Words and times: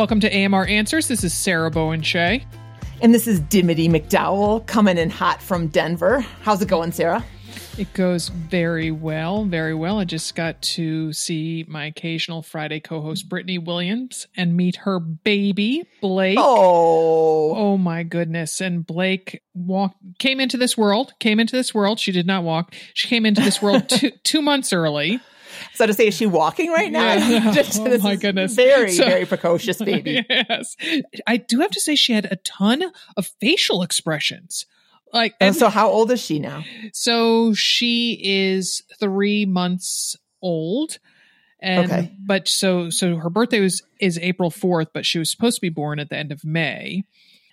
Welcome 0.00 0.20
to 0.20 0.34
AMR 0.34 0.64
Answers. 0.64 1.08
This 1.08 1.24
is 1.24 1.34
Sarah 1.34 1.70
Bowen 1.70 2.00
Shea. 2.00 2.42
And 3.02 3.12
this 3.12 3.26
is 3.26 3.38
Dimity 3.38 3.86
McDowell 3.86 4.66
coming 4.66 4.96
in 4.96 5.10
hot 5.10 5.42
from 5.42 5.66
Denver. 5.66 6.20
How's 6.40 6.62
it 6.62 6.68
going, 6.68 6.90
Sarah? 6.92 7.22
It 7.76 7.92
goes 7.92 8.28
very 8.30 8.90
well, 8.90 9.44
very 9.44 9.74
well. 9.74 9.98
I 9.98 10.04
just 10.04 10.34
got 10.34 10.62
to 10.62 11.12
see 11.12 11.66
my 11.68 11.84
occasional 11.84 12.40
Friday 12.40 12.80
co 12.80 13.02
host, 13.02 13.28
Brittany 13.28 13.58
Williams, 13.58 14.26
and 14.34 14.56
meet 14.56 14.76
her 14.76 15.00
baby, 15.00 15.86
Blake. 16.00 16.38
Oh. 16.40 17.54
Oh 17.54 17.76
my 17.76 18.02
goodness. 18.02 18.62
And 18.62 18.86
Blake 18.86 19.42
walked, 19.52 19.98
came 20.18 20.40
into 20.40 20.56
this 20.56 20.78
world, 20.78 21.12
came 21.20 21.38
into 21.38 21.56
this 21.56 21.74
world. 21.74 22.00
She 22.00 22.10
did 22.10 22.26
not 22.26 22.42
walk. 22.42 22.74
She 22.94 23.06
came 23.06 23.26
into 23.26 23.42
this 23.42 23.60
world 23.60 23.86
two, 23.90 24.12
two 24.24 24.40
months 24.40 24.72
early. 24.72 25.20
So 25.74 25.86
to 25.86 25.92
say, 25.94 26.06
is 26.08 26.14
she 26.14 26.26
walking 26.26 26.70
right 26.70 26.90
now? 26.90 27.14
Yeah. 27.14 27.50
Just- 27.54 27.80
Oh 27.80 27.98
my 27.98 28.16
goodness. 28.16 28.54
Very, 28.54 28.92
So- 28.92 29.04
very 29.04 29.26
precocious 29.26 29.78
baby. 29.82 30.24
yes. 30.28 30.76
I 31.26 31.36
do 31.36 31.60
have 31.60 31.70
to 31.72 31.80
say, 31.80 31.94
she 31.94 32.12
had 32.12 32.24
a 32.26 32.36
ton 32.36 32.82
of 33.16 33.26
facial 33.40 33.82
expressions. 33.82 34.66
Like, 35.12 35.34
And 35.40 35.48
and 35.48 35.56
so 35.56 35.68
how 35.68 35.88
old 35.90 36.10
is 36.12 36.20
she 36.20 36.38
now? 36.38 36.64
So 36.92 37.52
she 37.54 38.20
is 38.22 38.82
three 39.00 39.44
months 39.44 40.16
old. 40.40 40.98
And 41.62 41.90
Okay. 41.90 42.12
but 42.24 42.48
so 42.48 42.88
so 42.90 43.16
her 43.16 43.28
birthday 43.28 43.60
was 43.60 43.82
is 44.00 44.18
April 44.18 44.50
fourth, 44.50 44.88
but 44.94 45.04
she 45.04 45.18
was 45.18 45.30
supposed 45.30 45.56
to 45.56 45.60
be 45.60 45.68
born 45.68 45.98
at 45.98 46.08
the 46.10 46.16
end 46.16 46.32
of 46.32 46.44
May. 46.44 47.02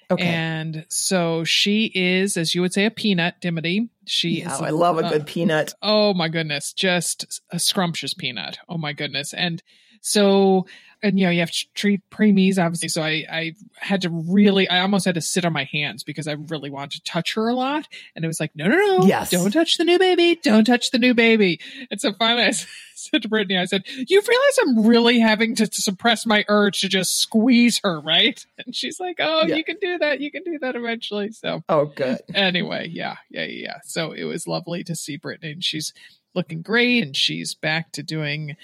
Okay. 0.09 0.23
And 0.23 0.85
so 0.89 1.43
she 1.43 1.91
is, 1.93 2.38
as 2.38 2.55
you 2.55 2.61
would 2.61 2.73
say, 2.73 2.85
a 2.85 2.91
peanut, 2.91 3.41
Dimity. 3.41 3.89
She 4.05 4.39
Yeah, 4.39 4.53
is 4.53 4.61
I 4.61 4.70
love 4.70 4.98
a 4.98 5.05
uh, 5.05 5.09
good 5.09 5.25
peanut. 5.25 5.73
Oh 5.81 6.13
my 6.13 6.29
goodness, 6.29 6.71
just 6.71 7.41
a 7.52 7.59
scrumptious 7.59 8.13
peanut. 8.13 8.57
Oh 8.70 8.77
my 8.77 8.93
goodness. 8.93 9.34
And 9.34 9.62
so, 10.01 10.65
and 11.03 11.20
you 11.20 11.26
know, 11.26 11.31
you 11.31 11.41
have 11.41 11.51
to 11.51 11.65
treat 11.76 12.01
preemies, 12.09 12.57
obviously. 12.57 12.87
So 12.90 13.03
I, 13.03 13.23
I 13.31 13.53
had 13.76 14.01
to 14.01 14.09
really, 14.09 14.67
I 14.67 14.79
almost 14.81 15.05
had 15.05 15.13
to 15.15 15.21
sit 15.21 15.45
on 15.45 15.54
my 15.54 15.65
hands 15.65 16.04
because 16.04 16.27
I 16.27 16.34
really 16.34 16.71
wanted 16.71 16.91
to 16.98 17.04
touch 17.04 17.35
her 17.35 17.48
a 17.49 17.54
lot. 17.54 17.87
And 18.15 18.26
it 18.26 18.27
was 18.27 18.39
like, 18.39 18.51
no, 18.55 18.65
no, 18.67 18.76
no, 18.77 19.05
Yes. 19.05 19.29
don't 19.29 19.51
touch 19.51 19.77
the 19.77 19.84
new 19.84 19.99
baby. 19.99 20.39
Don't 20.41 20.63
touch 20.65 20.89
the 20.89 20.98
new 20.98 21.13
baby. 21.13 21.59
And 21.91 22.01
so 22.01 22.13
finally 22.13 22.45
I 22.48 22.51
said 22.95 23.21
to 23.21 23.29
Brittany, 23.29 23.59
I 23.59 23.65
said, 23.65 23.84
you 23.87 24.21
realize 24.27 24.57
I'm 24.62 24.87
really 24.87 25.20
having 25.20 25.54
to, 25.55 25.67
to 25.67 25.81
suppress 25.84 26.26
my 26.26 26.43
urge 26.49 26.82
to 26.82 26.89
just 26.89 27.20
squeeze 27.20 27.79
her, 27.84 27.99
right? 27.99 28.43
And 28.65 28.76
she's 28.76 28.99
like, 28.99 29.17
oh, 29.20 29.43
Yeah. 29.45 29.55
you 29.57 29.63
can 29.63 29.77
do 29.79 29.99
that. 29.99 30.20
You 30.20 30.32
can 30.32 30.43
do 30.43 30.57
that 30.61 30.76
eventually. 30.76 31.32
So 31.32 31.61
Oh, 31.70 31.85
good. 31.85 32.17
anyway, 32.34 32.89
yeah, 32.91 33.17
yeah, 33.29 33.43
yeah, 33.45 33.61
yeah. 33.61 33.77
So 33.84 34.13
it 34.13 34.23
was 34.23 34.48
lovely 34.48 34.84
to 34.85 34.95
see 34.95 35.15
Brittany, 35.17 35.51
and 35.51 35.63
she's 35.63 35.93
looking 36.34 36.63
great, 36.63 37.04
and 37.04 37.15
she's 37.15 37.54
back 37.54 37.91
to 37.93 38.04
doing 38.04 38.55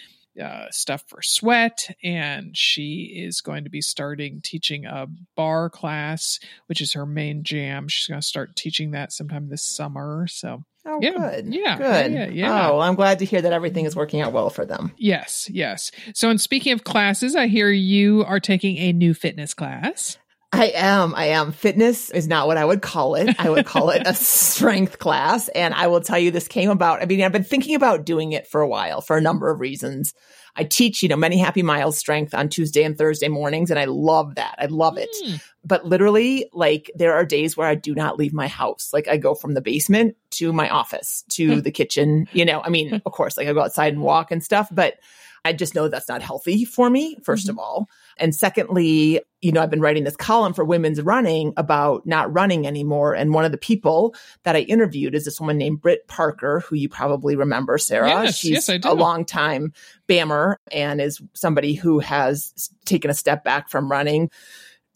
uh, 0.42 0.66
stuff 0.72 1.04
for 1.08 1.22
Sweat, 1.22 1.96
and 2.04 2.56
she 2.58 3.14
is 3.26 3.42
going 3.42 3.64
to 3.66 3.70
be 3.70 3.82
starting 3.82 4.42
teaching 4.42 4.86
a 4.86 5.08
barre 5.36 5.70
class, 5.70 6.40
which 6.68 6.82
is 6.82 6.94
her 6.94 7.06
main 7.06 7.44
jam. 7.44 7.88
She's 7.88 8.08
going 8.08 8.22
to 8.22 8.26
start 8.28 8.56
teaching 8.56 8.92
that 8.92 9.12
sometime 9.12 9.50
this 9.50 9.64
summer. 9.64 10.28
So 10.28 10.64
Oh, 10.86 11.00
Yeah, 11.02 11.12
good. 11.12 11.54
yeah, 11.54 11.78
Good. 11.78 12.12
yeah, 12.12 12.26
yeah. 12.28 12.68
Oh, 12.68 12.74
well, 12.74 12.82
I'm 12.82 12.96
glad 12.96 13.20
to 13.20 13.26
hear 13.26 13.42
that 13.42 13.54
everything 13.54 13.86
is 13.86 13.96
working 13.96 14.20
out 14.20 14.34
well 14.34 14.50
for 14.50 14.66
them. 14.66 14.92
yes, 14.98 15.50
yes. 15.50 15.92
So, 16.14 16.30
and 16.30 16.42
speaking 16.42 16.74
of 16.74 16.84
classes, 16.84 17.38
I 17.38 17.48
hear 17.48 17.70
you 17.72 18.26
are 18.26 18.42
taking 18.42 18.78
a 18.78 18.92
new 18.92 19.14
fitness 19.14 19.54
class. 19.54 20.18
I 20.54 20.68
am. 20.76 21.16
I 21.16 21.26
am. 21.30 21.52
Fitness 21.52 22.12
is 22.12 22.28
not 22.28 22.46
what 22.46 22.58
I 22.58 22.64
would 22.64 22.84
call 22.84 23.16
it. 23.16 23.36
I 23.40 23.50
would 23.50 23.66
call 23.66 23.90
it 23.90 24.04
a 24.06 24.14
strength 24.14 25.00
class. 25.00 25.48
And 25.50 25.74
I 25.74 25.88
will 25.88 26.00
tell 26.00 26.20
you, 26.20 26.30
this 26.30 26.48
came 26.48 26.70
about. 26.70 27.02
I 27.02 27.06
mean, 27.06 27.24
I've 27.24 27.32
been 27.32 27.44
thinking 27.44 27.74
about 27.74 28.06
doing 28.06 28.34
it 28.34 28.48
for 28.48 28.62
a 28.62 28.68
while 28.68 29.02
for 29.02 29.18
a 29.18 29.22
number 29.22 29.50
of 29.50 29.60
reasons. 29.60 30.14
I 30.56 30.64
teach, 30.64 31.02
you 31.02 31.10
know, 31.10 31.16
many 31.16 31.40
happy 31.40 31.64
miles 31.64 31.98
strength 31.98 32.36
on 32.36 32.50
Tuesday 32.50 32.84
and 32.84 32.96
Thursday 32.96 33.30
mornings, 33.30 33.72
and 33.72 33.80
I 33.80 33.86
love 33.86 34.36
that. 34.36 34.54
I 34.60 34.68
love 34.68 35.00
it. 35.00 35.10
Hmm. 35.26 35.38
But 35.66 35.86
literally, 35.88 36.48
like, 36.54 36.92
there 36.94 37.16
are 37.16 37.26
days 37.26 37.58
where 37.58 37.68
I 37.68 37.74
do 37.74 37.96
not 37.96 38.20
leave 38.20 38.34
my 38.34 38.48
house. 38.48 38.92
Like, 38.94 39.08
I 39.08 39.18
go 39.18 39.34
from 39.34 39.56
the 39.56 39.62
basement 39.62 40.16
to 40.32 40.54
my 40.54 40.70
office 40.70 41.24
to 41.32 41.56
hmm. 41.56 41.60
the 41.62 41.72
kitchen. 41.72 42.28
You 42.32 42.46
know, 42.46 42.62
I 42.62 42.70
mean, 42.70 42.90
hmm. 42.90 42.98
of 43.04 43.12
course, 43.12 43.36
like 43.38 43.48
I 43.48 43.54
go 43.54 43.62
outside 43.62 43.94
and 43.94 44.04
walk 44.04 44.30
and 44.30 44.44
stuff, 44.44 44.68
but 44.72 45.00
I 45.46 45.54
just 45.54 45.76
know 45.76 45.88
that's 45.88 46.08
not 46.08 46.22
healthy 46.22 46.66
for 46.66 46.90
me, 46.90 47.18
1st 47.18 47.24
mm-hmm. 47.24 47.50
of 47.50 47.60
all. 47.60 47.90
And 48.18 48.36
secondly, 48.36 49.22
you 49.42 49.52
know, 49.52 49.62
I've 49.62 49.70
been 49.70 49.82
writing 49.82 50.04
this 50.04 50.16
column 50.16 50.54
for 50.54 50.64
women's 50.64 51.02
running 51.02 51.54
about 51.58 52.06
not 52.06 52.32
running 52.34 52.66
anymore. 52.68 53.14
And 53.14 53.34
one 53.34 53.44
of 53.46 53.52
the 53.52 53.58
people 53.58 54.16
that 54.44 54.56
I 54.56 54.60
interviewed 54.60 55.16
is 55.16 55.26
this 55.26 55.40
woman 55.42 55.58
named 55.58 55.82
Britt 55.82 56.08
Parker, 56.08 56.62
who 56.62 56.76
you 56.76 56.88
probably 56.90 57.36
remember, 57.36 57.78
Sarah. 57.78 58.08
Yes, 58.08 58.38
She's 58.38 58.52
yes, 58.52 58.70
I 58.70 58.78
do. 58.78 58.90
a 58.90 58.94
long 58.94 59.26
time 59.26 59.74
BAMR 60.08 60.56
and 60.72 61.02
is 61.02 61.22
somebody 61.34 61.74
who 61.74 62.00
has 62.00 62.70
taken 62.86 63.10
a 63.12 63.14
step 63.16 63.44
back 63.44 63.70
from 63.70 63.92
running. 63.92 64.30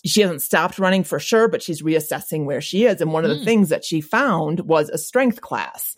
She 0.06 0.22
hasn't 0.22 0.42
stopped 0.44 0.80
running 0.80 1.04
for 1.04 1.20
sure, 1.20 1.48
but 1.50 1.62
she's 1.62 1.82
reassessing 1.82 2.46
where 2.46 2.62
she 2.62 2.86
is. 2.86 3.02
And 3.02 3.12
one 3.12 3.26
of 3.26 3.32
the 3.32 3.38
Mm. 3.38 3.46
things 3.46 3.70
that 3.70 3.84
she 3.84 4.00
found 4.00 4.62
was 4.62 4.90
a 4.90 4.98
strength 4.98 5.42
class 5.42 5.96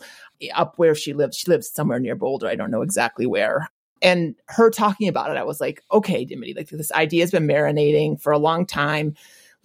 up 0.55 0.73
where 0.77 0.95
she 0.95 1.13
lives. 1.13 1.35
She 1.37 1.51
lives 1.51 1.69
somewhere 1.69 1.99
near 1.99 2.15
Boulder. 2.15 2.47
I 2.47 2.55
don't 2.55 2.71
know 2.71 2.81
exactly 2.81 3.25
where. 3.27 3.67
And 4.01 4.35
her 4.47 4.69
talking 4.69 5.07
about 5.07 5.31
it, 5.31 5.37
I 5.37 5.43
was 5.43 5.59
like, 5.59 5.83
okay, 5.91 6.25
Dimity, 6.25 6.53
like 6.53 6.69
this 6.69 6.91
idea 6.91 7.23
has 7.23 7.31
been 7.31 7.47
marinating 7.47 8.21
for 8.21 8.31
a 8.31 8.37
long 8.37 8.65
time. 8.65 9.15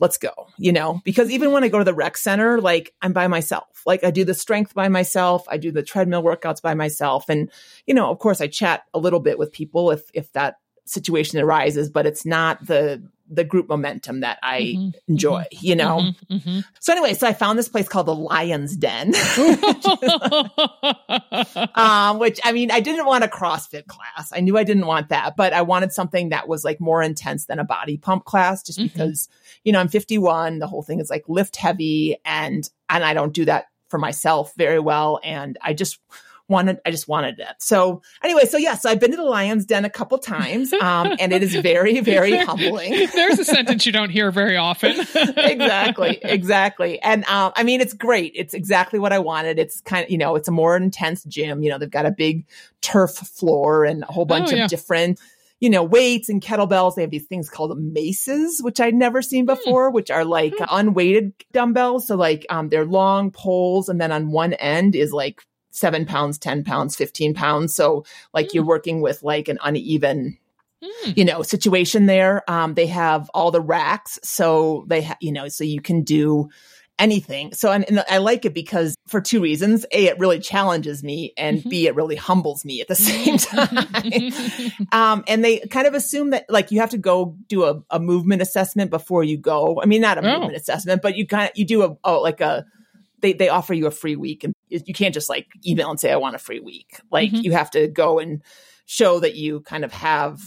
Let's 0.00 0.18
go, 0.18 0.32
you 0.58 0.72
know, 0.72 1.00
because 1.04 1.30
even 1.30 1.52
when 1.52 1.62
I 1.62 1.68
go 1.68 1.78
to 1.78 1.84
the 1.84 1.94
rec 1.94 2.16
center, 2.16 2.60
like 2.60 2.92
I'm 3.00 3.12
by 3.12 3.28
myself. 3.28 3.82
Like 3.86 4.02
I 4.02 4.10
do 4.10 4.24
the 4.24 4.34
strength 4.34 4.74
by 4.74 4.88
myself. 4.88 5.44
I 5.48 5.56
do 5.56 5.70
the 5.70 5.84
treadmill 5.84 6.22
workouts 6.22 6.60
by 6.60 6.74
myself. 6.74 7.28
And, 7.28 7.50
you 7.86 7.94
know, 7.94 8.10
of 8.10 8.18
course 8.18 8.40
I 8.40 8.48
chat 8.48 8.82
a 8.92 8.98
little 8.98 9.20
bit 9.20 9.38
with 9.38 9.52
people 9.52 9.92
if, 9.92 10.02
if 10.12 10.32
that 10.32 10.56
situation 10.84 11.40
arises, 11.40 11.88
but 11.90 12.06
it's 12.06 12.24
not 12.26 12.64
the, 12.66 13.02
the 13.30 13.44
group 13.44 13.68
momentum 13.68 14.20
that 14.20 14.38
I 14.42 14.60
Mhm, 14.76 14.92
enjoy, 15.08 15.44
you 15.50 15.74
know? 15.74 16.12
Mhm, 16.30 16.42
mhm. 16.42 16.64
So 16.80 16.92
anyway, 16.92 17.14
so 17.14 17.26
I 17.26 17.32
found 17.32 17.58
this 17.58 17.68
place 17.68 17.88
called 17.88 18.06
the 18.06 18.14
Lion's 18.14 18.76
Den. 18.76 19.14
um, 21.74 22.18
which 22.18 22.40
I 22.44 22.52
mean, 22.52 22.70
I 22.70 22.80
didn't 22.80 23.06
want 23.06 23.24
a 23.24 23.28
CrossFit 23.28 23.86
class. 23.86 24.30
I 24.32 24.40
knew 24.40 24.58
I 24.58 24.64
didn't 24.64 24.86
want 24.86 25.08
that, 25.08 25.36
but 25.36 25.52
I 25.52 25.62
wanted 25.62 25.92
something 25.92 26.30
that 26.30 26.48
was 26.48 26.64
like 26.64 26.80
more 26.80 27.02
intense 27.02 27.46
than 27.46 27.58
a 27.58 27.64
body 27.64 27.96
pump 27.96 28.24
class, 28.24 28.62
just 28.62 28.78
Mhm. 28.78 28.92
because, 28.92 29.28
you 29.64 29.72
know, 29.72 29.80
I'm 29.80 29.88
51. 29.88 30.58
The 30.58 30.66
whole 30.66 30.82
thing 30.82 31.00
is 31.00 31.10
like 31.10 31.24
lift 31.28 31.56
heavy 31.56 32.16
and, 32.24 32.68
and 32.88 33.04
I 33.04 33.14
don't 33.14 33.32
do 33.32 33.44
that 33.46 33.66
for 33.88 33.98
myself 33.98 34.52
very 34.56 34.80
well. 34.80 35.20
And 35.22 35.58
I 35.62 35.72
just 35.72 35.98
wanted, 36.48 36.78
I 36.84 36.90
just 36.90 37.08
wanted 37.08 37.38
it. 37.38 37.48
So 37.60 38.02
anyway, 38.22 38.44
so 38.44 38.56
yes, 38.58 38.84
I've 38.84 39.00
been 39.00 39.10
to 39.12 39.16
the 39.16 39.22
Lion's 39.24 39.64
Den 39.64 39.84
a 39.84 39.90
couple 39.90 40.18
times. 40.18 40.72
Um, 40.72 41.14
and 41.18 41.32
it 41.32 41.42
is 41.42 41.54
very, 41.54 42.00
very 42.14 42.32
There- 42.32 42.44
humbling 42.46 42.92
There's 43.14 43.38
a 43.38 43.44
sentence 43.44 43.86
you 43.86 43.92
don't 43.92 44.10
hear 44.10 44.30
very 44.30 44.56
often. 44.56 44.92
exactly 45.36 46.18
exactly 46.22 47.00
and 47.00 47.24
um 47.26 47.52
i 47.56 47.62
mean 47.62 47.80
it's 47.80 47.92
great 47.94 48.32
it's 48.34 48.54
exactly 48.54 48.98
what 48.98 49.12
i 49.12 49.18
wanted 49.18 49.58
it's 49.58 49.80
kind 49.82 50.04
of 50.04 50.10
you 50.10 50.18
know 50.18 50.36
it's 50.36 50.48
a 50.48 50.52
more 50.52 50.76
intense 50.76 51.24
gym 51.24 51.62
you 51.62 51.70
know 51.70 51.78
they've 51.78 51.90
got 51.90 52.06
a 52.06 52.10
big 52.10 52.46
turf 52.80 53.12
floor 53.12 53.84
and 53.84 54.02
a 54.02 54.06
whole 54.06 54.24
bunch 54.24 54.52
Oh, 54.52 54.56
yeah. 54.56 54.64
of 54.64 54.70
different 54.70 55.20
you 55.60 55.70
know 55.70 55.82
weights 55.82 56.28
and 56.28 56.42
kettlebells 56.42 56.94
they 56.96 57.02
have 57.02 57.10
these 57.10 57.26
things 57.26 57.48
called 57.48 57.78
maces 57.80 58.60
which 58.62 58.80
i'd 58.80 58.94
never 58.94 59.22
seen 59.22 59.44
Hmm. 59.44 59.54
before 59.54 59.90
which 59.90 60.10
are 60.10 60.24
like 60.24 60.54
unweighted 60.70 61.32
dumbbells 61.52 62.06
so 62.06 62.16
like 62.16 62.44
um 62.50 62.68
they're 62.68 62.84
long 62.86 63.30
poles 63.30 63.88
and 63.88 64.00
then 64.00 64.12
on 64.12 64.30
one 64.30 64.52
end 64.54 64.94
is 64.96 65.12
like 65.12 65.42
seven 65.74 66.06
pounds 66.06 66.38
ten 66.38 66.62
pounds 66.64 66.96
15 66.96 67.34
pounds 67.34 67.74
so 67.74 68.04
like 68.32 68.46
Hmm. 68.46 68.50
you're 68.54 68.64
working 68.64 69.00
with 69.02 69.22
like 69.22 69.48
an 69.48 69.58
uneven 69.62 70.38
Hmm. 70.82 71.12
you 71.16 71.24
know 71.24 71.42
situation 71.42 72.06
there 72.06 72.42
um 72.50 72.74
they 72.74 72.86
have 72.86 73.30
all 73.34 73.50
the 73.50 73.60
racks 73.60 74.18
so 74.22 74.84
they 74.88 75.02
ha- 75.02 75.16
you 75.20 75.32
know 75.32 75.48
so 75.48 75.64
you 75.64 75.80
can 75.80 76.02
do 76.02 76.48
anything 76.98 77.52
so 77.54 77.72
and, 77.72 77.84
and 77.88 78.04
i 78.08 78.18
like 78.18 78.44
it 78.44 78.54
because 78.54 78.94
for 79.08 79.20
two 79.20 79.40
reasons 79.40 79.84
a 79.92 80.06
it 80.06 80.18
really 80.18 80.38
challenges 80.38 81.02
me 81.02 81.32
and 81.36 81.58
Mhm. 81.62 81.70
b 81.70 81.86
it 81.88 81.94
really 81.96 82.14
humbles 82.16 82.64
me 82.64 82.80
at 82.82 82.86
the 82.88 82.94
same 83.08 83.38
time 83.38 84.86
um 84.92 85.24
and 85.26 85.44
they 85.44 85.58
kind 85.70 85.86
of 85.86 85.94
assume 85.94 86.30
that 86.30 86.44
like 86.48 86.70
you 86.70 86.80
have 86.80 86.90
to 86.90 86.98
go 86.98 87.36
do 87.48 87.64
a, 87.64 87.82
a 87.90 87.98
movement 87.98 88.42
assessment 88.42 88.90
before 88.90 89.24
you 89.24 89.36
go 89.38 89.80
i 89.82 89.86
mean 89.86 90.00
not 90.02 90.18
a 90.18 90.20
Oh. 90.20 90.32
movement 90.38 90.56
assessment 90.56 91.02
but 91.02 91.16
you 91.16 91.26
kind 91.26 91.50
of 91.50 91.56
you 91.58 91.64
do 91.64 91.82
a 91.82 91.96
oh 92.04 92.20
like 92.20 92.40
a 92.40 92.64
they, 93.20 93.32
they 93.32 93.48
offer 93.48 93.72
you 93.72 93.86
a 93.86 93.90
free 93.90 94.16
week 94.16 94.44
and 94.44 94.52
you 94.86 94.94
can't 94.94 95.14
just 95.14 95.28
like 95.28 95.46
email 95.66 95.90
and 95.90 95.98
say 96.00 96.10
i 96.12 96.16
want 96.16 96.34
a 96.34 96.38
free 96.38 96.60
week. 96.60 97.00
Like 97.10 97.30
Mhm. 97.30 97.42
you 97.44 97.52
have 97.52 97.70
to 97.72 97.86
go 97.88 98.18
and 98.18 98.42
show 98.86 99.20
that 99.20 99.34
you 99.34 99.60
kind 99.60 99.84
of 99.84 99.92
have 99.92 100.40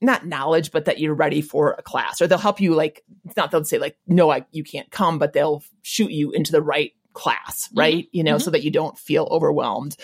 not 0.00 0.26
knowledge 0.26 0.72
but 0.72 0.84
that 0.86 0.98
you're 0.98 1.14
ready 1.14 1.40
for 1.40 1.72
a 1.78 1.82
class. 1.82 2.20
Or 2.20 2.26
they'll 2.26 2.38
help 2.38 2.60
you 2.60 2.74
like 2.74 3.04
it's 3.24 3.36
not 3.36 3.50
they'll 3.50 3.64
say 3.64 3.78
like 3.78 3.96
no 4.06 4.30
I, 4.30 4.44
you 4.52 4.64
can't 4.64 4.90
come 4.90 5.18
but 5.18 5.32
they'll 5.32 5.62
shoot 5.82 6.10
you 6.10 6.30
into 6.32 6.52
the 6.52 6.62
right 6.62 6.92
class 7.14 7.68
right? 7.74 8.08
You 8.12 8.24
know 8.24 8.36
Mhm. 8.36 8.42
so 8.42 8.50
that 8.50 8.62
you 8.64 8.70
don't 8.70 8.98
feel 8.98 9.28
overwhelmed 9.30 9.96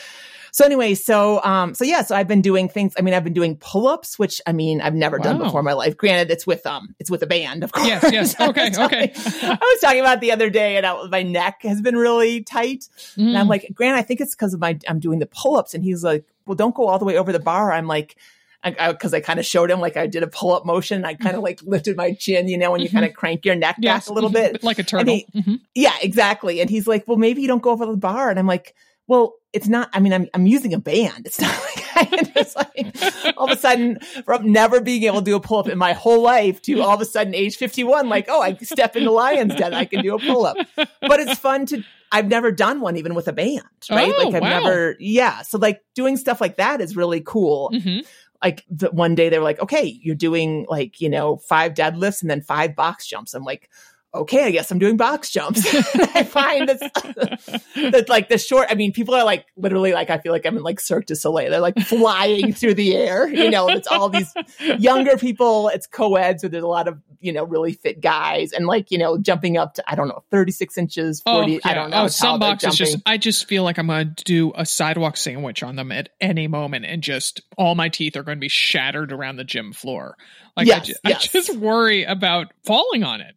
so 0.58 0.64
anyway 0.64 0.94
so 0.94 1.42
um 1.44 1.74
so 1.74 1.84
yeah 1.84 2.02
so 2.02 2.14
i've 2.16 2.28
been 2.28 2.40
doing 2.42 2.68
things 2.68 2.92
i 2.98 3.02
mean 3.02 3.14
i've 3.14 3.24
been 3.24 3.32
doing 3.32 3.56
pull-ups 3.56 4.18
which 4.18 4.40
i 4.46 4.52
mean 4.52 4.80
i've 4.80 4.94
never 4.94 5.18
done 5.18 5.38
before 5.38 5.60
in 5.60 5.64
my 5.64 5.72
life 5.72 5.96
granted 5.96 6.30
it's 6.30 6.46
with 6.46 6.66
um 6.66 6.94
it's 6.98 7.10
with 7.10 7.22
a 7.22 7.26
band 7.26 7.62
of 7.64 7.72
course 7.72 7.86
Yes, 7.86 8.10
yes. 8.12 8.40
Okay, 8.40 8.70
okay. 8.78 9.12
i 9.14 9.58
was 9.60 9.80
talking 9.80 10.00
about 10.00 10.20
the 10.20 10.32
other 10.32 10.50
day 10.50 10.76
and 10.76 10.84
I, 10.84 11.06
my 11.06 11.22
neck 11.22 11.62
has 11.62 11.80
been 11.80 11.96
really 11.96 12.42
tight 12.42 12.88
and 13.16 13.36
I'm 13.38 13.46
Mm. 13.46 13.50
like, 13.50 13.70
Grant, 13.74 13.96
I 13.96 14.02
think 14.02 14.20
it's 14.20 14.34
because 14.34 14.52
of 14.54 14.60
my 14.60 14.78
I'm 14.88 14.98
doing 14.98 15.18
the 15.20 15.26
pull-ups. 15.26 15.74
And 15.74 15.82
he's 15.84 16.02
like, 16.04 16.24
Well, 16.46 16.54
don't 16.56 16.74
go 16.74 16.86
all 16.88 16.98
the 16.98 17.04
way 17.04 17.16
over 17.16 17.32
the 17.32 17.38
bar. 17.40 17.72
I'm 17.72 17.86
like, 17.86 18.16
because 18.64 19.14
I, 19.14 19.18
I, 19.18 19.20
I 19.20 19.22
kind 19.22 19.38
of 19.38 19.46
showed 19.46 19.70
him 19.70 19.80
like 19.80 19.96
I 19.96 20.06
did 20.06 20.22
a 20.22 20.26
pull 20.26 20.52
up 20.52 20.66
motion. 20.66 21.04
I 21.04 21.14
kind 21.14 21.36
of 21.36 21.42
like 21.42 21.60
lifted 21.62 21.96
my 21.96 22.12
chin, 22.14 22.48
you 22.48 22.58
know, 22.58 22.72
when 22.72 22.80
you 22.80 22.90
kind 22.90 23.04
of 23.04 23.14
crank 23.14 23.44
your 23.44 23.54
neck 23.54 23.76
yes. 23.78 24.06
back 24.06 24.10
a 24.10 24.12
little 24.12 24.30
bit, 24.30 24.62
like 24.64 24.78
a 24.78 24.82
turtle. 24.82 25.14
He, 25.14 25.60
yeah, 25.74 25.94
exactly. 26.02 26.60
And 26.60 26.68
he's 26.68 26.86
like, 26.86 27.06
"Well, 27.06 27.16
maybe 27.16 27.40
you 27.42 27.48
don't 27.48 27.62
go 27.62 27.70
over 27.70 27.86
the 27.86 27.96
bar." 27.96 28.30
And 28.30 28.38
I'm 28.38 28.46
like, 28.46 28.74
"Well, 29.08 29.34
it's 29.52 29.66
not. 29.66 29.90
I 29.92 30.00
mean, 30.00 30.12
I'm 30.12 30.28
I'm 30.34 30.46
using 30.46 30.74
a 30.74 30.78
band. 30.78 31.26
It's 31.26 31.40
not 31.40 31.50
like 31.76 31.84
I 31.96 32.22
just 32.34 32.56
like 32.56 33.36
all 33.36 33.50
of 33.50 33.58
a 33.58 33.60
sudden 33.60 33.98
from 34.24 34.52
never 34.52 34.80
being 34.80 35.02
able 35.04 35.18
to 35.18 35.24
do 35.24 35.36
a 35.36 35.40
pull 35.40 35.58
up 35.58 35.68
in 35.68 35.78
my 35.78 35.92
whole 35.92 36.22
life 36.22 36.62
to 36.62 36.80
all 36.80 36.94
of 36.94 37.00
a 37.00 37.04
sudden 37.04 37.34
age 37.34 37.56
51, 37.56 38.08
like, 38.08 38.26
oh, 38.28 38.40
I 38.40 38.54
step 38.56 38.94
into 38.94 39.10
Lion's 39.10 39.56
Den, 39.56 39.74
I 39.74 39.84
can 39.84 40.02
do 40.02 40.14
a 40.14 40.18
pull 40.20 40.46
up. 40.46 40.56
But 40.76 41.20
it's 41.20 41.38
fun 41.38 41.66
to. 41.66 41.82
I've 42.10 42.28
never 42.28 42.50
done 42.50 42.80
one 42.80 42.96
even 42.96 43.14
with 43.14 43.28
a 43.28 43.34
band, 43.34 43.64
right? 43.90 44.14
Oh, 44.16 44.24
like 44.24 44.34
I've 44.34 44.42
wow. 44.42 44.60
never, 44.60 44.96
yeah. 44.98 45.42
So 45.42 45.58
like 45.58 45.82
doing 45.94 46.16
stuff 46.16 46.40
like 46.40 46.56
that 46.56 46.80
is 46.80 46.96
really 46.96 47.20
cool 47.20 47.70
hmm 47.82 47.98
like 48.42 48.64
the 48.70 48.88
one 48.90 49.14
day 49.14 49.28
they 49.28 49.38
were 49.38 49.44
like, 49.44 49.60
okay, 49.60 49.98
you're 50.00 50.14
doing 50.14 50.66
like, 50.68 51.00
you 51.00 51.08
know, 51.08 51.38
five 51.38 51.74
deadlifts 51.74 52.22
and 52.22 52.30
then 52.30 52.40
five 52.40 52.76
box 52.76 53.06
jumps. 53.06 53.34
I'm 53.34 53.42
like, 53.42 53.68
okay, 54.14 54.44
I 54.44 54.50
guess 54.50 54.70
I'm 54.70 54.78
doing 54.78 54.96
box 54.96 55.30
jumps. 55.30 55.66
I 56.14 56.22
find 56.24 56.68
that's, 56.68 57.66
that's 57.76 58.08
like 58.08 58.28
the 58.28 58.38
short, 58.38 58.68
I 58.70 58.74
mean, 58.74 58.92
people 58.92 59.14
are 59.14 59.24
like 59.24 59.46
literally 59.56 59.92
like, 59.92 60.10
I 60.10 60.18
feel 60.18 60.32
like 60.32 60.46
I'm 60.46 60.56
in 60.56 60.62
like 60.62 60.80
Cirque 60.80 61.06
du 61.06 61.14
Soleil. 61.14 61.50
They're 61.50 61.60
like 61.60 61.78
flying 61.78 62.52
through 62.52 62.74
the 62.74 62.96
air, 62.96 63.28
you 63.28 63.50
know, 63.50 63.68
it's 63.68 63.86
all 63.86 64.08
these 64.08 64.32
younger 64.78 65.16
people. 65.16 65.68
It's 65.68 65.86
co-ed. 65.86 66.40
So 66.40 66.48
there's 66.48 66.64
a 66.64 66.68
lot 66.68 66.88
of, 66.88 66.98
you 67.20 67.32
know, 67.32 67.44
really 67.44 67.72
fit 67.72 68.00
guys 68.00 68.52
and 68.52 68.66
like, 68.66 68.90
you 68.90 68.98
know, 68.98 69.18
jumping 69.18 69.56
up 69.56 69.74
to, 69.74 69.84
I 69.90 69.94
don't 69.94 70.08
know, 70.08 70.22
36 70.30 70.78
inches, 70.78 71.20
40, 71.22 71.56
oh, 71.56 71.60
I 71.64 71.74
don't 71.74 71.90
know. 71.90 72.04
Oh, 72.04 72.08
some 72.08 72.40
boxes 72.40 72.76
just, 72.76 72.98
I 73.04 73.18
just 73.18 73.46
feel 73.46 73.62
like 73.62 73.78
I'm 73.78 73.88
going 73.88 74.14
to 74.14 74.24
do 74.24 74.52
a 74.54 74.64
sidewalk 74.64 75.16
sandwich 75.16 75.62
on 75.62 75.76
them 75.76 75.92
at 75.92 76.08
any 76.20 76.48
moment 76.48 76.86
and 76.86 77.02
just 77.02 77.42
all 77.56 77.74
my 77.74 77.88
teeth 77.88 78.16
are 78.16 78.22
going 78.22 78.38
to 78.38 78.40
be 78.40 78.48
shattered 78.48 79.12
around 79.12 79.36
the 79.36 79.44
gym 79.44 79.72
floor. 79.72 80.16
Like 80.56 80.68
I, 80.70 80.80
ju- 80.80 80.94
yes. 81.04 81.24
I 81.24 81.28
just 81.28 81.56
worry 81.56 82.04
about 82.04 82.52
falling 82.64 83.04
on 83.04 83.20
it. 83.20 83.34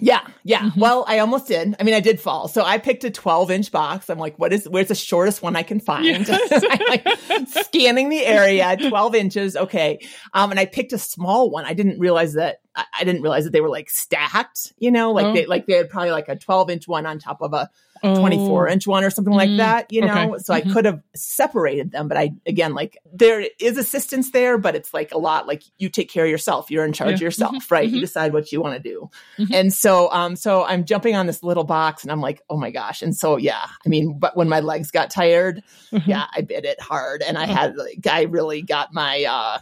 Yeah, 0.00 0.20
yeah. 0.42 0.60
Mhm. 0.70 0.76
Well, 0.76 1.04
I 1.06 1.18
almost 1.20 1.46
did. 1.46 1.76
I 1.78 1.82
mean, 1.84 1.94
I 1.94 2.00
did 2.00 2.20
fall. 2.20 2.48
So 2.48 2.62
I 2.64 2.78
picked 2.78 3.04
a 3.04 3.10
12 3.10 3.50
inch 3.50 3.70
box. 3.72 4.10
I'm 4.10 4.18
like, 4.18 4.38
what 4.38 4.52
is, 4.52 4.68
where's 4.68 4.88
the 4.88 4.94
shortest 4.94 5.42
one 5.42 5.56
I 5.56 5.62
can 5.62 5.80
find? 5.80 6.04
Yes. 6.04 6.28
I'm 6.70 6.80
like 6.88 7.06
scanning 7.48 8.08
the 8.08 8.24
area, 8.26 8.76
12 8.76 9.14
inches. 9.14 9.56
Okay. 9.56 9.98
Um, 10.32 10.50
and 10.50 10.58
I 10.60 10.66
picked 10.66 10.92
a 10.92 10.98
small 10.98 11.50
one. 11.50 11.64
I 11.64 11.74
didn't 11.74 11.98
realize 11.98 12.34
that, 12.34 12.58
I, 12.76 12.84
I 13.00 13.04
didn't 13.04 13.22
realize 13.22 13.44
that 13.44 13.52
they 13.52 13.60
were 13.60 13.68
like 13.68 13.90
stacked, 13.90 14.72
you 14.78 14.90
know, 14.90 15.12
like 15.12 15.26
Oh. 15.26 15.32
they, 15.32 15.46
like 15.46 15.66
they 15.66 15.74
had 15.74 15.88
probably 15.90 16.10
like 16.10 16.28
a 16.28 16.36
12 16.36 16.70
inch 16.70 16.88
one 16.88 17.06
on 17.06 17.18
top 17.18 17.40
of 17.40 17.52
a 17.52 17.70
Oh. 18.02 18.20
24 18.20 18.68
inch 18.68 18.86
one 18.86 19.02
or 19.02 19.08
something 19.08 19.32
like 19.32 19.48
Mm, 19.48 19.56
that, 19.58 19.90
you 19.90 20.02
know? 20.02 20.34
okay. 20.34 20.42
So 20.42 20.52
I 20.52 20.60
Mhm. 20.60 20.72
could 20.74 20.84
have 20.84 21.00
separated 21.14 21.90
them, 21.90 22.06
but 22.06 22.18
I, 22.18 22.32
again, 22.44 22.74
like 22.74 22.98
there 23.10 23.46
is 23.58 23.78
assistance 23.78 24.30
there, 24.32 24.58
but 24.58 24.74
it's 24.74 24.92
like 24.92 25.12
a 25.14 25.16
lot 25.16 25.46
like 25.46 25.62
you 25.78 25.88
take 25.88 26.10
care 26.10 26.24
of 26.24 26.30
yourself. 26.30 26.70
You're 26.70 26.84
in 26.84 26.92
charge 26.92 27.10
Yeah. 27.10 27.14
of 27.14 27.20
yourself, 27.22 27.54
Mhm. 27.54 27.70
right? 27.70 27.88
Mhm. 27.88 27.92
You 27.94 28.00
decide 28.00 28.34
what 28.34 28.52
you 28.52 28.60
want 28.60 28.74
to 28.76 28.82
do. 28.90 29.08
Mhm. 29.38 29.54
And 29.54 29.72
so, 29.72 30.12
um, 30.12 30.36
so 30.36 30.64
I'm 30.64 30.84
jumping 30.84 31.16
on 31.16 31.26
this 31.26 31.42
little 31.42 31.64
box 31.64 32.02
and 32.02 32.12
I'm 32.12 32.20
like, 32.20 32.42
oh 32.50 32.58
my 32.58 32.70
gosh. 32.70 33.00
And 33.00 33.16
so, 33.16 33.38
yeah, 33.38 33.64
I 33.86 33.88
mean, 33.88 34.18
but 34.18 34.36
when 34.36 34.50
my 34.50 34.60
legs 34.60 34.90
got 34.90 35.08
tired, 35.10 35.62
Mhm. 35.90 36.06
yeah, 36.06 36.26
I 36.36 36.42
bit 36.42 36.66
it 36.66 36.80
hard 36.82 37.22
and 37.22 37.38
I 37.38 37.44
Uh-huh. 37.44 37.54
had, 37.54 37.76
like, 37.76 38.06
I 38.06 38.22
really 38.24 38.60
got 38.60 38.92
my, 38.92 39.24
uh, 39.24 39.58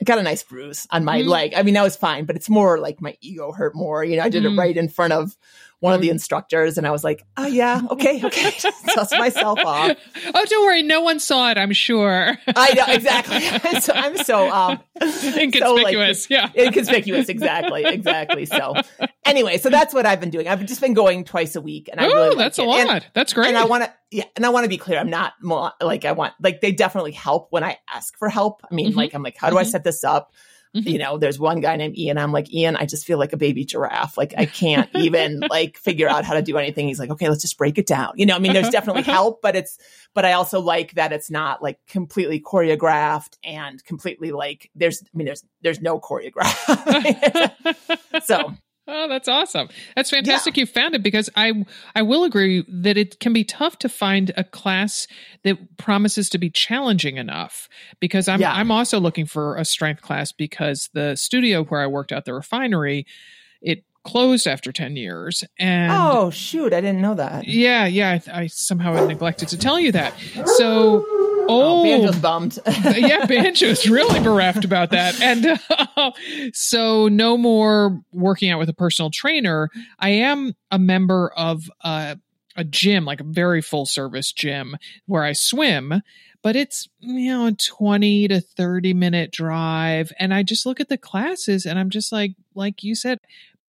I 0.00 0.04
got 0.04 0.18
a 0.18 0.22
nice 0.22 0.42
bruise 0.42 0.86
on 0.90 1.04
my 1.04 1.20
Mhm. 1.20 1.26
leg. 1.28 1.52
I 1.54 1.62
mean, 1.62 1.74
that 1.74 1.82
was 1.82 1.96
fine, 1.96 2.24
but 2.24 2.36
it's 2.36 2.48
more 2.48 2.78
like 2.78 3.02
my 3.02 3.16
ego 3.20 3.52
hurt 3.52 3.74
more. 3.74 4.02
You 4.02 4.16
know, 4.16 4.22
I 4.22 4.30
did 4.30 4.44
Mhm. 4.44 4.54
it 4.54 4.56
right 4.56 4.76
in 4.76 4.88
front 4.88 5.12
of 5.12 5.36
one 5.80 5.94
of 5.94 6.00
the 6.00 6.08
Oh. 6.08 6.12
instructors 6.12 6.78
and 6.78 6.86
I 6.86 6.90
was 6.90 7.02
like, 7.02 7.22
oh 7.36 7.46
yeah, 7.46 7.80
okay, 7.90 8.20
okay. 8.24 8.50
Dust 8.94 9.12
myself 9.18 9.58
off. 9.64 9.96
oh, 10.34 10.44
don't 10.48 10.64
worry, 10.66 10.82
no 10.82 11.00
one 11.00 11.18
saw 11.18 11.50
it. 11.50 11.58
I'm 11.58 11.72
sure. 11.72 12.38
I 12.46 12.74
know, 12.74 12.84
exactly. 12.88 13.80
so 13.80 13.92
I'm 13.94 14.16
so, 14.18 14.50
um, 14.50 14.78
Inconspicuous. 15.38 16.28
yeah. 16.30 16.50
inconspicuous 16.54 17.28
exactly 17.28 17.84
exactly 17.84 18.44
so 18.46 18.74
anyway 19.24 19.56
so 19.58 19.70
that's 19.70 19.94
what 19.94 20.04
i've 20.06 20.20
been 20.20 20.30
doing 20.30 20.46
i've 20.48 20.64
just 20.66 20.80
been 20.80 20.94
going 20.94 21.24
twice 21.24 21.56
a 21.56 21.60
week 21.60 21.88
and 21.90 22.00
i 22.00 22.04
Oh, 22.04 22.08
really 22.08 22.28
like 22.30 22.38
that's 22.38 22.58
a 22.58 22.64
lot. 22.64 22.80
and, 22.88 23.06
that's 23.14 23.32
great. 23.32 23.48
and 23.48 23.56
i 23.56 23.64
want 23.64 23.84
to 23.84 23.92
yeah 24.10 24.24
and 24.36 24.44
i 24.44 24.48
want 24.50 24.64
to 24.64 24.68
be 24.68 24.76
clear 24.78 24.98
i'm 24.98 25.10
not 25.10 25.32
like 25.80 26.04
i 26.04 26.12
want 26.12 26.34
like 26.42 26.60
they 26.60 26.72
definitely 26.72 27.12
help 27.12 27.48
when 27.50 27.64
i 27.64 27.78
ask 27.92 28.16
for 28.18 28.28
help 28.28 28.60
i 28.70 28.74
mean 28.74 28.92
Mhm. 28.92 28.96
like 28.96 29.14
i'm 29.14 29.22
like 29.22 29.36
how 29.38 29.48
do 29.50 29.58
i 29.58 29.62
Mhm. 29.64 29.66
set 29.70 29.84
this 29.84 30.04
up 30.04 30.32
You 30.72 30.98
know 30.98 31.18
there's 31.18 31.38
one 31.40 31.60
guy 31.60 31.74
named 31.74 31.98
ian 31.98 32.16
i'm 32.16 32.30
like 32.30 32.52
ian 32.54 32.76
i 32.76 32.86
just 32.86 33.04
feel 33.04 33.18
like 33.18 33.32
a 33.32 33.36
baby 33.36 33.64
giraffe 33.64 34.16
like 34.16 34.32
i 34.38 34.46
can't 34.46 34.88
even 34.94 35.40
like 35.50 35.76
figure 35.76 36.08
out 36.08 36.24
how 36.24 36.34
to 36.34 36.42
do 36.42 36.56
anything. 36.58 36.86
He's 36.86 37.00
like 37.00 37.10
okay 37.10 37.28
let's 37.28 37.42
just 37.42 37.58
break 37.58 37.76
it 37.76 37.86
down. 37.88 38.12
You 38.14 38.24
know 38.26 38.36
i 38.36 38.38
mean 38.38 38.52
there's 38.52 38.66
Uh-huh, 38.66 38.70
definitely 38.70 39.02
uh-huh. 39.02 39.12
help 39.12 39.42
but 39.42 39.56
it's 39.56 39.78
but 40.14 40.24
i 40.24 40.32
also 40.32 40.60
like 40.60 40.94
that 40.94 41.12
it's 41.12 41.28
not 41.30 41.60
like 41.60 41.78
completely 41.88 42.40
choreographed 42.40 43.36
and 43.42 43.82
completely 43.84 44.30
like 44.30 44.70
there's 44.76 45.02
i 45.02 45.16
mean 45.16 45.26
there's 45.26 45.44
there's 45.62 45.80
no 45.80 45.98
choreograph. 45.98 46.56
So 48.24 48.54
Oh, 48.92 49.08
that's 49.08 49.28
awesome. 49.28 49.68
That's 49.94 50.10
fantastic 50.10 50.56
you 50.56 50.66
found 50.66 50.94
it 50.94 51.02
because 51.02 51.30
I 51.36 51.64
I 51.94 52.02
will 52.02 52.24
agree 52.24 52.64
that 52.68 52.96
it 52.96 53.20
can 53.20 53.32
be 53.32 53.44
tough 53.44 53.78
to 53.78 53.88
find 53.88 54.32
a 54.36 54.42
class 54.42 55.06
that 55.44 55.76
promises 55.76 56.28
to 56.30 56.38
be 56.38 56.50
challenging 56.50 57.16
enough 57.16 57.68
because 58.00 58.26
I'm 58.28 58.40
Yeah. 58.40 58.52
I'm 58.52 58.70
also 58.70 58.98
looking 58.98 59.26
for 59.26 59.56
a 59.56 59.64
strength 59.64 60.02
class 60.02 60.32
because 60.32 60.90
the 60.92 61.14
studio 61.16 61.62
where 61.64 61.80
I 61.80 61.86
worked 61.86 62.10
at 62.12 62.24
the 62.24 62.34
refinery 62.34 63.06
it 63.62 63.84
closed 64.02 64.46
after 64.46 64.72
10 64.72 64.96
years 64.96 65.44
and 65.58 65.92
oh 65.94 66.30
shoot 66.30 66.72
i 66.72 66.80
didn't 66.80 67.02
know 67.02 67.12
that 67.14 67.46
yeah, 67.46 67.84
yeah, 67.84 68.18
I, 68.32 68.42
I 68.42 68.46
somehow 68.46 69.06
neglected 69.06 69.48
to 69.48 69.58
tell 69.58 69.78
you 69.78 69.92
that. 69.92 70.14
So 70.56 71.04
oh 71.50 71.80
oh, 71.80 71.84
banjo's 71.84 72.18
bummed 72.18 72.58
yeah, 72.66 73.26
Banjo's 73.26 73.88
really 73.88 74.20
bereft 74.20 74.64
about 74.64 74.90
that. 74.90 75.20
And 75.20 75.58
uh, 75.96 76.10
so, 76.52 77.08
no 77.08 77.36
more 77.36 78.00
working 78.12 78.50
out 78.50 78.58
with 78.58 78.68
a 78.68 78.74
personal 78.74 79.10
trainer. 79.10 79.68
I 79.98 80.10
am 80.10 80.54
a 80.70 80.78
member 80.78 81.32
of 81.36 81.70
a, 81.82 82.18
a 82.56 82.64
gym, 82.64 83.04
like 83.04 83.20
a 83.20 83.24
very 83.24 83.62
full 83.62 83.86
service 83.86 84.32
gym 84.32 84.76
where 85.06 85.24
I 85.24 85.32
swim. 85.32 86.02
But 86.42 86.56
it's, 86.56 86.88
you 87.00 87.30
know, 87.30 87.46
a 87.48 87.52
20 87.52 88.28
to 88.28 88.40
30 88.40 88.94
minute 88.94 89.30
drive. 89.30 90.10
And 90.18 90.32
I 90.32 90.42
just 90.42 90.64
look 90.64 90.80
at 90.80 90.88
the 90.88 90.96
classes 90.96 91.66
and 91.66 91.78
I'm 91.78 91.90
just 91.90 92.12
like, 92.12 92.32
like 92.54 92.82
you 92.82 92.94
said, 92.94 93.18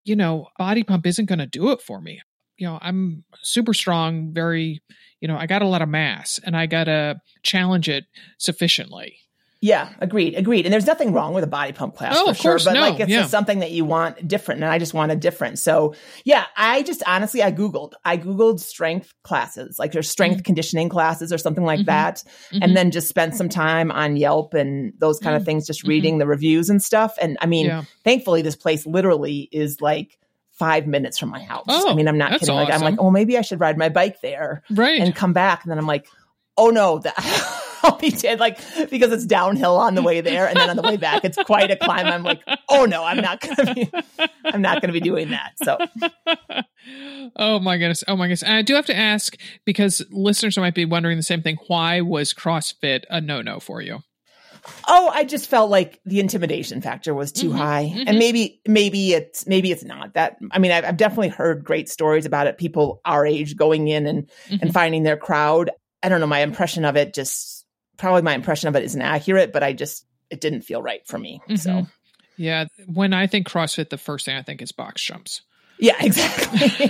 you 0.04 0.16
know, 0.16 0.48
body 0.58 0.82
pump 0.82 1.06
isn't 1.06 1.26
going 1.26 1.38
to 1.38 1.46
do 1.46 1.70
it 1.70 1.82
for 1.82 2.00
me. 2.00 2.22
You 2.56 2.68
know, 2.68 2.78
I'm 2.80 3.24
super 3.42 3.74
strong, 3.74 4.32
very, 4.32 4.80
you 5.22 5.28
know, 5.28 5.38
I 5.38 5.46
got 5.46 5.62
a 5.62 5.66
lot 5.66 5.80
of 5.80 5.88
mass 5.88 6.38
and 6.44 6.54
I 6.56 6.66
got 6.66 6.84
to 6.84 7.20
challenge 7.42 7.88
it 7.88 8.04
sufficiently. 8.38 9.16
Yeah, 9.64 9.90
agreed, 10.00 10.34
agreed. 10.34 10.66
And 10.66 10.72
there's 10.72 10.88
nothing 10.88 11.12
wrong 11.12 11.34
with 11.34 11.44
a 11.44 11.46
body 11.46 11.72
pump 11.72 11.94
class 11.94 12.16
Oh, 12.18 12.24
for 12.24 12.30
of 12.32 12.36
sure, 12.36 12.52
course, 12.54 12.64
but 12.64 12.72
no, 12.72 12.80
like 12.80 12.98
it's 12.98 13.08
yeah. 13.08 13.26
something 13.28 13.60
that 13.60 13.70
you 13.70 13.84
want 13.84 14.26
different, 14.26 14.60
and 14.64 14.68
I 14.72 14.80
just 14.80 14.92
wanted 14.92 15.20
different. 15.20 15.60
So 15.60 15.94
yeah, 16.24 16.46
I 16.56 16.82
just 16.82 17.04
honestly 17.06 17.44
I 17.44 17.52
googled, 17.52 17.92
I 18.04 18.16
googled 18.18 18.58
strength 18.58 19.14
classes, 19.22 19.78
like 19.78 19.92
there's 19.92 20.10
strength 20.10 20.42
conditioning 20.42 20.88
classes 20.88 21.32
or 21.32 21.38
something 21.38 21.62
like 21.64 21.78
Mhm. 21.78 21.86
that, 21.86 22.24
Mhm. 22.52 22.58
and 22.60 22.76
then 22.76 22.90
just 22.90 23.06
spent 23.08 23.36
some 23.36 23.48
time 23.48 23.92
on 23.92 24.16
Yelp 24.16 24.52
and 24.54 24.94
those 24.98 25.20
kind 25.20 25.36
of 25.36 25.42
Mm. 25.42 25.46
things, 25.46 25.66
just 25.68 25.84
reading 25.86 26.18
the 26.18 26.26
reviews 26.26 26.68
and 26.68 26.82
stuff. 26.82 27.14
And 27.22 27.38
I 27.40 27.46
mean, 27.46 27.66
yeah. 27.66 27.84
thankfully, 28.02 28.42
this 28.42 28.56
place 28.56 28.84
literally 28.84 29.48
is 29.52 29.80
like 29.80 30.18
five 30.62 30.86
minutes 30.86 31.18
from 31.18 31.30
my 31.30 31.42
house. 31.42 31.64
Oh, 31.66 31.90
I 31.90 31.94
mean, 31.94 32.06
I'm 32.06 32.16
not 32.18 32.38
kidding. 32.38 32.54
Like 32.54 32.72
I'm 32.72 32.82
like, 32.82 32.94
oh, 33.00 33.10
maybe 33.10 33.36
I 33.36 33.40
should 33.40 33.58
ride 33.58 33.76
my 33.76 33.88
bike 33.88 34.20
there 34.20 34.62
Right. 34.70 35.00
and 35.00 35.12
come 35.12 35.32
back. 35.32 35.64
And 35.64 35.70
then 35.72 35.78
I'm 35.78 35.86
like, 35.88 36.06
oh 36.56 36.70
no, 36.70 36.98
that 37.04 37.14
I'll 37.82 37.98
be 37.98 38.10
dead. 38.10 38.38
Like, 38.38 38.60
because 38.90 39.10
it's 39.10 39.26
downhill 39.26 39.76
on 39.76 39.96
the 39.96 40.02
way 40.02 40.20
there. 40.20 40.46
And 40.46 40.56
then 40.56 40.70
on 40.70 40.76
the 40.76 40.82
way 40.82 40.96
back, 40.96 41.24
it's 41.24 41.36
quite 41.36 41.72
a 41.72 41.76
climb. 41.76 42.06
I'm 42.06 42.22
like, 42.22 42.40
oh 42.68 42.84
no, 42.84 43.02
I'm 43.02 43.16
not 43.16 43.40
going 43.40 43.56
to 43.56 43.74
be, 43.74 43.90
I'm 44.44 44.62
not 44.62 44.80
going 44.80 44.88
to 44.88 44.92
be 44.92 45.00
doing 45.00 45.30
that. 45.30 45.54
So 45.64 45.78
oh 47.36 47.58
my 47.58 47.78
goodness. 47.78 48.04
Oh 48.06 48.14
my 48.14 48.26
goodness. 48.26 48.44
And 48.44 48.52
I 48.52 48.62
do 48.62 48.74
have 48.74 48.86
to 48.86 48.96
ask 48.96 49.36
because 49.64 50.00
listeners 50.10 50.56
might 50.58 50.74
be 50.76 50.84
wondering 50.84 51.16
the 51.16 51.22
same 51.24 51.42
thing. 51.42 51.58
Why 51.66 52.00
was 52.00 52.32
CrossFit 52.32 53.02
a 53.10 53.20
no 53.20 53.42
no 53.42 53.58
for 53.58 53.80
you? 53.80 54.04
Oh, 54.86 55.08
I 55.12 55.24
just 55.24 55.48
felt 55.48 55.70
like 55.70 56.00
the 56.04 56.20
intimidation 56.20 56.80
factor 56.82 57.14
was 57.14 57.32
too 57.32 57.50
Mhm, 57.50 57.56
high, 57.56 57.92
mhm. 57.94 58.04
and 58.06 58.18
maybe 58.18 58.60
maybe 58.66 59.12
it's 59.12 59.46
maybe 59.46 59.70
it's 59.72 59.84
not 59.84 60.14
that. 60.14 60.36
I 60.50 60.58
mean, 60.58 60.70
I've, 60.72 60.84
I've 60.84 60.96
definitely 60.96 61.28
heard 61.30 61.64
great 61.64 61.88
stories 61.88 62.26
about 62.26 62.46
it. 62.46 62.58
People 62.58 63.00
our 63.04 63.26
age 63.26 63.56
going 63.56 63.88
in 63.88 64.06
and 64.06 64.30
Mhm. 64.50 64.62
and 64.62 64.72
finding 64.72 65.02
their 65.02 65.16
crowd. 65.16 65.70
I 66.02 66.08
don't 66.08 66.20
know. 66.20 66.26
My 66.26 66.40
impression 66.40 66.84
of 66.84 66.96
it 66.96 67.12
just 67.14 67.66
probably 67.96 68.22
my 68.22 68.34
impression 68.34 68.68
of 68.68 68.76
it 68.76 68.84
isn't 68.84 69.02
accurate, 69.02 69.52
but 69.52 69.62
I 69.62 69.72
just 69.72 70.06
it 70.30 70.40
didn't 70.40 70.62
feel 70.62 70.80
right 70.82 71.06
for 71.06 71.18
me. 71.18 71.40
So 71.56 71.70
Mhm. 71.70 71.90
Yeah. 72.36 72.64
When 72.86 73.12
I 73.12 73.26
think 73.26 73.48
CrossFit, 73.48 73.90
the 73.90 73.98
first 73.98 74.24
thing 74.26 74.36
I 74.36 74.42
think 74.42 74.62
is 74.62 74.72
box 74.72 75.02
jumps. 75.02 75.42
Yeah, 75.78 75.96
exactly. 76.00 76.88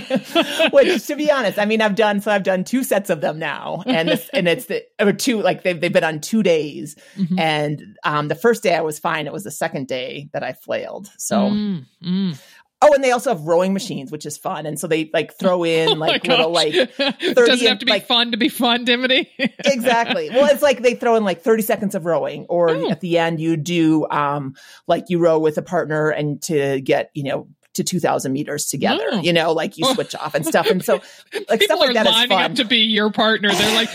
Which, 0.71 1.05
to 1.07 1.15
be 1.15 1.31
honest, 1.31 1.57
I 1.59 1.65
mean, 1.65 1.81
I've 1.81 1.95
done 1.95 2.21
so. 2.21 2.31
I've 2.31 2.43
done 2.43 2.63
two 2.63 2.83
sets 2.83 3.09
of 3.09 3.21
them 3.21 3.39
now, 3.39 3.83
and 3.85 4.09
this, 4.09 4.29
and 4.33 4.47
it's 4.47 4.65
the 4.65 4.83
or 4.99 5.13
two 5.13 5.41
like 5.41 5.63
they've 5.63 5.79
they've 5.79 5.91
been 5.93 6.03
on 6.03 6.19
two 6.21 6.43
days, 6.43 6.95
Mhm. 7.17 7.39
and 7.39 7.97
um, 8.03 8.27
the 8.27 8.35
first 8.35 8.63
day 8.63 8.75
I 8.75 8.81
was 8.81 8.99
fine. 8.99 9.25
It 9.27 9.33
was 9.33 9.43
the 9.43 9.51
second 9.51 9.87
day 9.87 10.29
that 10.33 10.43
I 10.43 10.53
flailed. 10.53 11.09
So. 11.17 11.37
Mm, 11.37 11.85
mm. 12.05 12.41
Oh, 12.85 12.93
and 12.93 13.01
they 13.01 13.11
also 13.11 13.29
have 13.29 13.43
rowing 13.43 13.71
machines, 13.71 14.11
which 14.11 14.25
is 14.25 14.37
fun. 14.37 14.65
And 14.65 14.77
so 14.77 14.87
they 14.87 15.09
like 15.13 15.33
throw 15.39 15.63
in 15.63 15.87
Oh 15.91 15.93
like 15.93 16.27
little 16.27 16.51
like 16.51 16.73
it 16.75 16.91
30 16.93 17.33
doesn't 17.33 17.65
have 17.67 17.79
to 17.79 17.85
be 17.85 17.93
like- 17.93 18.05
fun 18.07 18.31
to 18.31 18.37
be 18.37 18.49
fun, 18.49 18.83
Dimity. 18.83 19.29
exactly. 19.63 20.29
Well, 20.29 20.47
it's 20.51 20.61
like 20.61 20.81
they 20.81 20.95
throw 20.95 21.15
in 21.15 21.23
like 21.23 21.41
30 21.43 21.63
seconds 21.63 21.95
of 21.95 22.03
rowing, 22.05 22.45
or 22.49 22.71
Oh. 22.71 22.89
at 22.89 22.99
the 22.99 23.19
end 23.19 23.39
you 23.39 23.55
do 23.55 24.05
um 24.09 24.55
like 24.85 25.05
you 25.07 25.19
row 25.19 25.39
with 25.39 25.57
a 25.57 25.61
partner 25.61 26.09
and 26.09 26.41
to 26.41 26.81
get, 26.81 27.09
you 27.13 27.23
know, 27.23 27.47
to 27.73 27.83
2000 27.83 28.31
meters 28.31 28.65
together, 28.65 29.03
Oh. 29.11 29.21
you 29.21 29.33
know, 29.33 29.51
like 29.53 29.77
you 29.77 29.85
switch 29.93 30.15
off 30.15 30.35
and 30.35 30.45
stuff. 30.45 30.67
And 30.67 30.83
so 30.83 30.95
like 31.49 31.59
People 31.59 31.77
stuff 31.77 31.79
like 31.79 31.89
are 31.89 31.93
that 31.95 32.05
is 32.07 32.11
lining 32.13 32.29
fun. 32.29 32.51
up 32.51 32.55
to 32.57 32.65
be 32.65 32.77
your 32.77 33.11
partner. 33.11 33.51
They're 33.51 33.75
like, 33.75 33.89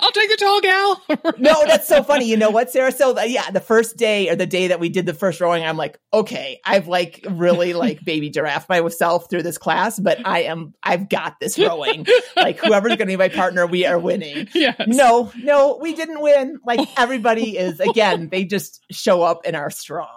"I'll 0.00 0.10
take 0.12 0.30
the 0.30 0.36
tall 0.38 0.60
gal." 0.60 1.02
no, 1.38 1.64
that's 1.66 1.86
so 1.88 2.02
funny. 2.02 2.26
You 2.26 2.36
know 2.36 2.50
what, 2.50 2.70
Sarah? 2.70 2.92
So 2.92 3.16
uh, 3.16 3.22
yeah, 3.22 3.50
the 3.50 3.60
first 3.60 3.96
day 3.96 4.28
or 4.30 4.36
the 4.36 4.46
day 4.46 4.68
that 4.68 4.80
we 4.80 4.88
did 4.88 5.06
the 5.06 5.14
first 5.14 5.40
rowing, 5.40 5.64
I'm 5.64 5.76
like, 5.76 5.98
okay, 6.12 6.60
I've 6.64 6.88
like 6.88 7.24
really 7.28 7.72
like 7.74 8.04
baby 8.04 8.30
giraffe 8.30 8.68
myself 8.68 9.28
through 9.30 9.42
this 9.42 9.58
class, 9.58 9.98
but 9.98 10.18
I 10.26 10.42
am, 10.42 10.74
I've 10.82 11.08
got 11.08 11.38
this 11.40 11.58
rowing. 11.58 12.06
like 12.36 12.58
whoever's 12.58 12.90
going 12.90 12.98
to 12.98 13.06
be 13.06 13.16
my 13.16 13.28
partner, 13.28 13.66
we 13.66 13.86
are 13.86 13.98
winning. 13.98 14.48
yes. 14.54 14.80
No, 14.86 15.30
no, 15.36 15.78
we 15.80 15.94
didn't 15.94 16.20
win. 16.20 16.58
Like 16.64 16.80
everybody 16.98 17.56
is 17.56 17.80
again, 17.80 18.28
they 18.30 18.44
just 18.44 18.82
show 18.90 19.22
up 19.22 19.42
and 19.44 19.54
are 19.56 19.70
strong. 19.70 20.08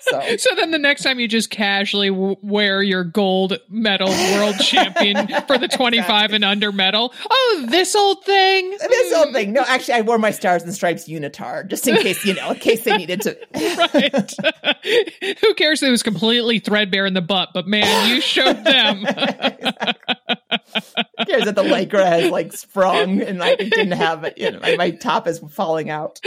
So 0.00 0.36
So 0.36 0.54
then 0.56 0.70
the 0.70 0.78
next 0.78 1.02
time 1.02 1.20
you 1.20 1.28
just 1.28 1.50
casually 1.50 2.10
w- 2.10 2.36
wear 2.42 2.82
your 2.82 3.04
gold 3.04 3.58
medal 3.68 4.08
world 4.08 4.56
champion 4.58 5.28
for 5.46 5.58
the 5.58 5.68
25 5.68 6.32
and 6.32 6.44
under 6.44 6.72
medal. 6.72 7.14
Oh, 7.30 7.66
this 7.68 7.94
old 7.94 8.24
thing. 8.24 8.70
this 8.70 9.14
old 9.14 9.32
thing. 9.32 9.52
No, 9.52 9.62
actually, 9.66 9.94
I 9.94 10.00
wore 10.02 10.18
my 10.18 10.30
stars 10.30 10.62
and 10.62 10.74
stripes 10.74 11.08
unitard 11.08 11.68
just 11.68 11.86
in 11.86 11.96
case 11.96 12.24
you 12.24 12.34
know, 12.34 12.50
in 12.50 12.58
case 12.58 12.84
they 12.84 12.96
needed 12.96 13.20
to. 13.22 13.38
right. 13.94 15.38
Who 15.40 15.54
cares 15.54 15.82
it 15.82 15.90
was 15.90 16.02
completely 16.02 16.58
threadbare 16.58 17.06
in 17.06 17.14
the 17.14 17.22
butt, 17.22 17.50
but 17.54 17.66
man, 17.66 18.10
you 18.10 18.20
showed 18.20 18.64
them. 18.64 19.04
Here's 21.26 21.44
that 21.44 21.54
the 21.54 21.62
lycra 21.62 22.04
has 22.04 22.30
like 22.30 22.52
sprung 22.52 23.20
and 23.22 23.38
like 23.38 23.58
didn't 23.58 23.92
have 23.92 24.24
it. 24.24 24.36
You 24.38 24.52
know, 24.52 24.60
my 24.76 24.90
top 24.90 25.26
is 25.26 25.38
falling 25.50 25.90
out. 25.90 26.20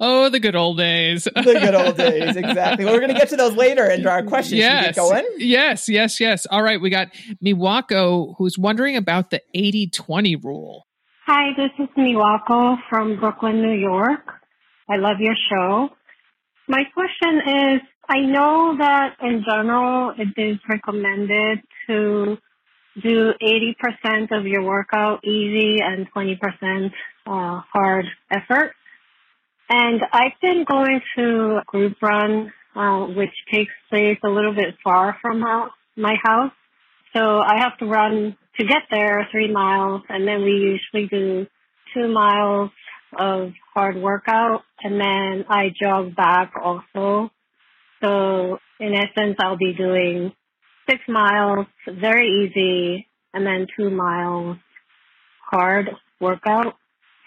Oh, 0.00 0.28
the 0.30 0.40
good 0.40 0.56
old 0.56 0.78
days. 0.78 1.28
The 1.42 1.58
good 1.58 1.74
old 1.74 1.96
days, 1.96 2.36
exactly. 2.36 2.84
Well, 2.84 2.94
we're 2.94 3.00
going 3.00 3.12
to 3.12 3.18
get 3.18 3.28
to 3.30 3.36
those 3.36 3.54
later 3.54 3.84
into 3.86 4.08
our 4.08 4.22
questions. 4.22 4.58
Yes. 4.58 4.86
get 4.86 4.96
going? 4.96 5.24
Yes, 5.38 5.88
yes, 5.88 6.20
yes. 6.20 6.46
All 6.46 6.62
right, 6.62 6.80
we 6.80 6.88
got 6.88 7.08
Miwako 7.44 8.34
who's 8.38 8.56
wondering 8.56 8.96
about 8.96 9.30
the 9.30 9.42
80-20 9.54 10.42
rule. 10.42 10.86
Hi, 11.26 11.50
this 11.56 11.70
is 11.78 11.88
Miwako 11.96 12.76
from 12.88 13.18
Brooklyn, 13.18 13.60
New 13.60 13.78
York. 13.78 14.20
I 14.88 14.96
love 14.96 15.16
your 15.20 15.34
show. 15.50 15.88
My 16.68 16.82
question 16.94 17.40
is, 17.46 17.80
I 18.08 18.20
know 18.20 18.76
that 18.78 19.16
in 19.22 19.44
general 19.48 20.14
it 20.16 20.40
is 20.40 20.58
recommended 20.68 21.60
to 21.88 22.36
do 23.02 23.32
80% 23.42 24.36
of 24.38 24.46
your 24.46 24.62
workout 24.62 25.24
easy 25.24 25.78
and 25.82 26.06
20% 26.12 26.90
uh, 27.26 27.60
hard 27.72 28.06
effort. 28.30 28.72
And 29.74 30.02
I've 30.12 30.38
been 30.42 30.66
going 30.68 31.00
to 31.16 31.60
group 31.66 31.96
run, 32.02 32.52
uh, 32.76 33.06
which 33.06 33.32
takes 33.50 33.72
place 33.88 34.18
a 34.22 34.28
little 34.28 34.54
bit 34.54 34.74
far 34.84 35.16
from 35.22 35.40
my 35.96 36.14
house. 36.22 36.52
So 37.16 37.38
I 37.38 37.58
have 37.58 37.78
to 37.78 37.86
run 37.86 38.36
to 38.58 38.66
get 38.66 38.82
there 38.90 39.26
three 39.32 39.50
miles 39.50 40.02
and 40.10 40.28
then 40.28 40.42
we 40.42 40.50
usually 40.50 41.08
do 41.08 41.46
two 41.94 42.08
miles 42.08 42.70
of 43.18 43.52
hard 43.74 43.96
workout 43.96 44.60
and 44.82 45.00
then 45.00 45.46
I 45.48 45.70
jog 45.80 46.14
back 46.14 46.52
also. 46.62 47.30
So 48.02 48.58
in 48.78 48.94
essence, 48.94 49.36
I'll 49.40 49.56
be 49.56 49.72
doing 49.72 50.32
six 50.86 51.00
miles, 51.08 51.66
very 51.88 52.28
easy, 52.28 53.08
and 53.32 53.46
then 53.46 53.66
two 53.74 53.88
miles 53.88 54.58
hard 55.50 55.88
workout. 56.20 56.74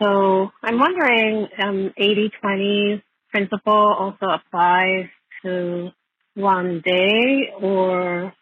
So 0.01 0.51
I'm 0.61 0.79
wondering, 0.79 1.47
um, 1.59 1.93
80-20 1.99 3.01
principle 3.31 3.95
also 3.99 4.25
applies 4.27 5.05
to 5.43 5.89
one 6.35 6.81
day 6.85 7.53
or 7.61 8.33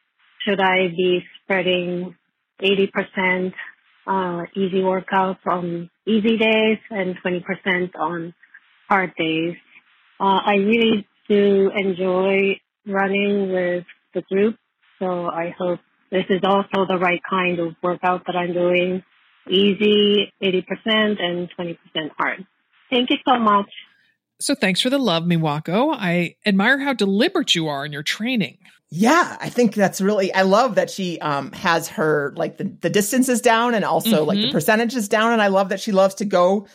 should 0.41 0.59
I 0.59 0.87
be 0.87 1.23
spreading 1.43 2.15
80% 2.61 3.53
uh, 4.07 4.43
easy 4.55 4.81
workouts 4.81 5.39
on 5.45 5.89
easy 6.07 6.37
days 6.37 6.79
and 6.89 7.15
20% 7.23 7.95
on 7.99 8.33
hard 8.89 9.13
days? 9.15 9.55
Uh, 10.19 10.39
I 10.45 10.55
really 10.55 11.07
do 11.29 11.71
enjoy 11.75 12.59
running 12.87 13.51
with 13.51 13.85
the 14.13 14.21
group, 14.23 14.55
so 14.99 15.27
I 15.27 15.53
hope 15.57 15.79
this 16.11 16.25
is 16.29 16.41
also 16.43 16.85
the 16.87 16.97
right 16.97 17.21
kind 17.29 17.59
of 17.59 17.75
workout 17.81 18.25
that 18.27 18.35
I'm 18.35 18.53
doing. 18.53 19.03
Easy 19.49 20.31
80% 20.41 20.63
and 21.21 21.49
20% 21.59 21.77
hard. 22.17 22.45
Thank 22.89 23.09
you 23.09 23.17
so 23.27 23.37
much. 23.37 23.69
So 24.39 24.55
thanks 24.55 24.81
for 24.81 24.89
the 24.89 24.97
love, 24.97 25.23
Miwako. 25.23 25.95
I 25.97 26.35
admire 26.45 26.77
how 26.79 26.93
deliberate 26.93 27.55
you 27.55 27.67
are 27.67 27.85
in 27.85 27.91
your 27.93 28.03
training. 28.03 28.57
Yeah, 28.89 29.37
I 29.39 29.49
think 29.49 29.73
that's 29.73 30.01
really. 30.01 30.33
I 30.33 30.43
love 30.43 30.75
that 30.75 30.89
she 30.89 31.19
um 31.19 31.51
has 31.53 31.87
her 31.89 32.33
like 32.35 32.57
the 32.57 32.65
the 32.81 32.89
distances 32.89 33.41
down 33.41 33.73
and 33.73 33.83
also 33.83 34.23
like 34.23 34.39
the 34.39 34.47
Mhm. 34.47 34.51
percentages 34.51 35.07
down, 35.09 35.33
and 35.33 35.41
I 35.41 35.47
love 35.47 35.69
that 35.69 35.79
she 35.79 35.91
loves 35.91 36.15
to 36.15 36.25
go 36.25 36.67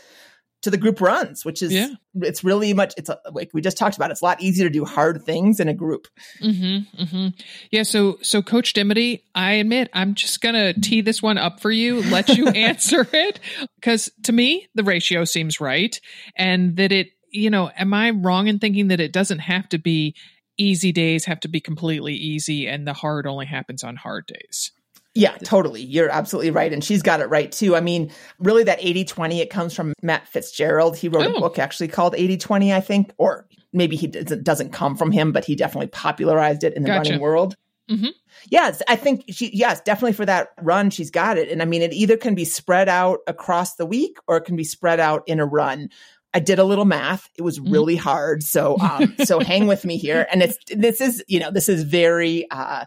to 0.62 0.70
the 0.70 0.76
group 0.76 1.00
runs, 1.00 1.44
which 1.44 1.62
is 1.62 1.72
Yeah. 1.72 1.90
it's 2.16 2.42
really 2.42 2.72
much. 2.74 2.94
It's 2.96 3.08
a, 3.08 3.18
like 3.32 3.50
we 3.54 3.60
just 3.60 3.78
talked 3.78 3.96
about. 3.96 4.10
It's 4.10 4.20
a 4.20 4.24
lot 4.24 4.40
easier 4.40 4.66
to 4.66 4.72
do 4.72 4.84
hard 4.84 5.22
things 5.24 5.60
in 5.60 5.68
a 5.68 5.74
group. 5.74 6.08
Mm-hmm, 6.42 7.02
mm-hmm. 7.02 7.28
Yeah. 7.70 7.84
So, 7.84 8.18
so 8.22 8.42
Coach 8.42 8.72
Dimity, 8.72 9.24
I 9.34 9.52
admit 9.52 9.88
I'm 9.92 10.14
just 10.14 10.40
gonna 10.40 10.74
tee 10.74 11.00
this 11.00 11.22
one 11.22 11.38
up 11.38 11.60
for 11.60 11.70
you, 11.70 12.02
let 12.10 12.28
you 12.30 12.48
answer 12.48 13.06
it, 13.12 13.40
because 13.76 14.10
to 14.24 14.32
me 14.32 14.68
the 14.74 14.84
ratio 14.84 15.24
seems 15.24 15.60
right, 15.60 15.98
and 16.36 16.76
that 16.76 16.92
it, 16.92 17.08
you 17.30 17.50
know, 17.50 17.70
am 17.76 17.94
I 17.94 18.10
wrong 18.10 18.48
in 18.48 18.58
thinking 18.58 18.88
that 18.88 19.00
it 19.00 19.12
doesn't 19.12 19.40
have 19.40 19.68
to 19.70 19.78
be 19.78 20.14
easy 20.60 20.90
days 20.90 21.24
have 21.26 21.38
to 21.40 21.48
be 21.48 21.60
completely 21.60 22.14
easy, 22.14 22.66
and 22.66 22.84
the 22.84 22.92
hard 22.92 23.26
only 23.28 23.46
happens 23.46 23.84
on 23.84 23.94
hard 23.94 24.26
days. 24.26 24.72
Yeah, 25.18 25.36
totally. 25.38 25.82
You're 25.82 26.08
absolutely 26.10 26.50
right. 26.52 26.72
And 26.72 26.82
she's 26.84 27.02
got 27.02 27.20
it 27.20 27.26
right 27.26 27.50
too. 27.50 27.74
I 27.74 27.80
mean, 27.80 28.10
really 28.38 28.62
that 28.64 28.78
80 28.80 29.04
20, 29.04 29.40
it 29.40 29.50
comes 29.50 29.74
from 29.74 29.92
Matt 30.02 30.28
Fitzgerald. 30.28 30.96
He 30.96 31.08
wrote 31.08 31.26
Oh. 31.26 31.34
a 31.36 31.40
book 31.40 31.58
actually 31.58 31.88
called 31.88 32.14
80 32.16 32.36
20, 32.36 32.72
I 32.72 32.80
think, 32.80 33.12
or 33.18 33.46
maybe 33.72 33.96
he 33.96 34.06
doesn't, 34.06 34.44
doesn't 34.44 34.72
come 34.72 34.96
from 34.96 35.10
him, 35.10 35.32
but 35.32 35.44
he 35.44 35.56
definitely 35.56 35.88
popularized 35.88 36.62
it 36.64 36.74
in 36.74 36.82
the 36.84 36.88
Gotcha. 36.88 37.10
running 37.10 37.20
world. 37.20 37.56
Mhm. 37.90 38.10
Yes, 38.50 38.80
I 38.86 38.96
think 38.96 39.24
she, 39.30 39.50
yes, 39.54 39.80
definitely 39.80 40.12
for 40.12 40.26
that 40.26 40.48
run, 40.62 40.90
she's 40.90 41.10
got 41.10 41.36
it. 41.38 41.50
And 41.50 41.62
I 41.62 41.64
mean, 41.64 41.82
it 41.82 41.92
either 41.92 42.16
can 42.16 42.34
be 42.34 42.44
spread 42.44 42.88
out 42.88 43.18
across 43.26 43.74
the 43.74 43.86
week 43.86 44.18
or 44.28 44.36
it 44.36 44.42
can 44.44 44.56
be 44.56 44.64
spread 44.64 45.00
out 45.00 45.22
in 45.26 45.40
a 45.40 45.46
run. 45.46 45.88
I 46.34 46.40
did 46.40 46.58
a 46.58 46.64
little 46.64 46.84
math. 46.84 47.28
It 47.36 47.42
was 47.42 47.58
Mhm. 47.58 47.72
really 47.72 47.96
hard. 47.96 48.42
So, 48.42 48.76
um, 48.78 49.16
so 49.24 49.40
hang 49.40 49.66
with 49.66 49.84
me 49.86 49.96
here. 49.96 50.26
And 50.30 50.42
it's, 50.42 50.58
this 50.70 51.00
is, 51.00 51.24
you 51.26 51.40
know, 51.40 51.50
this 51.50 51.68
is 51.68 51.82
very, 51.82 52.46
uh, 52.50 52.84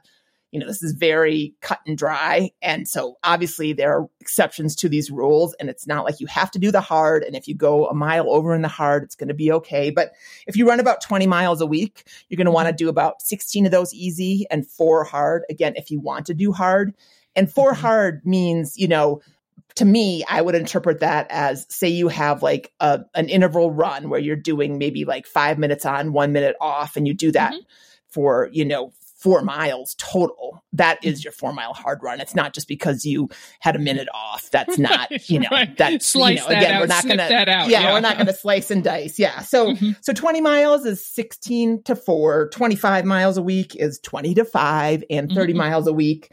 you 0.51 0.59
know, 0.59 0.67
this 0.67 0.83
is 0.83 0.91
very 0.91 1.55
cut 1.61 1.79
and 1.87 1.97
dry. 1.97 2.51
And 2.61 2.87
so 2.87 3.17
obviously 3.23 3.73
there 3.73 3.97
are 3.97 4.07
exceptions 4.19 4.75
to 4.77 4.89
these 4.89 5.09
rules 5.09 5.53
and 5.59 5.69
it's 5.69 5.87
not 5.87 6.03
like 6.03 6.19
you 6.19 6.27
have 6.27 6.51
to 6.51 6.59
do 6.59 6.71
the 6.71 6.81
hard. 6.81 7.23
And 7.23 7.35
if 7.35 7.47
you 7.47 7.55
go 7.55 7.87
a 7.87 7.93
mile 7.93 8.29
over 8.29 8.53
in 8.53 8.61
the 8.61 8.67
hard, 8.67 9.03
it's 9.03 9.15
going 9.15 9.29
to 9.29 9.33
be 9.33 9.51
okay. 9.53 9.89
But 9.89 10.11
if 10.47 10.55
you 10.57 10.67
run 10.67 10.79
about 10.79 11.01
20 11.01 11.25
miles 11.25 11.61
a 11.61 11.65
week, 11.65 12.03
you're 12.27 12.37
going 12.37 12.45
to 12.45 12.51
want 12.51 12.67
to 12.67 12.73
do 12.73 12.89
about 12.89 13.21
16 13.21 13.65
of 13.65 13.71
those 13.71 13.93
easy 13.93 14.45
and 14.51 14.67
four 14.67 15.05
hard. 15.05 15.43
Again, 15.49 15.73
if 15.77 15.89
you 15.89 15.99
want 15.99 16.25
to 16.25 16.33
do 16.33 16.51
hard 16.51 16.93
and 17.35 17.51
4 17.51 17.71
Mhm. 17.73 17.77
hard 17.77 18.25
means, 18.25 18.77
you 18.77 18.87
know, 18.89 19.21
to 19.75 19.85
me, 19.85 20.25
I 20.27 20.41
would 20.41 20.55
interpret 20.55 20.99
that 20.99 21.27
as 21.29 21.65
say 21.69 21.87
you 21.87 22.09
have 22.09 22.43
like 22.43 22.73
a, 22.81 23.05
an 23.15 23.29
interval 23.29 23.71
run 23.71 24.09
where 24.09 24.19
you're 24.19 24.35
doing 24.35 24.77
maybe 24.77 25.05
like 25.05 25.25
five 25.25 25.57
minutes 25.57 25.85
on, 25.85 26.11
one 26.11 26.33
minute 26.33 26.57
off, 26.59 26.97
and 26.97 27.07
you 27.07 27.13
do 27.13 27.31
that 27.31 27.53
for, 28.09 28.49
you 28.51 28.65
know, 28.65 28.91
four 29.21 29.43
miles 29.43 29.95
total. 29.99 30.63
That 30.73 30.97
is 31.03 31.23
your 31.23 31.31
four 31.31 31.53
mile 31.53 31.73
hard 31.73 31.99
run. 32.01 32.19
It's 32.19 32.33
not 32.33 32.53
just 32.53 32.67
because 32.67 33.05
you 33.05 33.29
had 33.59 33.75
a 33.75 33.79
minute 33.79 34.07
off. 34.13 34.49
That's 34.49 34.77
not, 34.79 35.11
Right, 35.11 35.29
you 35.29 35.39
know, 35.39 35.47
right. 35.51 35.77
that 35.77 36.01
Slice 36.01 36.39
you 36.39 36.43
know, 36.43 36.49
that 36.49 36.57
again, 36.57 36.73
out, 36.73 36.81
we're 36.81 36.87
not 36.87 37.03
gonna 37.03 37.15
that 37.29 37.47
out, 37.49 37.69
Yeah, 37.69 37.81
yeah. 37.81 37.93
we're 37.93 37.99
not 37.99 38.17
gonna 38.17 38.33
slice 38.33 38.71
and 38.71 38.83
dice. 38.83 39.19
Yeah. 39.19 39.41
So 39.41 39.73
Mhm. 39.73 39.95
so 40.01 40.11
20 40.11 40.41
miles 40.41 40.85
is 40.85 41.05
16 41.05 41.83
to 41.83 41.95
4, 41.95 42.49
25 42.49 43.05
miles 43.05 43.37
a 43.37 43.43
week 43.43 43.75
is 43.75 43.99
20 43.99 44.33
to 44.35 44.43
5, 44.45 45.03
and 45.09 45.31
30 45.31 45.53
Mhm. 45.53 45.57
miles 45.57 45.85
a 45.87 45.93
week, 45.93 46.31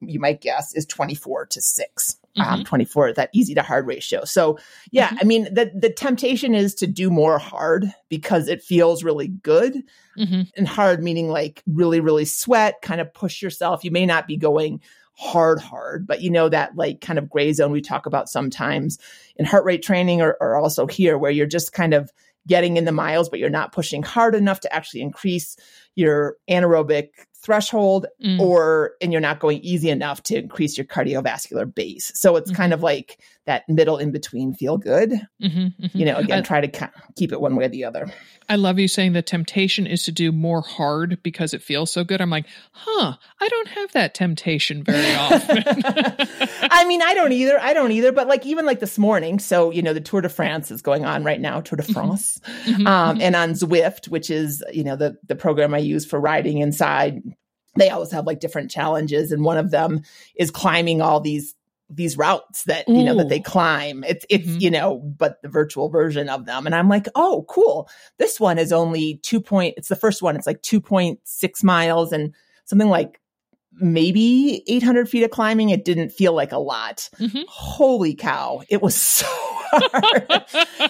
you 0.00 0.20
might 0.20 0.40
guess, 0.40 0.72
is 0.74 0.86
24 0.86 1.46
to 1.46 1.60
6. 1.60 2.16
Um, 2.40 2.60
Mhm. 2.60 2.64
24, 2.64 3.12
that 3.14 3.30
easy 3.32 3.54
to 3.54 3.62
hard 3.62 3.86
ratio. 3.86 4.24
So, 4.24 4.58
yeah, 4.90 5.08
Mhm. 5.10 5.18
I 5.20 5.24
mean, 5.24 5.44
the, 5.54 5.70
the 5.74 5.90
temptation 5.90 6.54
is 6.54 6.74
to 6.76 6.86
do 6.86 7.10
more 7.10 7.38
hard 7.38 7.92
because 8.08 8.48
it 8.48 8.62
feels 8.62 9.02
really 9.04 9.28
good. 9.28 9.82
Mhm. 10.18 10.50
And 10.56 10.68
hard 10.68 11.02
meaning 11.02 11.28
like 11.30 11.62
really, 11.66 12.00
really 12.00 12.24
sweat, 12.24 12.82
kind 12.82 13.00
of 13.00 13.12
push 13.14 13.42
yourself. 13.42 13.84
You 13.84 13.90
may 13.90 14.06
not 14.06 14.26
be 14.26 14.36
going 14.36 14.80
hard, 15.14 15.60
hard, 15.60 16.06
but 16.06 16.20
you 16.22 16.30
know, 16.30 16.48
that 16.48 16.76
like 16.76 17.00
kind 17.00 17.18
of 17.18 17.28
gray 17.28 17.52
zone 17.52 17.72
we 17.72 17.80
talk 17.80 18.06
about 18.06 18.28
sometimes 18.28 18.98
in 19.36 19.44
heart 19.44 19.64
rate 19.64 19.82
training 19.82 20.20
or, 20.22 20.36
or 20.40 20.56
also 20.56 20.86
here 20.86 21.18
where 21.18 21.30
you're 21.32 21.46
just 21.46 21.72
kind 21.72 21.92
of 21.94 22.12
getting 22.46 22.76
in 22.76 22.84
the 22.84 22.92
miles, 22.92 23.28
but 23.28 23.38
you're 23.38 23.50
not 23.50 23.72
pushing 23.72 24.02
hard 24.02 24.34
enough 24.34 24.60
to 24.60 24.72
actually 24.72 25.02
increase 25.02 25.56
your 25.96 26.36
anaerobic 26.48 27.08
threshold 27.42 28.06
Mm. 28.24 28.40
or 28.40 28.92
and 29.00 29.12
you're 29.12 29.20
not 29.20 29.38
going 29.40 29.58
easy 29.62 29.90
enough 29.90 30.22
to 30.24 30.36
increase 30.38 30.76
your 30.76 30.84
cardiovascular 30.86 31.72
base. 31.72 32.10
So 32.14 32.36
it's 32.36 32.50
Mhm. 32.50 32.56
kind 32.56 32.72
of 32.72 32.82
like 32.82 33.18
that 33.46 33.62
middle 33.68 33.96
in 33.96 34.10
between 34.10 34.52
feel 34.54 34.76
good. 34.76 35.12
Mhm, 35.42 35.74
mhm. 35.80 35.90
You 35.94 36.04
know, 36.04 36.16
again, 36.16 36.40
I- 36.40 36.42
try 36.42 36.60
to 36.66 36.90
keep 37.16 37.32
it 37.32 37.40
one 37.40 37.56
way 37.56 37.64
or 37.64 37.68
the 37.68 37.84
other. 37.84 38.12
I 38.50 38.56
love 38.56 38.78
you 38.78 38.88
saying 38.88 39.12
the 39.12 39.20
temptation 39.22 39.86
is 39.86 40.04
to 40.04 40.12
do 40.12 40.32
more 40.32 40.62
hard 40.62 41.18
because 41.22 41.52
it 41.54 41.62
feels 41.62 41.92
so 41.92 42.02
good. 42.02 42.20
I'm 42.20 42.30
like, 42.30 42.46
huh, 42.72 43.14
I 43.40 43.48
don't 43.48 43.68
have 43.68 43.92
that 43.92 44.14
temptation 44.14 44.82
very 44.82 45.14
often. 45.14 45.64
I 46.70 46.84
mean, 46.86 47.02
I 47.02 47.14
don't 47.14 47.32
either. 47.32 47.58
I 47.60 47.72
don't 47.74 47.92
either. 47.92 48.10
But 48.12 48.26
like 48.26 48.44
even 48.46 48.64
like 48.66 48.80
this 48.80 48.98
morning, 48.98 49.38
so 49.38 49.70
you 49.70 49.82
know, 49.82 49.92
the 49.92 50.00
Tour 50.00 50.20
de 50.22 50.28
France 50.28 50.70
is 50.70 50.82
going 50.82 51.04
on 51.04 51.24
right 51.24 51.40
now, 51.40 51.60
Tour 51.60 51.76
de 51.76 51.82
France, 51.82 52.40
Mhm, 52.64 52.86
um, 52.86 53.18
mhm. 53.18 53.22
and 53.22 53.36
on 53.36 53.50
Zwift, 53.52 54.08
which 54.08 54.30
is 54.30 54.62
you 54.72 54.82
know 54.84 54.96
the 54.96 55.16
the 55.26 55.36
program 55.36 55.74
I 55.74 55.78
use 55.78 56.04
for 56.06 56.18
riding 56.20 56.58
inside. 56.58 57.20
They 57.76 57.90
always 57.90 58.10
have 58.12 58.26
like 58.26 58.40
different 58.40 58.70
challenges, 58.70 59.30
and 59.32 59.44
one 59.44 59.58
of 59.58 59.70
them 59.70 60.02
is 60.36 60.50
climbing 60.50 61.00
all 61.02 61.20
these 61.20 61.54
these 61.90 62.18
routes 62.18 62.64
that 62.64 62.86
you 62.86 63.02
know 63.02 63.16
that 63.16 63.28
they 63.30 63.40
climb. 63.40 64.04
It's 64.04 64.26
it's 64.28 64.46
Mhm. 64.46 64.60
you 64.60 64.70
know, 64.70 64.98
but 64.98 65.40
the 65.42 65.48
virtual 65.48 65.88
version 65.88 66.28
of 66.28 66.44
them, 66.44 66.66
and 66.66 66.74
I'm 66.74 66.88
like, 66.88 67.06
oh, 67.14 67.46
cool. 67.48 67.88
This 68.18 68.38
one 68.38 68.58
is 68.58 68.72
only 68.72 69.20
two 69.22 69.40
point. 69.40 69.74
It's 69.78 69.88
the 69.88 69.96
first 69.96 70.20
one. 70.22 70.36
It's 70.36 70.46
like 70.46 70.60
two 70.62 70.80
point 70.80 71.20
six 71.24 71.64
miles 71.64 72.12
and 72.12 72.34
something 72.66 72.88
like 72.90 73.20
maybe 73.80 74.62
800 74.66 75.08
feet 75.08 75.22
of 75.22 75.30
climbing. 75.30 75.70
It 75.70 75.84
didn't 75.84 76.10
feel 76.10 76.32
like 76.32 76.52
a 76.52 76.58
lot. 76.58 77.08
Mhm. 77.18 77.44
Holy 77.48 78.14
cow. 78.14 78.62
It 78.68 78.82
was 78.82 78.94
so 79.00 79.26
hard. 79.70 80.44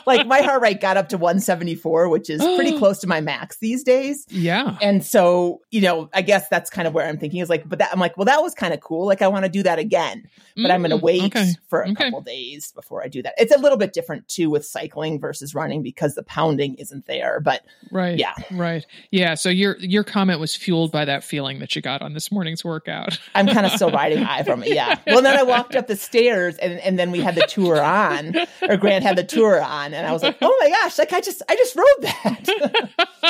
like 0.07 0.27
my 0.27 0.41
heart 0.41 0.63
rate 0.63 0.81
got 0.81 0.97
up 0.97 1.09
to 1.11 1.19
174, 1.19 2.09
which 2.09 2.31
is 2.31 2.41
pretty 2.57 2.73
close 2.79 2.99
to 3.01 3.07
my 3.07 3.21
max 3.21 3.59
these 3.59 3.83
days. 3.83 4.25
yeah. 4.31 4.77
And 4.81 5.05
so, 5.05 5.61
you 5.71 5.81
know, 5.81 6.09
I 6.15 6.23
guess 6.23 6.49
that's 6.49 6.71
kind 6.71 6.87
of 6.89 6.95
where 6.95 7.07
I'm 7.07 7.19
thinking 7.19 7.41
is 7.41 7.49
like, 7.51 7.69
but 7.69 7.79
that 7.81 7.91
I'm 7.93 7.99
like, 8.01 8.17
well, 8.17 8.25
that 8.27 8.43
was 8.43 8.55
kind 8.55 8.73
of 8.73 8.81
cool. 8.81 9.07
Like 9.07 9.21
I 9.23 9.29
want 9.29 9.45
to 9.45 9.51
do 9.51 9.63
that 9.65 9.79
again, 9.79 10.25
but 10.57 10.71
I'm 10.71 10.81
going 10.81 10.91
to 10.91 10.97
Mm, 10.99 11.03
wait 11.03 11.23
Okay. 11.25 11.53
for 11.69 11.83
a 11.83 11.91
Okay. 11.91 12.05
couple 12.05 12.21
days 12.23 12.73
before 12.73 13.03
I 13.05 13.09
do 13.09 13.23
that. 13.23 13.35
It's 13.37 13.55
a 13.55 13.59
little 13.59 13.79
bit 13.79 13.93
different 13.93 14.27
too 14.29 14.49
with 14.51 14.65
cycling 14.65 15.21
versus 15.21 15.55
running 15.55 15.83
because 15.83 16.15
the 16.15 16.23
pounding 16.23 16.75
isn't 16.77 17.07
there, 17.07 17.41
but 17.41 17.63
Right. 17.91 18.19
yeah, 18.19 18.35
Right. 18.53 18.87
Yeah. 19.11 19.35
So 19.35 19.49
your 19.51 19.77
your 19.79 20.05
comment 20.05 20.41
was 20.41 20.55
fueled 20.57 20.93
by 20.93 21.05
that 21.05 21.23
feeling 21.25 21.59
that 21.59 21.75
you 21.77 21.83
got 21.83 22.01
on 22.03 22.15
this 22.15 22.31
morning's 22.33 22.65
workout. 22.69 23.19
I'm 23.35 23.47
kind 23.49 23.67
of 23.67 23.73
still 23.73 23.91
riding 23.91 24.23
high 24.23 24.45
from 24.45 24.63
it. 24.63 24.69
Yeah. 24.75 24.99
Well, 25.07 25.23
then 25.23 25.37
I 25.37 25.43
walked 25.43 25.75
up 25.75 25.89
the 25.89 25.97
stairs 25.97 26.57
and, 26.59 26.79
and 26.81 26.97
then 26.99 27.11
we 27.11 27.21
had 27.21 27.35
the 27.35 27.47
tour 27.49 27.83
on, 27.83 28.37
or 28.69 28.77
Grant 28.77 29.03
had 29.05 29.17
the 29.17 29.25
tour 29.25 29.61
on, 29.61 29.93
and 29.95 30.07
I 30.07 30.13
was 30.13 30.23
like, 30.23 30.37
oh 30.43 30.57
my 30.61 30.71
gosh, 30.71 30.99
like 30.99 31.13
I 31.13 31.21
just 31.21 31.43
I 31.49 31.57
just 31.57 31.75
rode 31.75 32.03
that. 32.03 32.91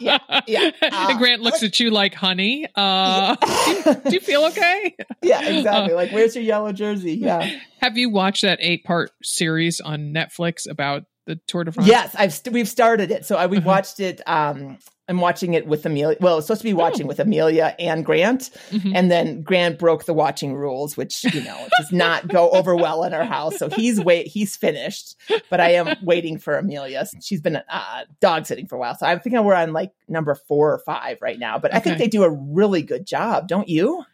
Yeah, 0.00 0.18
yeah. 0.46 0.70
Uh, 0.82 1.06
and 1.10 1.18
Grant 1.18 1.40
looks 1.42 1.62
at 1.62 1.80
you 1.80 1.90
like, 1.90 2.12
honey, 2.14 2.66
uh, 2.74 3.34
do, 3.64 3.72
you, 3.72 3.94
do 3.94 4.10
you 4.14 4.20
feel 4.20 4.44
okay? 4.46 4.94
yeah, 5.22 5.42
exactly. 5.48 5.94
Like, 5.94 6.12
where's 6.12 6.34
your 6.34 6.44
yellow 6.44 6.72
jersey? 6.72 7.14
Yeah. 7.14 7.48
Have 7.80 7.96
you 7.96 8.10
watched 8.10 8.42
that 8.42 8.58
eight 8.60 8.84
part 8.84 9.10
series 9.22 9.80
on 9.80 10.12
Netflix 10.12 10.68
about 10.70 11.04
the 11.26 11.36
Tour 11.46 11.64
de 11.64 11.72
France? 11.72 11.88
Yes, 11.88 12.14
I've 12.18 12.32
st- 12.34 12.52
we've 12.52 12.68
started 12.68 13.10
it. 13.10 13.24
So 13.24 13.36
I, 13.36 13.46
we 13.46 13.56
Uh-huh. 13.58 13.66
watched 13.66 14.00
it. 14.00 14.20
Um, 14.26 14.78
I'm 15.08 15.20
watching 15.20 15.54
it 15.54 15.66
with 15.68 15.86
Amelia. 15.86 16.16
Well, 16.20 16.38
it's 16.38 16.48
supposed 16.48 16.62
to 16.62 16.66
be 16.68 16.72
watching 16.74 17.04
Oh. 17.04 17.08
with 17.08 17.20
Amelia 17.20 17.76
and 17.78 18.04
Grant, 18.04 18.50
Mhm. 18.72 18.92
and 18.94 19.08
then 19.10 19.42
Grant 19.42 19.78
broke 19.78 20.04
the 20.04 20.12
watching 20.12 20.52
rules, 20.54 20.96
which 20.96 21.22
you 21.32 21.42
know 21.42 21.68
does 21.78 21.92
not 21.92 22.26
go 22.26 22.50
over 22.52 22.74
well 22.74 23.04
in 23.04 23.14
our 23.14 23.24
house. 23.24 23.56
So 23.56 23.68
he's 23.68 24.00
wait 24.00 24.26
he's 24.26 24.56
finished, 24.56 25.14
but 25.48 25.60
I 25.60 25.74
am 25.74 25.96
waiting 26.02 26.38
for 26.38 26.56
Amelia. 26.58 27.06
She's 27.22 27.40
been 27.40 27.56
uh, 27.56 28.04
dog 28.20 28.46
sitting 28.46 28.66
for 28.66 28.74
a 28.74 28.78
while, 28.78 28.96
so 28.96 29.06
I'm 29.06 29.20
thinking 29.20 29.44
we're 29.44 29.54
on 29.54 29.72
like 29.72 29.92
number 30.08 30.34
four 30.34 30.72
or 30.72 30.78
five 30.80 31.18
right 31.20 31.38
now. 31.38 31.58
But 31.58 31.72
I 31.74 31.78
think 31.78 31.98
they 31.98 32.08
do 32.08 32.24
a 32.24 32.30
really 32.30 32.82
good 32.82 33.06
job, 33.06 33.46
don't 33.46 33.68
you? 33.68 34.04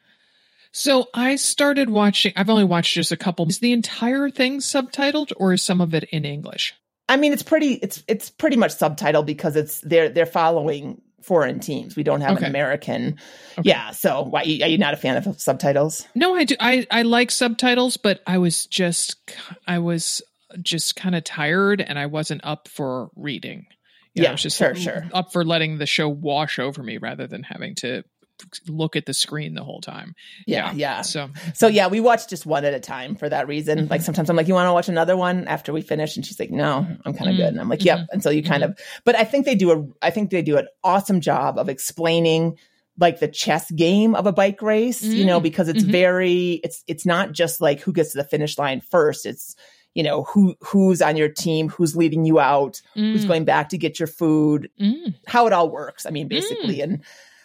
So 0.72 1.06
I 1.14 1.36
started 1.36 1.90
watching. 1.90 2.32
I've 2.36 2.48
only 2.50 2.64
watched 2.64 2.94
just 2.94 3.12
a 3.12 3.16
couple. 3.16 3.46
Is 3.48 3.58
the 3.58 3.72
entire 3.72 4.30
thing 4.30 4.58
subtitled, 4.60 5.32
or 5.36 5.52
is 5.54 5.62
some 5.62 5.80
of 5.80 5.92
it 5.94 6.04
in 6.04 6.24
English? 6.24 6.74
I 7.12 7.16
mean, 7.16 7.32
it's 7.32 7.42
pretty 7.42 7.74
it's 7.74 8.02
it's 8.08 8.30
pretty 8.30 8.56
much 8.56 8.72
subtitled 8.72 9.26
because 9.26 9.56
it's 9.56 9.80
they're 9.80 10.08
they're 10.08 10.26
following 10.26 11.00
foreign 11.22 11.60
teams. 11.60 11.94
We 11.94 12.02
don't 12.02 12.20
have 12.20 12.36
Okay. 12.38 12.46
an 12.46 12.50
American. 12.50 13.18
Okay. 13.58 13.68
Yeah. 13.68 13.90
So 13.90 14.22
why 14.22 14.40
are 14.40 14.44
you 14.68 14.78
not 14.78 14.94
a 14.94 14.96
fan 14.96 15.16
of 15.16 15.40
subtitles? 15.40 16.06
No, 16.14 16.34
I 16.34 16.44
do. 16.44 16.56
I 16.58 16.86
I 16.90 17.02
like 17.02 17.30
subtitles, 17.30 17.96
but 17.96 18.20
I 18.26 18.38
was 18.38 18.66
just 18.66 19.16
I 19.66 19.78
was 19.78 20.22
just 20.60 20.96
kind 20.96 21.14
of 21.14 21.24
tired, 21.24 21.80
and 21.80 21.98
I 21.98 22.06
wasn't 22.06 22.40
up 22.44 22.68
for 22.68 23.10
reading. 23.16 23.66
You 24.14 24.22
know, 24.22 24.24
Yeah, 24.24 24.28
I 24.30 24.32
was 24.32 24.42
just 24.42 24.58
sure, 24.58 24.74
sure. 24.74 25.08
up 25.14 25.32
for 25.32 25.44
letting 25.44 25.78
the 25.78 25.86
show 25.86 26.08
wash 26.08 26.58
over 26.58 26.82
me 26.82 26.98
rather 26.98 27.26
than 27.26 27.42
having 27.42 27.74
to 27.76 28.02
look 28.68 28.96
at 28.96 29.06
the 29.06 29.14
screen 29.14 29.54
the 29.54 29.64
whole 29.64 29.80
time. 29.80 30.14
Yeah, 30.46 30.72
yeah. 30.72 31.02
So 31.02 31.30
So 31.54 31.66
yeah, 31.68 31.88
we 31.88 32.00
watch 32.00 32.28
just 32.28 32.46
one 32.46 32.64
at 32.64 32.74
a 32.74 32.80
time 32.80 33.14
for 33.16 33.28
that 33.28 33.48
reason. 33.48 33.78
Mm-hmm. 33.78 33.90
Like 33.90 34.02
sometimes 34.02 34.30
I'm 34.30 34.36
like, 34.36 34.48
you 34.48 34.54
want 34.54 34.68
to 34.68 34.72
watch 34.72 34.88
another 34.88 35.16
one 35.16 35.46
after 35.48 35.72
we 35.72 35.82
finish? 35.82 36.16
And 36.16 36.24
she's 36.26 36.38
like, 36.40 36.50
no, 36.50 36.86
I'm 37.04 37.14
kind 37.14 37.30
of 37.30 37.34
Mm, 37.34 37.38
good. 37.38 37.48
And 37.48 37.60
I'm 37.60 37.68
like, 37.68 37.84
yep. 37.84 37.98
mhm, 38.00 38.06
And 38.12 38.22
so 38.22 38.30
you 38.30 38.42
kind 38.42 38.62
of, 38.64 38.78
but 39.04 39.14
I 39.14 39.24
think 39.24 39.46
they 39.46 39.54
do 39.54 39.70
a, 39.72 39.86
I 40.06 40.10
think 40.10 40.30
they 40.30 40.42
do 40.42 40.56
an 40.58 40.68
awesome 40.84 41.20
job 41.20 41.58
of 41.58 41.68
explaining 41.68 42.58
like 42.98 43.20
the 43.20 43.28
chess 43.28 43.70
game 43.70 44.14
of 44.14 44.26
a 44.26 44.32
bike 44.32 44.60
race, 44.60 45.02
you 45.02 45.24
know, 45.24 45.40
Mm, 45.40 45.42
because 45.42 45.68
it's 45.68 45.82
mhm. 45.84 45.90
very, 45.92 46.60
it's, 46.62 46.84
it's 46.86 47.06
not 47.06 47.32
just 47.32 47.60
like 47.60 47.80
who 47.80 47.92
gets 47.92 48.12
to 48.12 48.18
the 48.18 48.24
finish 48.24 48.58
line 48.58 48.80
first. 48.82 49.24
It's, 49.24 49.56
you 49.94 50.02
know, 50.02 50.24
who, 50.24 50.54
who's 50.60 51.00
on 51.02 51.16
your 51.16 51.28
team, 51.28 51.68
who's 51.68 51.96
leading 51.96 52.24
you 52.24 52.38
out, 52.40 52.80
who's 52.94 53.24
mm, 53.24 53.28
going 53.28 53.44
back 53.44 53.70
to 53.70 53.78
get 53.78 53.98
your 53.98 54.06
food, 54.06 54.70
mm. 54.80 55.14
how 55.26 55.46
it 55.46 55.52
all 55.52 55.70
works. 55.70 56.06
I 56.06 56.10
mean, 56.10 56.28
basically. 56.28 56.80
And 56.80 57.02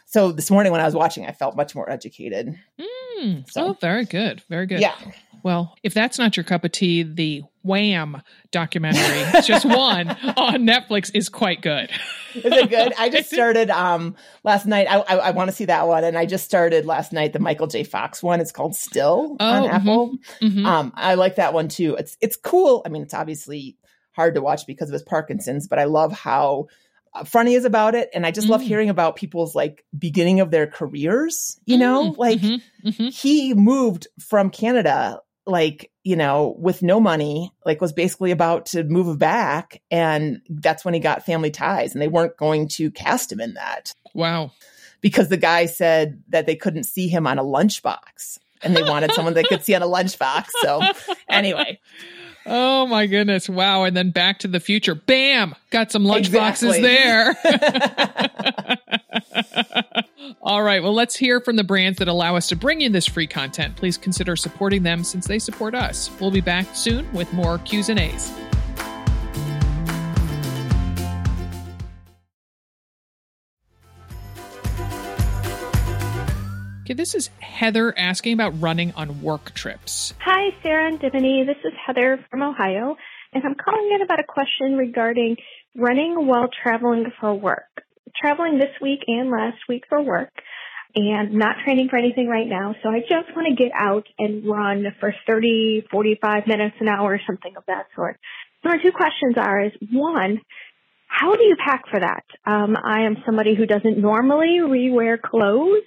so 0.10 0.32
this 0.32 0.50
morning 0.50 0.72
when 0.72 0.82
I 0.82 0.86
was 0.86 0.96
watching, 0.96 1.26
I 1.26 1.32
felt 1.34 1.56
much 1.56 1.76
more 1.76 1.90
educated. 1.90 2.58
Mm. 3.20 3.50
So- 3.52 3.68
Oh, 3.68 3.78
very 3.82 4.06
good. 4.06 4.42
Very 4.50 4.66
good. 4.66 4.80
Yeah. 4.80 4.96
Well, 5.44 5.76
if 5.84 5.94
that's 5.94 6.18
not 6.18 6.36
your 6.36 6.44
cup 6.44 6.66
of 6.66 6.72
tea, 6.72 7.04
the 7.04 7.44
Wham 7.64 8.22
documentary, 8.52 9.24
just 9.44 9.66
one 9.66 10.10
on 10.10 10.66
Netflix, 10.66 11.12
is 11.14 11.30
quite 11.30 11.62
good. 11.62 11.90
Is 12.34 12.44
it 12.46 12.70
good? 12.70 12.94
I 12.98 13.10
just 13.10 13.30
started 13.34 13.70
um 13.70 14.16
last 14.44 14.66
night. 14.66 14.88
I 14.90 14.98
I, 15.02 15.16
I 15.18 15.32
want 15.32 15.50
to 15.50 15.56
see 15.56 15.66
that 15.66 15.88
one, 15.88 16.04
and 16.04 16.18
I 16.18 16.26
just 16.26 16.44
started 16.44 16.86
last 16.86 17.14
night 17.14 17.34
the 17.34 17.40
Michael 17.40 17.68
J. 17.68 17.84
Fox 17.84 18.22
one. 18.24 18.42
It's 18.42 18.52
called 18.52 18.76
Still 18.76 19.38
Oh, 19.40 19.46
on 19.46 19.70
mhm. 19.70 19.74
Apple. 19.74 20.18
Mhm. 20.42 20.66
Um, 20.66 20.92
I 20.96 21.14
like 21.16 21.36
that 21.36 21.54
one 21.54 21.68
too. 21.68 21.96
It's 21.96 22.18
it's 22.20 22.36
cool. 22.36 22.82
I 22.86 22.90
mean, 22.90 23.04
it's 23.04 23.14
obviously 23.14 23.78
hard 24.14 24.34
to 24.36 24.42
watch 24.42 24.66
because 24.66 24.90
of 24.90 24.94
his 24.94 25.04
Parkinson's, 25.04 25.68
but 25.68 25.78
I 25.80 25.84
love 25.86 26.12
how 26.12 26.68
funny 27.26 27.54
is 27.54 27.66
about 27.66 27.96
it, 27.96 28.10
and 28.14 28.26
I 28.26 28.32
just 28.32 28.48
love 28.50 28.62
Mm. 28.62 28.66
hearing 28.66 28.90
about 28.90 29.16
people's 29.16 29.56
like 29.56 29.84
beginning 29.98 30.40
of 30.40 30.52
their 30.52 30.68
careers. 30.68 31.60
You 31.66 31.78
know, 31.78 32.12
Mm, 32.12 32.18
like 32.18 32.40
mhm, 32.40 32.62
mhm. 32.86 33.14
he 33.14 33.54
moved 33.54 34.08
from 34.20 34.50
Canada 34.50 35.22
like 35.46 35.90
you 36.04 36.18
know 36.18 36.56
with 36.60 36.84
no 36.84 37.00
money 37.00 37.52
like 37.66 37.80
was 37.80 37.94
basically 37.94 38.32
about 38.32 38.66
to 38.66 38.84
move 38.84 39.18
back 39.18 39.82
and 39.90 40.42
that's 40.50 40.84
when 40.84 40.94
he 40.94 41.00
got 41.00 41.26
family 41.26 41.50
ties 41.52 41.94
and 41.94 42.02
they 42.02 42.10
weren't 42.10 42.36
going 42.36 42.68
to 42.68 42.92
cast 42.92 43.32
him 43.32 43.40
in 43.40 43.54
that 43.54 43.94
Wow. 44.14 44.52
because 45.00 45.30
the 45.30 45.38
guy 45.38 45.66
said 45.68 46.22
that 46.28 46.48
they 46.48 46.58
couldn't 46.58 46.84
see 46.84 47.08
him 47.08 47.26
on 47.26 47.40
a 47.40 47.46
lunchbox 47.46 48.40
and 48.62 48.76
they 48.76 48.84
wanted 48.84 49.14
someone 49.14 49.36
they 49.36 49.46
could 49.46 49.64
see 49.64 49.74
on 49.74 49.82
a 49.82 49.88
lunchbox 49.88 50.48
so 50.62 50.82
anyway 51.30 51.80
Oh 52.48 52.88
my 52.88 53.06
goodness. 53.08 53.50
Wow. 53.50 53.84
And 53.84 53.96
then 53.96 54.12
back 54.12 54.40
to 54.40 54.48
the 54.48 54.60
future. 54.60 54.96
Bam! 54.96 55.54
Got 55.70 55.92
some 55.92 56.06
lunch 56.06 56.32
boxes 56.32 56.80
there. 56.80 57.36
All 60.42 60.64
right. 60.64 60.82
Well, 60.82 60.94
let's 60.94 61.16
hear 61.16 61.42
from 61.42 61.58
the 61.58 61.64
brands 61.64 62.00
that 62.00 62.08
allow 62.08 62.36
us 62.36 62.48
to 62.50 62.56
bring 62.56 62.82
you 62.82 62.90
this 62.90 63.06
free 63.06 63.28
content. 63.28 63.76
Please 63.76 63.98
consider 63.98 64.36
supporting 64.36 64.84
them 64.84 65.04
since 65.04 65.28
they 65.28 65.40
support 65.40 65.76
us. 65.76 66.10
We'll 66.20 66.32
be 66.32 66.42
back 66.42 66.68
soon 66.74 67.12
with 67.14 67.32
more 67.34 67.58
Q's 67.60 67.90
and 67.90 68.00
A's. 68.00 68.32
This 77.08 77.16
is 77.16 77.30
Heather 77.40 77.98
asking 77.98 78.34
about 78.34 78.60
running 78.60 78.92
on 78.92 79.22
work 79.22 79.54
trips. 79.54 80.14
Hi, 80.20 80.50
Sarah 80.62 80.90
and 80.90 81.00
Dimity. 81.00 81.46
This 81.46 81.56
is 81.64 81.72
Heather 81.86 82.20
from 82.30 82.44
Ohio, 82.44 82.98
and 83.32 83.46
I'm 83.46 83.56
calling 83.56 83.90
in 83.96 84.02
about 84.02 84.20
a 84.20 84.26
question 84.26 84.76
regarding 84.76 85.38
running 85.74 86.28
while 86.28 86.50
traveling 86.62 87.06
for 87.18 87.34
work. 87.34 87.86
Traveling 88.20 88.58
this 88.58 88.76
week 88.82 89.00
and 89.08 89.32
last 89.32 89.56
week 89.70 89.86
for 89.88 90.02
work, 90.02 90.34
and 90.96 91.32
not 91.32 91.56
training 91.64 91.88
for 91.90 91.96
anything 91.96 92.28
right 92.28 92.46
now, 92.46 92.76
so 92.84 92.90
I 92.90 93.00
just 93.00 93.34
want 93.34 93.48
to 93.48 93.56
get 93.56 93.72
out 93.74 94.06
and 94.20 94.46
run 94.46 94.88
for 95.00 95.16
30, 95.26 95.86
45 95.90 96.46
minutes, 96.46 96.76
an 96.82 96.90
hour, 96.90 97.14
or 97.14 97.22
something 97.26 97.56
of 97.56 97.64
that 97.68 97.86
sort. 97.96 98.20
So 98.64 98.70
my 98.70 98.84
two 98.84 98.92
questions 98.92 99.38
are: 99.38 99.64
is 99.64 99.72
one, 99.94 100.42
how 101.08 101.34
do 101.38 101.44
you 101.46 101.56
pack 101.56 101.84
for 101.90 102.02
that? 102.02 102.26
Um, 102.46 102.76
I 102.76 103.04
am 103.06 103.16
somebody 103.26 103.56
who 103.56 103.66
doesn't 103.66 103.98
normally 103.98 104.58
rewear 104.60 105.22
clothes 105.22 105.84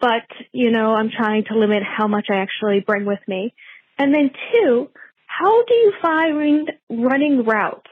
but 0.00 0.26
you 0.52 0.70
know, 0.70 0.94
I'm 0.94 1.10
trying 1.10 1.44
to 1.44 1.58
limit 1.58 1.82
how 1.82 2.06
much 2.08 2.26
I 2.30 2.36
actually 2.36 2.80
bring 2.80 3.06
with 3.06 3.20
me. 3.26 3.54
And 3.98 4.14
then 4.14 4.30
two, 4.52 4.90
how 5.26 5.64
do 5.64 5.74
you 5.74 5.92
find 6.02 6.70
running 6.90 7.44
routes 7.44 7.90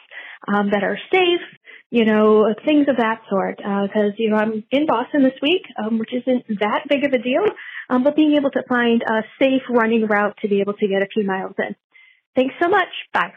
um, 0.48 0.70
that 0.70 0.84
are 0.84 0.98
safe, 1.12 1.40
you 1.90 2.04
know, 2.04 2.54
things 2.64 2.86
of 2.88 2.96
that 2.96 3.22
sort. 3.30 3.56
Because, 3.58 4.12
uh, 4.12 4.16
you 4.16 4.30
know, 4.30 4.36
I'm 4.36 4.64
in 4.70 4.86
Boston 4.86 5.22
this 5.22 5.38
week, 5.42 5.62
um, 5.78 5.98
which 5.98 6.12
isn't 6.12 6.44
that 6.60 6.84
big 6.88 7.04
of 7.04 7.12
a 7.12 7.18
deal, 7.18 7.44
um, 7.90 8.04
but 8.04 8.16
being 8.16 8.34
able 8.36 8.50
to 8.50 8.62
find 8.68 9.02
a 9.02 9.22
safe 9.38 9.62
running 9.70 10.06
route 10.06 10.36
to 10.42 10.48
be 10.48 10.60
able 10.60 10.74
to 10.74 10.88
get 10.88 11.02
a 11.02 11.06
few 11.12 11.24
miles 11.24 11.54
in. 11.58 11.74
Thanks 12.34 12.54
so 12.60 12.68
much. 12.68 12.88
Bye. 13.12 13.34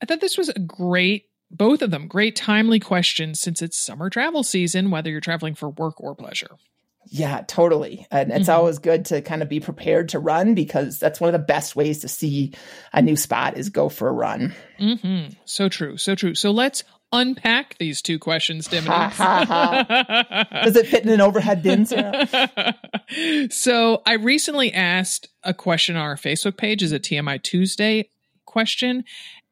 I 0.00 0.06
thought 0.06 0.20
this 0.20 0.38
was 0.38 0.48
a 0.48 0.58
great, 0.58 1.26
both 1.50 1.82
of 1.82 1.90
them, 1.90 2.08
great 2.08 2.34
timely 2.34 2.80
questions 2.80 3.40
since 3.40 3.62
it's 3.62 3.78
summer 3.78 4.10
travel 4.10 4.42
season, 4.42 4.90
whether 4.90 5.10
you're 5.10 5.20
traveling 5.20 5.54
for 5.54 5.68
work 5.68 6.00
or 6.00 6.14
pleasure. 6.14 6.56
Yeah, 7.06 7.42
totally. 7.46 8.06
And 8.10 8.30
it's 8.30 8.42
mm-hmm. 8.42 8.58
always 8.58 8.78
good 8.78 9.06
to 9.06 9.22
kind 9.22 9.42
of 9.42 9.48
be 9.48 9.60
prepared 9.60 10.10
to 10.10 10.18
run 10.18 10.54
because 10.54 10.98
that's 10.98 11.20
one 11.20 11.28
of 11.28 11.32
the 11.32 11.44
best 11.44 11.76
ways 11.76 12.00
to 12.00 12.08
see 12.08 12.54
a 12.92 13.02
new 13.02 13.16
spot 13.16 13.56
is 13.56 13.70
go 13.70 13.88
for 13.88 14.08
a 14.08 14.12
run. 14.12 14.54
Mm-hmm. 14.80 15.34
So 15.44 15.68
true. 15.68 15.96
So 15.96 16.14
true. 16.14 16.34
So 16.34 16.52
let's 16.52 16.84
unpack 17.12 17.76
these 17.78 18.02
two 18.02 18.18
questions, 18.18 18.66
Dimity. 18.66 18.88
Does 19.18 20.76
it 20.76 20.86
fit 20.86 21.04
in 21.04 21.10
an 21.10 21.20
overhead 21.20 21.62
bin, 21.62 21.86
so 23.50 24.02
I 24.06 24.14
recently 24.14 24.72
asked 24.72 25.28
a 25.42 25.52
question 25.52 25.96
on 25.96 26.02
our 26.02 26.16
Facebook 26.16 26.56
page 26.56 26.82
as 26.82 26.92
a 26.92 26.98
TMI 26.98 27.42
Tuesday 27.42 28.08
question. 28.46 29.04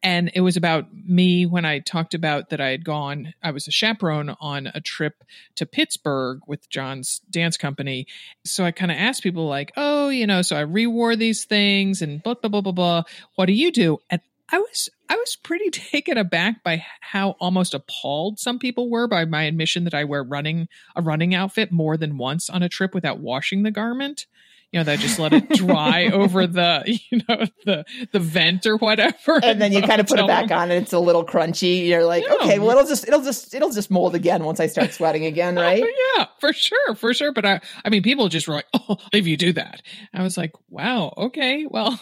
And 0.02 0.30
it 0.34 0.40
was 0.40 0.56
about 0.56 0.86
me 0.94 1.44
when 1.44 1.64
I 1.66 1.80
talked 1.80 2.14
about 2.14 2.50
that 2.50 2.60
I 2.60 2.70
had 2.70 2.84
gone, 2.84 3.34
I 3.42 3.50
was 3.50 3.68
a 3.68 3.70
chaperone 3.70 4.34
on 4.40 4.70
a 4.74 4.80
trip 4.80 5.22
to 5.56 5.66
Pittsburgh 5.66 6.40
with 6.46 6.70
John's 6.70 7.20
dance 7.30 7.58
company. 7.58 8.06
So 8.44 8.64
I 8.64 8.70
kind 8.70 8.90
of 8.90 8.96
asked 8.96 9.22
people, 9.22 9.46
like, 9.46 9.72
oh, 9.76 10.08
you 10.08 10.26
know, 10.26 10.42
so 10.42 10.56
I 10.56 10.64
rewore 10.64 11.16
these 11.16 11.44
things 11.44 12.00
and 12.00 12.22
blah, 12.22 12.34
blah, 12.34 12.48
blah, 12.48 12.62
blah, 12.62 12.72
blah. 12.72 13.02
What 13.34 13.46
do 13.46 13.52
you 13.52 13.70
do? 13.70 13.98
And 14.08 14.20
I 14.52 14.58
was 14.58 14.88
I 15.08 15.16
was 15.16 15.36
pretty 15.36 15.70
taken 15.92 16.18
aback 16.18 16.62
by 16.64 16.84
how 17.00 17.30
almost 17.40 17.74
appalled 17.74 18.38
some 18.38 18.58
people 18.58 18.90
were 18.90 19.06
by 19.06 19.24
my 19.24 19.44
admission 19.44 19.84
that 19.84 19.94
I 19.94 20.04
wear 20.04 20.22
running 20.22 20.68
a 20.96 21.02
running 21.02 21.34
outfit 21.34 21.70
more 21.70 21.96
than 21.96 22.18
once 22.18 22.50
on 22.50 22.62
a 22.62 22.68
trip 22.68 22.94
without 22.94 23.20
washing 23.20 23.62
the 23.62 23.70
garment. 23.70 24.26
You 24.72 24.80
know, 24.80 24.84
that 24.84 25.00
just 25.00 25.18
let 25.18 25.32
it 25.32 25.48
dry 25.50 26.06
over 26.12 26.46
the 26.46 26.84
you 27.10 27.20
know 27.28 27.44
the 27.64 27.84
the 28.12 28.18
vent 28.20 28.66
or 28.66 28.76
whatever, 28.76 29.40
and 29.42 29.60
then 29.60 29.72
you 29.72 29.82
kind 29.82 30.00
of 30.00 30.06
put 30.06 30.20
it 30.20 30.26
back 30.26 30.50
on, 30.52 30.70
and 30.70 30.82
it's 30.82 30.92
a 30.92 30.98
little 31.00 31.24
crunchy. 31.24 31.86
You're 31.86 32.04
like, 32.04 32.24
yeah. 32.24 32.34
okay, 32.34 32.58
well, 32.58 32.70
it'll 32.70 32.86
just 32.86 33.06
it'll 33.08 33.22
just 33.22 33.52
it'll 33.52 33.72
just 33.72 33.90
mold 33.90 34.14
again 34.14 34.44
once 34.44 34.60
I 34.60 34.66
start 34.66 34.92
sweating 34.92 35.24
again, 35.24 35.58
oh, 35.58 35.62
right? 35.62 35.82
Oh, 35.82 36.14
yeah, 36.16 36.26
for 36.38 36.52
sure, 36.52 36.94
for 36.94 37.12
sure. 37.12 37.32
But 37.32 37.44
I 37.44 37.60
I 37.84 37.90
mean, 37.90 38.02
people 38.02 38.28
just 38.28 38.46
were 38.46 38.54
like, 38.54 38.68
oh, 38.74 38.96
if 39.12 39.26
you 39.26 39.36
do 39.36 39.52
that, 39.54 39.82
I 40.14 40.22
was 40.22 40.36
like, 40.36 40.52
wow, 40.68 41.14
okay, 41.16 41.66
well 41.66 42.00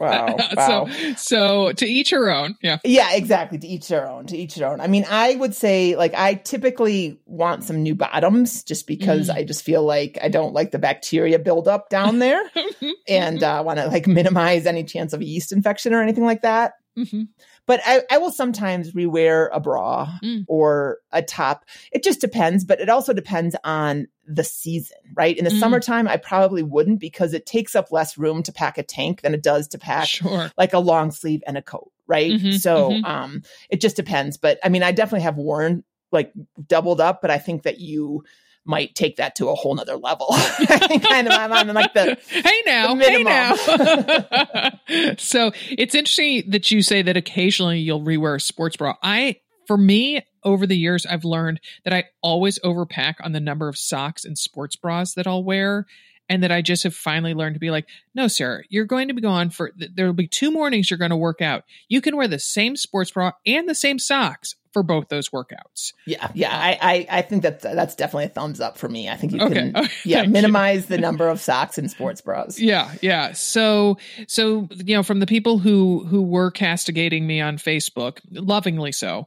Wow. 0.00 0.36
wow. 0.56 0.86
So, 0.86 1.14
so 1.16 1.72
to 1.72 1.86
each 1.86 2.10
her 2.10 2.30
own. 2.30 2.56
Yeah. 2.62 2.78
Yeah, 2.84 3.14
exactly. 3.14 3.58
To 3.58 3.66
each 3.66 3.88
their 3.88 4.08
own. 4.08 4.26
To 4.26 4.36
each 4.36 4.56
their 4.56 4.70
own. 4.70 4.80
I 4.80 4.86
mean, 4.86 5.04
I 5.08 5.34
would 5.36 5.54
say 5.54 5.96
like 5.96 6.14
I 6.14 6.34
typically 6.34 7.20
want 7.26 7.64
some 7.64 7.82
new 7.82 7.94
bottoms 7.94 8.62
just 8.64 8.86
because 8.86 9.28
mm. 9.28 9.34
I 9.34 9.44
just 9.44 9.64
feel 9.64 9.82
like 9.82 10.18
I 10.22 10.28
don't 10.28 10.54
like 10.54 10.70
the 10.70 10.78
bacteria 10.78 11.38
buildup 11.38 11.88
down 11.88 12.18
there 12.18 12.42
and 13.08 13.42
uh, 13.42 13.62
want 13.64 13.78
to 13.78 13.86
like 13.86 14.06
minimize 14.06 14.66
any 14.66 14.84
chance 14.84 15.12
of 15.12 15.22
yeast 15.22 15.52
infection 15.52 15.94
or 15.94 16.02
anything 16.02 16.24
like 16.24 16.42
that. 16.42 16.74
Mm-hmm. 16.98 17.22
But 17.66 17.80
I, 17.86 18.02
I, 18.10 18.18
will 18.18 18.32
sometimes 18.32 18.92
rewear 18.92 19.50
a 19.52 19.60
bra 19.60 20.08
mm. 20.22 20.44
or 20.48 20.98
a 21.12 21.22
top. 21.22 21.64
It 21.92 22.02
just 22.02 22.20
depends, 22.20 22.64
but 22.64 22.80
it 22.80 22.88
also 22.88 23.12
depends 23.12 23.54
on 23.62 24.08
the 24.26 24.42
season, 24.42 24.98
right? 25.14 25.36
In 25.36 25.44
the 25.44 25.50
mm. 25.50 25.60
summertime, 25.60 26.08
I 26.08 26.16
probably 26.16 26.62
wouldn't 26.62 26.98
because 26.98 27.34
it 27.34 27.46
takes 27.46 27.76
up 27.76 27.92
less 27.92 28.18
room 28.18 28.42
to 28.42 28.52
pack 28.52 28.78
a 28.78 28.82
tank 28.82 29.20
than 29.20 29.32
it 29.32 29.42
does 29.42 29.68
to 29.68 29.78
pack 29.78 30.08
sure. 30.08 30.50
like 30.58 30.72
a 30.72 30.80
long 30.80 31.12
sleeve 31.12 31.42
and 31.46 31.56
a 31.56 31.62
coat, 31.62 31.92
right? 32.08 32.32
Mm-hmm, 32.32 32.52
so 32.56 32.90
mm-hmm. 32.90 33.04
um, 33.04 33.42
it 33.70 33.80
just 33.80 33.96
depends. 33.96 34.36
But 34.36 34.58
I 34.64 34.68
mean, 34.68 34.82
I 34.82 34.90
definitely 34.90 35.22
have 35.22 35.36
worn 35.36 35.84
like 36.10 36.32
doubled 36.66 37.00
up, 37.00 37.22
but 37.22 37.30
I 37.30 37.38
think 37.38 37.62
that 37.62 37.78
you 37.78 38.24
might 38.68 38.94
take 38.94 39.16
that 39.16 39.34
to 39.36 39.48
a 39.48 39.54
whole 39.54 39.74
nother 39.74 39.96
level. 39.96 40.26
kind 40.68 41.26
of, 41.26 41.32
I'm 41.32 41.52
on 41.52 41.74
like 41.74 41.94
the 41.94 42.18
hey 42.28 42.62
now, 42.66 42.94
hey 42.94 43.22
now. 43.22 43.54
so 45.18 45.52
it's 45.70 45.94
interesting 45.94 46.44
that 46.50 46.70
you 46.70 46.82
say 46.82 47.02
that 47.02 47.16
occasionally 47.16 47.80
you'll 47.80 48.02
rewear 48.02 48.36
a 48.36 48.40
sports 48.40 48.76
bra. 48.76 48.94
I, 49.02 49.40
for 49.66 49.76
me, 49.76 50.22
over 50.44 50.66
the 50.66 50.76
years, 50.76 51.06
I've 51.06 51.24
learned 51.24 51.60
that 51.84 51.92
I 51.92 52.04
always 52.22 52.58
overpack 52.60 53.14
on 53.22 53.32
the 53.32 53.40
number 53.40 53.68
of 53.68 53.76
socks 53.76 54.24
and 54.24 54.38
sports 54.38 54.76
bras 54.76 55.14
that 55.14 55.26
I'll 55.26 55.42
wear 55.42 55.86
and 56.28 56.42
that 56.42 56.52
I 56.52 56.60
just 56.60 56.82
have 56.82 56.94
finally 56.94 57.34
learned 57.34 57.54
to 57.54 57.60
be 57.60 57.70
like, 57.70 57.86
no, 58.14 58.28
Sarah, 58.28 58.62
you're 58.68 58.84
going 58.84 59.08
to 59.08 59.14
be 59.14 59.22
gone 59.22 59.50
for 59.50 59.72
there 59.76 60.06
will 60.06 60.12
be 60.12 60.28
two 60.28 60.50
mornings 60.50 60.90
you're 60.90 60.98
going 60.98 61.10
to 61.10 61.16
work 61.16 61.40
out. 61.40 61.64
You 61.88 62.00
can 62.00 62.16
wear 62.16 62.28
the 62.28 62.38
same 62.38 62.76
sports 62.76 63.10
bra 63.10 63.32
and 63.46 63.68
the 63.68 63.74
same 63.74 63.98
socks 63.98 64.54
for 64.72 64.82
both 64.82 65.08
those 65.08 65.30
workouts. 65.30 65.92
Yeah, 66.06 66.30
yeah, 66.34 66.56
I, 66.56 66.78
I, 66.80 67.18
I 67.18 67.22
think 67.22 67.42
that 67.42 67.60
that's 67.60 67.94
definitely 67.94 68.26
a 68.26 68.28
thumbs 68.28 68.60
up 68.60 68.78
for 68.78 68.88
me. 68.88 69.08
I 69.08 69.16
think 69.16 69.32
you 69.32 69.40
okay. 69.40 69.54
can, 69.54 69.76
okay. 69.76 69.92
yeah, 70.04 70.24
minimize 70.24 70.86
the 70.86 70.98
number 70.98 71.28
of 71.28 71.40
socks 71.40 71.78
and 71.78 71.90
sports 71.90 72.20
bras. 72.20 72.58
Yeah, 72.68 72.92
yeah. 73.00 73.32
So, 73.32 73.96
so 74.26 74.68
you 74.70 74.94
know, 74.94 75.02
from 75.02 75.20
the 75.20 75.26
people 75.26 75.58
who 75.58 76.04
who 76.04 76.22
were 76.22 76.50
castigating 76.50 77.26
me 77.26 77.40
on 77.40 77.56
Facebook, 77.56 78.18
lovingly 78.30 78.92
so, 78.92 79.24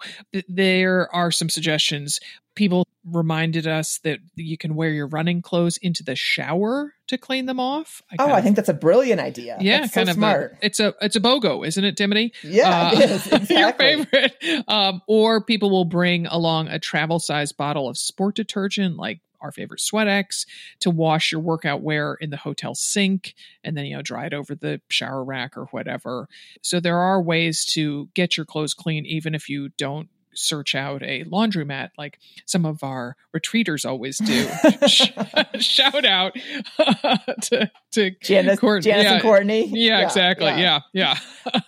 there 0.48 1.14
are 1.14 1.32
some 1.32 1.50
suggestions. 1.50 2.20
People 2.54 2.88
reminded 3.04 3.66
us 3.66 4.00
that 4.04 4.20
you 4.36 4.58
can 4.58 4.76
wear 4.76 4.90
your 4.90 5.08
running 5.08 5.42
clothes 5.42 5.78
into 5.78 6.04
the 6.04 6.16
shower 6.16 6.94
to 7.12 7.18
clean 7.18 7.46
them 7.46 7.60
off. 7.60 8.02
I 8.10 8.16
oh, 8.20 8.32
I 8.32 8.42
think 8.42 8.56
that's 8.56 8.70
a 8.70 8.74
brilliant 8.74 9.22
idea. 9.22 9.58
Yeah, 9.60 9.82
that's 9.82 9.94
kind 9.94 10.08
so 10.08 10.12
of 10.12 10.16
smart. 10.16 10.58
A, 10.62 10.66
it's 10.66 10.80
a 10.80 10.96
it's 11.02 11.16
a 11.16 11.20
BOGO, 11.20 11.66
isn't 11.66 11.84
it, 11.84 11.96
Dimity? 11.96 12.34
Yeah, 12.42 12.92
uh, 12.94 13.00
it 13.00 13.12
is, 13.12 13.28
exactly. 13.32 13.56
your 13.56 14.06
favorite. 14.06 14.36
Um, 14.68 15.02
or 15.08 15.44
people 15.44 15.70
will 15.70 15.86
bring 15.86 16.26
along 16.26 16.70
a 16.70 16.80
travel 16.80 17.20
size 17.20 17.52
bottle 17.52 17.88
of 17.88 17.98
sport 17.98 18.36
detergent, 18.36 18.98
like 18.98 19.22
our 19.42 19.52
favorite 19.52 19.82
Sweat-Ex, 19.82 20.46
to 20.82 20.90
wash 20.90 21.32
your 21.32 21.42
workout 21.42 21.82
wear 21.82 22.14
in 22.14 22.30
the 22.30 22.38
hotel 22.38 22.76
sink, 22.76 23.36
and 23.64 23.76
then 23.76 23.86
you 23.86 23.96
know 23.96 24.02
dry 24.02 24.26
it 24.26 24.34
over 24.34 24.56
the 24.56 24.82
shower 24.90 25.24
rack 25.24 25.58
or 25.58 25.66
whatever. 25.66 26.28
So 26.62 26.80
there 26.80 26.98
are 26.98 27.22
ways 27.22 27.66
to 27.74 28.10
get 28.14 28.38
your 28.38 28.46
clothes 28.46 28.74
clean, 28.74 29.06
even 29.06 29.36
if 29.36 29.50
you 29.50 29.70
don't 29.78 30.10
search 30.34 30.76
out 30.76 31.04
a 31.04 31.24
laundromat 31.26 31.90
like 31.98 32.20
some 32.46 32.66
of 32.66 32.84
our 32.84 33.16
retreaters 33.36 33.86
always 33.88 34.18
do. 34.18 34.48
Shout 35.60 36.06
out 36.06 36.34
to, 37.44 37.72
to 37.92 38.12
Janice, 38.22 38.60
Courtney. 38.60 38.92
Janice 38.92 39.04
yeah. 39.06 39.14
and 39.14 39.22
Courtney. 39.22 39.66
Yeah, 39.68 40.00
yeah 40.00 40.06
exactly. 40.06 40.48
Yeah, 40.48 40.82
yeah. 40.94 41.18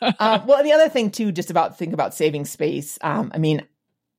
yeah. 0.02 0.12
uh, 0.20 0.44
well, 0.46 0.64
the 0.64 0.72
other 0.72 0.90
thing 0.90 1.12
too, 1.12 1.32
just 1.32 1.50
about 1.50 1.78
think 1.78 1.94
about 1.94 2.14
saving 2.14 2.46
space. 2.46 2.98
Um, 3.02 3.32
I 3.34 3.38
mean, 3.38 3.66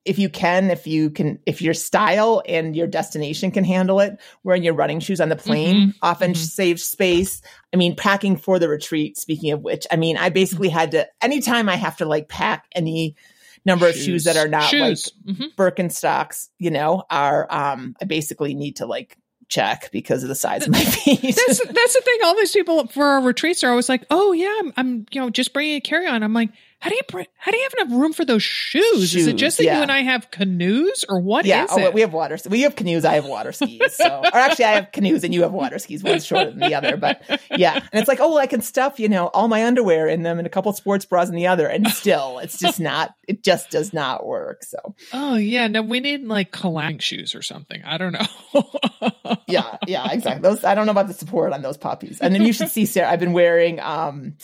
if 0.04 0.18
you 0.18 0.28
can, 0.28 0.70
if 0.70 0.86
you 0.86 1.08
can, 1.10 1.38
if 1.46 1.62
your 1.62 1.72
style 1.72 2.42
and 2.46 2.76
your 2.76 2.86
destination 2.86 3.50
can 3.50 3.64
handle 3.64 4.00
it, 4.00 4.20
wearing 4.42 4.62
your 4.62 4.74
running 4.74 5.00
shoes 5.00 5.20
on 5.20 5.30
the 5.30 5.36
plane 5.36 5.76
mm-hmm. 5.76 5.90
often 6.02 6.32
mm-hmm. 6.32 6.42
saves 6.42 6.84
space. 6.84 7.40
I 7.72 7.76
mean, 7.76 7.96
packing 7.96 8.36
for 8.36 8.58
the 8.58 8.68
retreat, 8.68 9.16
speaking 9.16 9.52
of 9.52 9.62
which, 9.62 9.86
I 9.90 9.96
mean, 9.96 10.16
I 10.16 10.28
basically 10.28 10.68
had 10.68 10.90
to, 10.90 11.08
anytime 11.22 11.68
I 11.68 11.76
have 11.76 11.96
to 11.98 12.04
like 12.04 12.28
pack 12.28 12.66
any 12.72 13.16
number 13.64 13.92
shoes. 13.92 13.96
of 13.96 14.04
shoes 14.04 14.24
that 14.24 14.36
are 14.36 14.48
not 14.48 14.64
shoes. 14.64 15.12
like 15.26 15.36
mm-hmm. 15.36 15.60
Birkenstocks, 15.60 16.48
you 16.58 16.70
know, 16.70 17.04
are 17.10 17.46
um 17.50 17.96
I 18.00 18.04
basically 18.04 18.54
need 18.54 18.76
to 18.76 18.86
like 18.86 19.16
check 19.48 19.90
because 19.92 20.22
of 20.22 20.28
the 20.28 20.34
size 20.34 20.66
of 20.66 20.72
my 20.72 20.84
feet. 20.84 21.20
that's 21.22 21.66
that's 21.66 21.94
the 21.94 22.02
thing. 22.04 22.18
All 22.24 22.36
these 22.36 22.52
people 22.52 22.86
for 22.88 23.04
our 23.04 23.20
retreats 23.20 23.62
are 23.64 23.70
always 23.70 23.88
like, 23.88 24.04
"Oh 24.10 24.32
yeah, 24.32 24.54
I'm, 24.58 24.72
I'm 24.76 25.06
you 25.10 25.20
know 25.20 25.30
just 25.30 25.52
bringing 25.52 25.76
a 25.76 25.80
carry 25.80 26.06
on." 26.06 26.22
I'm 26.22 26.34
like, 26.34 26.50
how 26.84 26.90
do 26.90 26.96
you 26.96 27.24
how 27.38 27.50
do 27.50 27.56
you 27.56 27.62
have 27.62 27.86
enough 27.86 27.98
room 27.98 28.12
for 28.12 28.26
those 28.26 28.42
shoes? 28.42 29.08
shoes 29.08 29.14
is 29.14 29.26
it 29.26 29.36
just 29.36 29.56
that 29.56 29.64
yeah. 29.64 29.76
you 29.76 29.82
and 29.82 29.90
I 29.90 30.02
have 30.02 30.30
canoes 30.30 31.02
or 31.08 31.18
what 31.18 31.46
yeah. 31.46 31.66
oh, 31.70 31.90
We 31.92 32.02
have 32.02 32.12
water. 32.12 32.36
We 32.46 32.60
have 32.60 32.76
canoes. 32.76 33.06
I 33.06 33.14
have 33.14 33.24
water 33.24 33.52
skis. 33.52 33.96
So, 33.96 34.04
or 34.06 34.36
actually, 34.36 34.66
I 34.66 34.72
have 34.72 34.92
canoes 34.92 35.24
and 35.24 35.32
you 35.32 35.44
have 35.44 35.52
water 35.52 35.78
skis. 35.78 36.02
One's 36.02 36.26
shorter 36.26 36.50
than 36.50 36.58
the 36.58 36.74
other, 36.74 36.98
but 36.98 37.22
yeah. 37.56 37.72
And 37.76 37.88
it's 37.94 38.06
like, 38.06 38.20
oh, 38.20 38.28
well, 38.28 38.38
I 38.38 38.46
can 38.46 38.60
stuff 38.60 39.00
you 39.00 39.08
know 39.08 39.28
all 39.28 39.48
my 39.48 39.64
underwear 39.64 40.08
in 40.08 40.24
them 40.24 40.36
and 40.36 40.46
a 40.46 40.50
couple 40.50 40.70
sports 40.74 41.06
bras 41.06 41.30
in 41.30 41.34
the 41.34 41.46
other, 41.46 41.66
and 41.66 41.88
still, 41.88 42.38
it's 42.38 42.58
just 42.58 42.78
not. 42.78 43.14
It 43.26 43.42
just 43.42 43.70
does 43.70 43.94
not 43.94 44.26
work. 44.26 44.62
So. 44.62 44.94
Oh 45.14 45.36
yeah, 45.36 45.68
no, 45.68 45.80
we 45.80 46.00
need 46.00 46.24
like 46.26 46.52
collapsing 46.52 46.98
shoes 46.98 47.34
or 47.34 47.40
something. 47.40 47.82
I 47.82 47.96
don't 47.96 48.12
know. 48.12 49.40
yeah, 49.46 49.78
yeah, 49.86 50.12
exactly. 50.12 50.42
Those 50.42 50.64
I 50.64 50.74
don't 50.74 50.84
know 50.84 50.92
about 50.92 51.08
the 51.08 51.14
support 51.14 51.54
on 51.54 51.62
those 51.62 51.78
puppies. 51.78 52.20
And 52.20 52.34
then 52.34 52.42
you 52.42 52.52
should 52.52 52.68
see 52.68 52.84
Sarah. 52.84 53.10
I've 53.10 53.20
been 53.20 53.32
wearing 53.32 53.80
um 53.80 54.34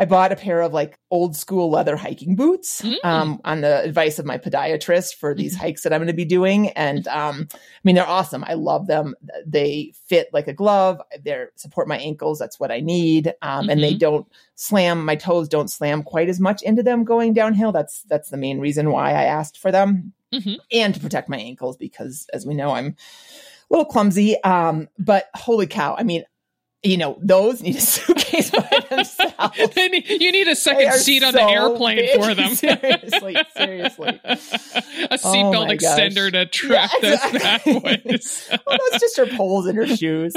I 0.00 0.04
bought 0.04 0.30
a 0.30 0.36
pair 0.36 0.60
of 0.60 0.72
like 0.72 0.96
old 1.10 1.36
school 1.36 1.70
leather 1.70 1.96
hiking 1.96 2.36
boots 2.36 2.82
mm. 2.82 2.94
um, 3.04 3.40
on 3.44 3.62
the 3.62 3.82
advice 3.82 4.20
of 4.20 4.24
my 4.24 4.38
podiatrist 4.38 5.16
for 5.16 5.34
these 5.34 5.56
mm. 5.56 5.58
hikes 5.58 5.82
that 5.82 5.92
I'm 5.92 5.98
going 5.98 6.06
to 6.06 6.12
be 6.12 6.24
doing. 6.24 6.68
And 6.70 7.06
um, 7.08 7.48
I 7.52 7.58
mean, 7.82 7.96
they're 7.96 8.06
awesome. 8.06 8.44
I 8.46 8.54
love 8.54 8.86
them. 8.86 9.16
They 9.44 9.92
fit 10.06 10.28
like 10.32 10.46
a 10.46 10.52
glove. 10.52 11.02
They 11.20 11.46
support 11.56 11.88
my 11.88 11.98
ankles. 11.98 12.38
That's 12.38 12.60
what 12.60 12.70
I 12.70 12.78
need. 12.78 13.34
Um, 13.42 13.62
mm-hmm. 13.62 13.70
And 13.70 13.82
they 13.82 13.90
mm-hmm. 13.90 13.98
don't 13.98 14.26
slam. 14.54 15.04
My 15.04 15.16
toes 15.16 15.48
don't 15.48 15.68
slam 15.68 16.04
quite 16.04 16.28
as 16.28 16.38
much 16.38 16.62
into 16.62 16.84
them 16.84 17.02
going 17.02 17.32
downhill. 17.32 17.72
That's 17.72 18.02
that's 18.02 18.30
the 18.30 18.36
main 18.36 18.60
reason 18.60 18.92
why 18.92 19.10
I 19.10 19.24
asked 19.24 19.58
for 19.58 19.72
them, 19.72 20.12
mm-hmm. 20.32 20.54
and 20.70 20.94
to 20.94 21.00
protect 21.00 21.28
my 21.28 21.38
ankles 21.38 21.76
because, 21.76 22.28
as 22.32 22.46
we 22.46 22.54
know, 22.54 22.70
I'm 22.70 22.86
a 22.86 22.94
little 23.70 23.84
clumsy. 23.84 24.40
Um, 24.44 24.88
but 24.96 25.28
holy 25.34 25.66
cow! 25.66 25.96
I 25.98 26.04
mean, 26.04 26.24
you 26.82 26.96
know, 26.96 27.18
those 27.20 27.60
need 27.60 27.76
a 27.76 27.80
suitcase 27.80 28.50
by 28.50 28.84
themselves. 28.90 29.56
you 29.56 30.32
need 30.32 30.46
a 30.46 30.54
second 30.54 30.92
seat 30.92 31.22
on 31.22 31.32
so 31.32 31.38
the 31.38 31.44
airplane 31.44 31.96
big. 31.96 32.20
for 32.20 32.34
them. 32.34 32.54
seriously, 32.54 33.36
seriously. 33.56 34.20
a 34.24 35.16
seatbelt 35.16 35.68
oh 35.68 35.74
extender 35.74 36.30
to 36.30 36.46
trap 36.46 36.90
yeah, 37.02 37.18
exactly. 37.32 37.80
boys. 37.80 38.48
well, 38.50 38.78
that's 38.90 39.00
just 39.00 39.16
her 39.16 39.26
poles 39.26 39.66
and 39.66 39.76
her 39.76 39.86
shoes. 39.86 40.36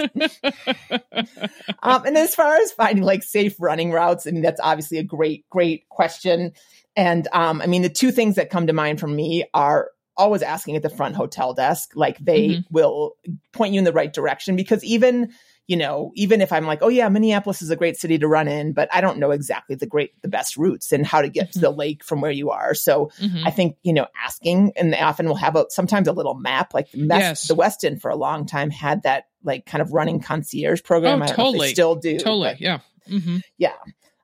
um, 1.84 2.06
and 2.06 2.18
as 2.18 2.34
far 2.34 2.56
as 2.56 2.72
finding 2.72 3.04
like 3.04 3.24
safe 3.24 3.56
running 3.60 3.92
routes, 3.92 4.26
I 4.26 4.32
mean, 4.32 4.42
that's 4.42 4.62
obviously 4.62 4.98
a 4.98 5.04
great, 5.04 5.48
great 5.50 5.88
question. 5.90 6.54
And 6.96 7.28
um, 7.34 7.62
I 7.62 7.68
mean, 7.68 7.84
the 7.84 7.90
two 7.90 8.12
things 8.12 8.36
that 8.36 8.50
come 8.50 8.68
to 8.68 8.74
mind 8.74 9.00
for 9.00 9.08
me 9.08 9.46
are 9.54 9.92
always 10.18 10.42
asking 10.42 10.76
at 10.76 10.82
the 10.82 10.90
front 10.90 11.16
hotel 11.16 11.54
desk, 11.54 11.92
like 11.96 12.18
they 12.18 12.50
mm-hmm. 12.50 12.74
will 12.74 13.16
point 13.54 13.74
you 13.74 13.80
in 13.80 13.86
the 13.86 13.94
right 13.94 14.12
direction 14.12 14.56
because 14.56 14.84
even 14.84 15.32
you 15.72 15.78
know, 15.78 16.12
even 16.16 16.42
if 16.42 16.52
I'm 16.52 16.66
like, 16.66 16.80
oh 16.82 16.90
yeah, 16.90 17.08
Minneapolis 17.08 17.62
is 17.62 17.70
a 17.70 17.78
great 17.78 17.96
city 17.96 18.18
to 18.18 18.28
run 18.28 18.50
in, 18.50 18.74
but 18.74 18.90
I 18.94 19.00
don't 19.00 19.20
know 19.20 19.32
exactly 19.32 19.78
the 19.78 19.86
great, 19.86 20.22
the 20.22 20.28
best 20.28 20.58
routes 20.58 20.92
and 20.92 21.08
how 21.08 21.22
to 21.22 21.30
get 21.30 21.46
mm-hmm. 21.46 21.54
to 21.54 21.60
the 21.60 21.72
lake 21.72 22.04
from 22.04 22.20
where 22.20 22.30
you 22.30 22.50
are. 22.50 22.74
So 22.74 23.10
mm-hmm. 23.18 23.48
I 23.48 23.52
think, 23.52 23.78
you 23.82 23.94
know, 23.94 24.08
asking 24.22 24.74
and 24.76 24.92
they 24.92 25.00
often 25.00 25.28
will 25.28 25.36
have 25.36 25.56
a, 25.56 25.68
sometimes 25.70 26.10
a 26.10 26.12
little 26.12 26.34
map, 26.34 26.74
like 26.74 26.92
the, 26.92 27.06
yes. 27.06 27.48
the 27.48 27.56
Westin 27.56 28.02
for 28.02 28.12
a 28.12 28.18
long 28.18 28.46
time 28.46 28.70
had 28.70 29.04
that 29.04 29.30
like 29.46 29.66
kind 29.66 29.82
of 29.82 29.94
running 29.94 30.20
concierge 30.20 30.84
program. 30.84 31.22
Oh, 31.22 31.24
I 31.24 31.28
totally. 31.30 31.70
still 31.70 31.96
do. 31.96 32.20
Totally. 32.20 32.50
But, 32.50 32.60
yeah. 32.60 32.80
Mm-hmm. 33.10 33.38
Yeah. 33.58 33.76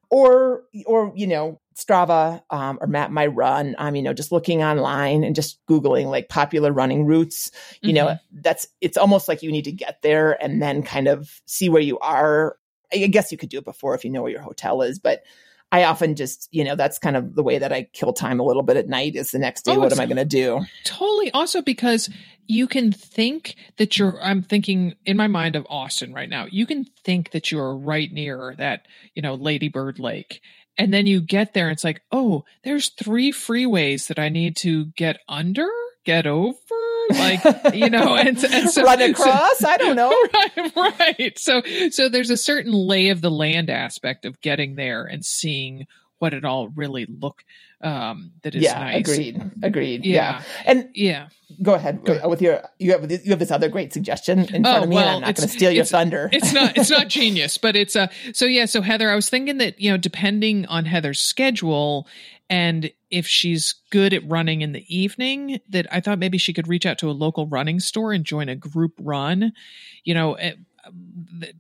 Or, 0.09 0.63
or, 0.85 1.11
you 1.15 1.27
know, 1.27 1.59
Strava 1.77 2.41
um, 2.49 2.79
or 2.81 2.87
Map 2.87 3.11
My 3.11 3.27
Run. 3.27 3.75
Um, 3.77 3.95
you 3.95 4.01
know, 4.01 4.13
just 4.13 4.31
looking 4.31 4.63
online 4.63 5.23
and 5.23 5.35
just 5.35 5.59
googling 5.67 6.07
like 6.07 6.27
popular 6.27 6.73
running 6.73 7.05
routes. 7.05 7.51
You 7.81 7.93
mm-hmm. 7.93 7.95
know, 7.95 8.17
that's 8.31 8.67
it's 8.81 8.97
almost 8.97 9.27
like 9.27 9.43
you 9.43 9.51
need 9.51 9.65
to 9.65 9.71
get 9.71 10.01
there 10.01 10.41
and 10.43 10.61
then 10.61 10.81
kind 10.81 11.07
of 11.07 11.41
see 11.45 11.69
where 11.69 11.81
you 11.81 11.99
are. 11.99 12.57
I 12.91 13.07
guess 13.07 13.31
you 13.31 13.37
could 13.37 13.49
do 13.49 13.59
it 13.59 13.65
before 13.65 13.93
if 13.95 14.03
you 14.03 14.09
know 14.09 14.23
where 14.23 14.31
your 14.31 14.41
hotel 14.41 14.81
is, 14.81 14.97
but 14.97 15.23
I 15.71 15.83
often 15.83 16.15
just, 16.15 16.47
you 16.51 16.63
know, 16.63 16.75
that's 16.75 16.97
kind 16.97 17.17
of 17.17 17.35
the 17.35 17.43
way 17.43 17.57
that 17.59 17.73
I 17.73 17.83
kill 17.93 18.13
time 18.13 18.39
a 18.39 18.43
little 18.43 18.63
bit 18.63 18.77
at 18.77 18.87
night 18.87 19.15
is 19.15 19.31
the 19.31 19.39
next 19.39 19.63
day, 19.63 19.73
oh, 19.75 19.79
what 19.79 19.91
am 19.91 19.99
I 19.99 20.05
going 20.05 20.17
to 20.17 20.25
do? 20.25 20.61
Totally. 20.85 21.31
Also, 21.31 21.61
because 21.61 22.09
you 22.47 22.67
can 22.67 22.93
think 22.93 23.55
that 23.75 23.97
you're, 23.97 24.21
I'm 24.23 24.41
thinking 24.41 24.95
in 25.05 25.17
my 25.17 25.27
mind 25.27 25.57
of 25.57 25.67
Austin 25.69 26.13
right 26.13 26.29
now, 26.29 26.45
you 26.49 26.65
can 26.65 26.85
think 27.03 27.31
that 27.31 27.51
you're 27.51 27.75
right 27.75 28.09
near 28.11 28.55
that, 28.57 28.87
you 29.13 29.21
know, 29.21 29.35
Ladybird 29.35 29.99
Lake 29.99 30.41
and 30.77 30.93
then 30.93 31.07
you 31.07 31.21
get 31.21 31.53
there, 31.53 31.65
and 31.65 31.73
it's 31.73 31.83
like, 31.83 32.01
oh, 32.11 32.45
there's 32.63 32.89
three 32.89 33.31
freeways 33.31 34.07
that 34.07 34.19
I 34.19 34.29
need 34.29 34.55
to 34.57 34.85
get 34.95 35.17
under, 35.27 35.67
get 36.05 36.27
over, 36.27 36.55
like 37.11 37.73
you 37.73 37.89
know, 37.89 38.15
and, 38.17 38.43
and 38.43 38.69
so, 38.69 38.83
run 38.83 39.01
across. 39.01 39.59
So, 39.59 39.67
I 39.67 39.77
don't 39.77 39.95
know. 39.95 40.13
Right, 40.77 40.99
right. 40.99 41.39
So, 41.39 41.61
so 41.89 42.09
there's 42.09 42.29
a 42.29 42.37
certain 42.37 42.71
lay 42.71 43.09
of 43.09 43.21
the 43.21 43.31
land 43.31 43.69
aspect 43.69 44.25
of 44.25 44.39
getting 44.41 44.75
there 44.75 45.05
and 45.05 45.25
seeing 45.25 45.87
what 46.19 46.33
it 46.33 46.43
all 46.43 46.69
really 46.69 47.05
look 47.05 47.43
um 47.81 48.31
that 48.41 48.55
is 48.55 48.63
yeah 48.63 48.79
nice. 48.79 49.07
agreed 49.07 49.51
agreed 49.61 50.03
yeah. 50.03 50.39
yeah. 50.39 50.43
and 50.65 50.89
yeah 50.95 51.27
go 51.61 51.75
ahead 51.75 52.03
go, 52.03 52.27
with 52.27 52.41
your 52.41 52.63
you 52.79 52.91
have 52.91 53.11
you 53.11 53.29
have 53.29 53.37
this 53.37 53.51
other 53.51 53.69
great 53.69 53.93
suggestion 53.93 54.39
in 54.39 54.63
front 54.63 54.65
oh, 54.65 54.83
of 54.83 54.89
me 54.89 54.95
well, 54.95 55.05
and 55.05 55.15
i'm 55.17 55.21
not 55.21 55.35
going 55.35 55.47
to 55.47 55.53
steal 55.53 55.69
your 55.69 55.85
thunder 55.85 56.27
it's 56.33 56.53
not 56.53 56.75
it's 56.75 56.89
not 56.89 57.07
genius 57.07 57.59
but 57.59 57.75
it's 57.75 57.95
uh 57.95 58.07
so 58.33 58.45
yeah 58.45 58.65
so 58.65 58.81
heather 58.81 59.11
i 59.11 59.15
was 59.15 59.29
thinking 59.29 59.59
that 59.59 59.79
you 59.79 59.91
know 59.91 59.97
depending 59.97 60.65
on 60.65 60.85
heather's 60.85 61.21
schedule 61.21 62.07
and 62.49 62.91
if 63.09 63.27
she's 63.27 63.75
good 63.89 64.13
at 64.13 64.27
running 64.27 64.61
in 64.61 64.71
the 64.71 64.85
evening 64.95 65.59
that 65.69 65.85
i 65.91 65.99
thought 65.99 66.19
maybe 66.19 66.37
she 66.37 66.53
could 66.53 66.67
reach 66.67 66.85
out 66.85 66.97
to 66.97 67.09
a 67.09 67.11
local 67.11 67.47
running 67.47 67.79
store 67.79 68.13
and 68.13 68.25
join 68.25 68.49
a 68.49 68.55
group 68.55 68.93
run. 68.99 69.53
You 70.03 70.13
know 70.13 70.33
eh, 70.35 70.53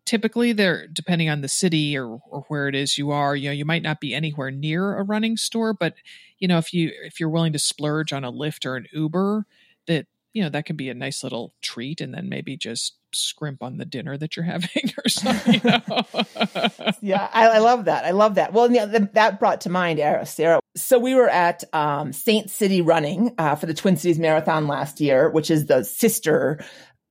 typically 0.05 0.53
they're 0.53 0.87
depending 0.87 1.29
on 1.29 1.41
the 1.41 1.49
city 1.49 1.97
or, 1.97 2.19
or 2.29 2.45
where 2.47 2.67
it 2.67 2.75
is 2.75 2.97
you 2.97 3.11
are 3.11 3.35
you 3.35 3.49
know 3.49 3.53
you 3.53 3.65
might 3.65 3.83
not 3.83 3.99
be 3.99 4.13
anywhere 4.13 4.51
near 4.51 4.97
a 4.97 5.03
running 5.03 5.35
store 5.35 5.73
but 5.73 5.95
you 6.39 6.47
know 6.47 6.57
if 6.57 6.73
you 6.73 6.91
if 7.03 7.19
you're 7.19 7.29
willing 7.29 7.53
to 7.53 7.59
splurge 7.59 8.13
on 8.13 8.23
a 8.23 8.31
Lyft 8.31 8.65
or 8.65 8.75
an 8.75 8.87
uber 8.93 9.45
that 9.87 10.07
you 10.37 10.43
know 10.43 10.49
that 10.49 10.65
can 10.65 10.75
be 10.75 10.87
a 10.87 10.93
nice 10.93 11.23
little 11.23 11.51
treat. 11.61 11.99
And 11.99 12.13
then 12.13 12.29
maybe 12.29 12.55
just 12.55 12.93
scrimp 13.13 13.63
on 13.63 13.77
the 13.77 13.85
dinner 13.85 14.17
that 14.17 14.35
you're 14.35 14.45
having 14.45 14.91
or 14.97 15.09
something 15.09 15.53
you 15.53 15.61
know? 15.63 16.91
yeah 17.01 17.29
I, 17.33 17.47
I, 17.47 17.57
love 17.59 17.85
that 17.85 18.05
i 18.05 18.11
love 18.11 18.35
that 18.35 18.53
well 18.53 18.71
yeah, 18.71 18.85
that 18.85 19.39
brought 19.39 19.61
to 19.61 19.69
mind 19.69 19.99
sarah 20.27 20.59
so 20.75 20.99
we 20.99 21.15
were 21.15 21.29
at 21.29 21.63
um, 21.73 22.13
saint 22.13 22.49
city 22.49 22.81
running 22.81 23.33
uh, 23.37 23.55
for 23.55 23.65
the 23.65 23.73
twin 23.73 23.97
cities 23.97 24.19
marathon 24.19 24.67
last 24.67 24.99
year 24.99 25.29
which 25.29 25.49
is 25.49 25.65
the 25.65 25.83
sister 25.83 26.63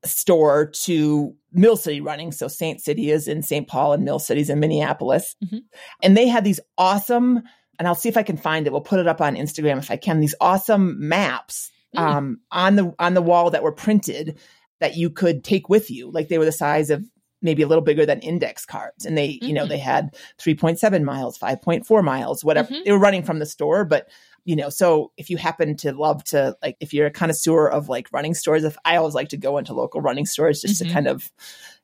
store 0.04 0.66
to 0.66 1.34
Mill 1.52 1.76
City 1.76 2.00
running. 2.00 2.32
So 2.32 2.48
Saint 2.48 2.80
City 2.80 3.10
is 3.10 3.28
in 3.28 3.42
St. 3.42 3.66
Paul 3.66 3.92
and 3.92 4.04
Mill 4.04 4.18
City's 4.18 4.50
in 4.50 4.60
Minneapolis. 4.60 5.34
Mm-hmm. 5.44 5.58
And 6.02 6.16
they 6.16 6.28
had 6.28 6.44
these 6.44 6.60
awesome, 6.78 7.42
and 7.78 7.88
I'll 7.88 7.94
see 7.94 8.08
if 8.08 8.16
I 8.16 8.22
can 8.22 8.36
find 8.36 8.66
it. 8.66 8.72
We'll 8.72 8.82
put 8.82 9.00
it 9.00 9.08
up 9.08 9.20
on 9.20 9.36
Instagram 9.36 9.78
if 9.78 9.90
I 9.90 9.96
can, 9.96 10.20
these 10.20 10.34
awesome 10.40 11.08
maps 11.08 11.70
mm. 11.96 12.00
um, 12.00 12.40
on 12.50 12.76
the 12.76 12.94
on 12.98 13.14
the 13.14 13.22
wall 13.22 13.50
that 13.50 13.62
were 13.62 13.72
printed 13.72 14.38
that 14.80 14.96
you 14.96 15.10
could 15.10 15.44
take 15.44 15.68
with 15.68 15.90
you. 15.90 16.10
Like 16.10 16.28
they 16.28 16.38
were 16.38 16.44
the 16.44 16.52
size 16.52 16.90
of 16.90 17.04
maybe 17.42 17.62
a 17.62 17.66
little 17.66 17.84
bigger 17.84 18.06
than 18.06 18.20
index 18.20 18.64
cards. 18.64 19.04
And 19.04 19.16
they, 19.16 19.30
mm-hmm. 19.30 19.46
you 19.46 19.54
know, 19.54 19.62
mm-hmm. 19.62 19.70
they 19.70 19.78
had 19.78 20.14
3.7 20.40 21.02
miles, 21.04 21.38
5.4 21.38 22.04
miles, 22.04 22.44
whatever. 22.44 22.72
Mm-hmm. 22.72 22.82
They 22.84 22.92
were 22.92 22.98
running 22.98 23.22
from 23.22 23.38
the 23.38 23.46
store, 23.46 23.84
but 23.84 24.08
you 24.44 24.54
know, 24.54 24.68
so 24.68 25.10
if 25.16 25.28
you 25.28 25.36
happen 25.36 25.76
to 25.78 25.92
love 25.92 26.22
to 26.24 26.56
like, 26.62 26.76
if 26.80 26.94
you're 26.94 27.06
a 27.06 27.10
connoisseur 27.10 27.66
of 27.66 27.88
like 27.88 28.08
running 28.12 28.32
stores, 28.32 28.62
if 28.62 28.76
I 28.84 28.96
always 28.96 29.14
like 29.14 29.30
to 29.30 29.36
go 29.36 29.58
into 29.58 29.74
local 29.74 30.00
running 30.00 30.24
stores 30.24 30.60
just 30.60 30.80
mm-hmm. 30.80 30.88
to 30.88 30.94
kind 30.94 31.08
of, 31.08 31.30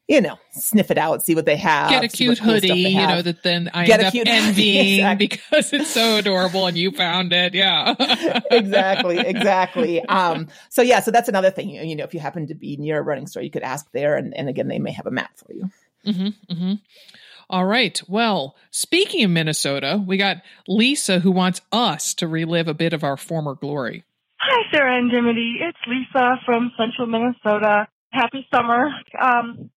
you 0.08 0.20
know, 0.20 0.36
sniff 0.50 0.90
it 0.90 0.98
out, 0.98 1.22
see 1.22 1.34
what 1.34 1.46
they 1.46 1.56
have. 1.56 1.90
Get 1.90 2.04
a 2.04 2.08
cute 2.08 2.38
cool 2.38 2.54
hoodie, 2.54 2.68
you 2.68 3.06
know, 3.06 3.22
that 3.22 3.42
then 3.42 3.70
I 3.72 3.86
Get 3.86 4.00
end 4.00 4.06
up 4.06 4.12
cute, 4.12 4.28
envying 4.30 4.94
exactly. 4.94 5.26
because 5.28 5.72
it's 5.72 5.90
so 5.90 6.16
adorable 6.16 6.66
and 6.66 6.76
you 6.76 6.90
found 6.90 7.32
it. 7.32 7.54
Yeah. 7.54 7.94
exactly. 8.50 9.18
Exactly. 9.18 10.04
Um, 10.04 10.48
so 10.68 10.82
yeah, 10.82 11.00
so 11.00 11.10
that's 11.10 11.28
another 11.28 11.50
thing, 11.50 11.70
you 11.70 11.96
know, 11.96 12.04
if 12.04 12.14
you 12.14 12.20
happen 12.20 12.46
to 12.48 12.54
be 12.54 12.76
near 12.76 12.98
a 12.98 13.02
running 13.02 13.26
store, 13.26 13.42
you 13.42 13.50
could 13.50 13.62
ask 13.62 13.90
there 13.92 14.16
and, 14.16 14.36
and 14.36 14.48
again, 14.48 14.68
they 14.68 14.78
may 14.78 14.92
have 14.92 15.06
a 15.06 15.10
map 15.10 15.30
for 15.36 15.52
you. 15.52 15.70
Mm-hmm, 16.06 16.52
mm-hmm. 16.52 16.74
All 17.48 17.64
right. 17.64 18.00
Well, 18.08 18.56
speaking 18.70 19.24
of 19.24 19.30
Minnesota, 19.30 20.02
we 20.04 20.16
got 20.16 20.38
Lisa 20.66 21.20
who 21.20 21.30
wants 21.30 21.60
us 21.70 22.14
to 22.14 22.26
relive 22.26 22.66
a 22.66 22.74
bit 22.74 22.92
of 22.92 23.04
our 23.04 23.16
former 23.16 23.54
glory. 23.54 24.04
Hi, 24.38 24.62
Sarah 24.74 24.98
and 24.98 25.10
Dimity. 25.10 25.58
It's 25.60 25.78
Lisa 25.86 26.40
from 26.44 26.72
central 26.76 27.06
Minnesota. 27.06 27.86
Happy 28.10 28.46
summer. 28.52 28.90
Um, 29.20 29.70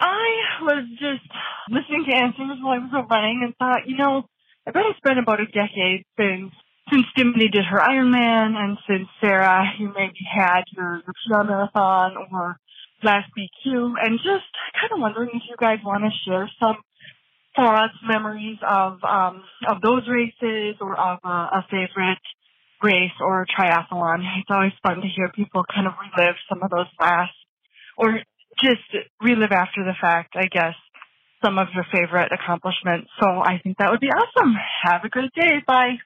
I 0.00 0.62
was 0.62 0.84
just 0.98 1.24
listening 1.68 2.04
to 2.08 2.16
answers 2.16 2.58
while 2.60 2.74
I 2.74 2.84
was 2.84 3.06
running 3.10 3.42
and 3.44 3.54
thought, 3.56 3.86
you 3.86 3.96
know, 3.96 4.24
I 4.66 4.70
bet 4.70 4.82
it's 4.90 5.00
been 5.00 5.18
about 5.18 5.40
a 5.40 5.46
decade 5.46 6.04
since 6.18 6.52
since 6.92 7.06
Dimity 7.16 7.48
did 7.48 7.64
her 7.64 7.78
Ironman 7.78 8.54
and 8.54 8.78
since 8.86 9.08
Sarah, 9.20 9.64
you 9.78 9.88
maybe 9.88 10.22
had 10.22 10.62
your, 10.70 11.02
your 11.02 11.14
PR 11.26 11.42
marathon 11.42 12.14
or 12.30 12.58
last 13.02 13.26
BQ 13.36 13.94
and 14.00 14.18
just 14.18 14.46
kind 14.78 14.92
of 14.92 15.00
wondering 15.00 15.30
if 15.34 15.42
you 15.48 15.56
guys 15.58 15.78
want 15.84 16.04
to 16.04 16.10
share 16.24 16.50
some 16.60 16.76
us 17.58 17.90
memories 18.06 18.58
of 18.62 19.02
um, 19.02 19.42
of 19.66 19.80
those 19.80 20.02
races 20.08 20.76
or 20.80 20.92
of 20.98 21.18
a, 21.24 21.28
a 21.28 21.66
favorite 21.70 22.20
race 22.82 23.16
or 23.20 23.46
triathlon. 23.46 24.20
It's 24.38 24.50
always 24.50 24.72
fun 24.82 24.96
to 24.96 25.08
hear 25.08 25.30
people 25.34 25.64
kind 25.74 25.86
of 25.86 25.94
relive 25.96 26.36
some 26.48 26.62
of 26.62 26.70
those 26.70 26.86
last 27.00 27.32
or 27.96 28.20
just 28.62 28.82
relive 29.20 29.52
after 29.52 29.84
the 29.84 29.94
fact, 30.00 30.34
I 30.36 30.46
guess, 30.46 30.74
some 31.44 31.58
of 31.58 31.68
your 31.74 31.84
favorite 31.92 32.32
accomplishments. 32.32 33.10
So 33.20 33.28
I 33.28 33.58
think 33.62 33.78
that 33.78 33.90
would 33.90 34.00
be 34.00 34.10
awesome. 34.10 34.54
Have 34.82 35.04
a 35.04 35.08
great 35.08 35.32
day. 35.34 35.62
Bye. 35.66 35.98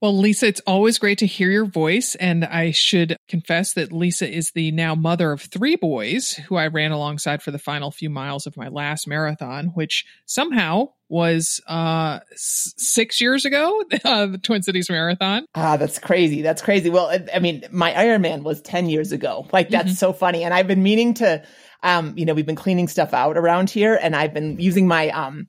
Well, 0.00 0.16
Lisa, 0.16 0.46
it's 0.46 0.62
always 0.66 0.98
great 0.98 1.18
to 1.18 1.26
hear 1.26 1.50
your 1.50 1.66
voice. 1.66 2.14
And 2.14 2.42
I 2.46 2.70
should 2.70 3.18
confess 3.28 3.74
that 3.74 3.92
Lisa 3.92 4.30
is 4.30 4.52
the 4.52 4.72
now 4.72 4.94
mother 4.94 5.30
of 5.30 5.42
three 5.42 5.76
boys 5.76 6.32
who 6.48 6.56
I 6.56 6.68
ran 6.68 6.90
alongside 6.90 7.42
for 7.42 7.50
the 7.50 7.58
final 7.58 7.90
few 7.90 8.08
miles 8.08 8.46
of 8.46 8.56
my 8.56 8.68
last 8.68 9.06
marathon, 9.06 9.66
which 9.74 10.06
somehow 10.24 10.92
was 11.10 11.60
uh, 11.66 12.20
six 12.34 13.20
years 13.20 13.44
ago, 13.44 13.84
uh, 14.04 14.26
the 14.26 14.38
Twin 14.38 14.62
Cities 14.62 14.88
Marathon. 14.88 15.44
Ah, 15.54 15.76
that's 15.76 15.98
crazy. 15.98 16.40
That's 16.40 16.62
crazy. 16.62 16.88
Well, 16.88 17.08
I, 17.08 17.26
I 17.34 17.38
mean, 17.40 17.64
my 17.70 17.92
Ironman 17.92 18.42
was 18.42 18.62
10 18.62 18.88
years 18.88 19.12
ago. 19.12 19.48
Like, 19.52 19.68
that's 19.68 19.88
mm-hmm. 19.88 19.94
so 19.96 20.14
funny. 20.14 20.44
And 20.44 20.54
I've 20.54 20.68
been 20.68 20.82
meaning 20.82 21.12
to, 21.14 21.42
um, 21.82 22.14
you 22.16 22.24
know, 22.24 22.34
we've 22.34 22.46
been 22.46 22.56
cleaning 22.56 22.88
stuff 22.88 23.14
out 23.14 23.36
around 23.36 23.70
here 23.70 23.98
and 24.00 24.14
I've 24.14 24.34
been 24.34 24.58
using 24.58 24.86
my, 24.86 25.10
um, 25.10 25.48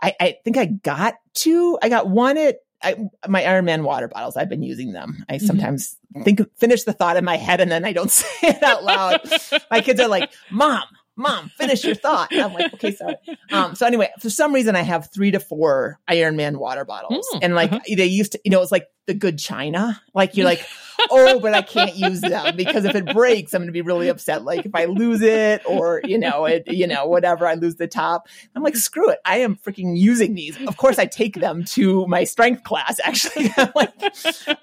I, 0.00 0.14
I 0.20 0.36
think 0.44 0.56
I 0.56 0.66
got 0.66 1.14
two. 1.34 1.78
I 1.82 1.88
got 1.88 2.08
one 2.08 2.38
at 2.38 2.56
I, 2.82 2.96
my 3.26 3.42
Ironman 3.42 3.82
water 3.82 4.08
bottles, 4.08 4.36
I've 4.36 4.48
been 4.48 4.62
using 4.62 4.92
them. 4.92 5.24
I 5.28 5.34
mm-hmm. 5.34 5.46
sometimes 5.46 5.96
think, 6.22 6.40
finish 6.58 6.84
the 6.84 6.92
thought 6.92 7.16
in 7.16 7.24
my 7.24 7.36
head 7.36 7.60
and 7.60 7.70
then 7.70 7.84
I 7.84 7.92
don't 7.92 8.10
say 8.10 8.26
it 8.42 8.62
out 8.62 8.84
loud. 8.84 9.20
my 9.70 9.80
kids 9.80 10.00
are 10.00 10.08
like, 10.08 10.30
mom, 10.50 10.84
mom, 11.18 11.50
finish 11.50 11.84
your 11.84 11.94
thought. 11.94 12.32
And 12.32 12.40
I'm 12.40 12.54
like, 12.54 12.72
okay, 12.74 12.94
sorry. 12.94 13.16
Um, 13.50 13.74
so 13.74 13.86
anyway, 13.86 14.10
for 14.20 14.30
some 14.30 14.54
reason, 14.54 14.76
I 14.76 14.82
have 14.82 15.10
three 15.12 15.30
to 15.32 15.40
four 15.40 15.98
Iron 16.08 16.36
Man 16.36 16.58
water 16.58 16.84
bottles, 16.84 17.26
Mm, 17.34 17.38
and 17.42 17.54
like 17.54 17.72
uh-huh. 17.72 17.80
they 17.96 18.06
used 18.06 18.32
to, 18.32 18.40
you 18.44 18.50
know, 18.50 18.62
it's 18.62 18.72
like 18.72 18.86
the 19.06 19.14
good 19.14 19.38
china. 19.38 20.00
Like 20.14 20.36
you're 20.36 20.46
like, 20.46 20.64
oh, 21.10 21.40
but 21.40 21.54
I 21.54 21.62
can't 21.62 21.96
use 21.96 22.20
them 22.20 22.56
because 22.56 22.84
if 22.84 22.94
it 22.94 23.06
breaks, 23.06 23.54
I'm 23.54 23.60
going 23.60 23.68
to 23.68 23.72
be 23.72 23.80
really 23.80 24.08
upset. 24.08 24.44
Like 24.44 24.66
if 24.66 24.74
I 24.74 24.84
lose 24.84 25.22
it, 25.22 25.62
or 25.66 26.00
you 26.04 26.18
know, 26.18 26.44
it, 26.44 26.64
you 26.68 26.86
know, 26.86 27.06
whatever, 27.06 27.46
I 27.46 27.54
lose 27.54 27.76
the 27.76 27.88
top. 27.88 28.28
I'm 28.54 28.62
like, 28.62 28.76
screw 28.76 29.10
it. 29.10 29.18
I 29.24 29.38
am 29.38 29.56
freaking 29.56 29.98
using 29.98 30.34
these. 30.34 30.56
Of 30.66 30.76
course, 30.76 30.98
I 30.98 31.06
take 31.06 31.34
them 31.34 31.64
to 31.64 32.06
my 32.06 32.24
strength 32.24 32.62
class. 32.62 33.00
Actually, 33.02 33.50
I'm 33.56 33.72
like, 33.74 33.94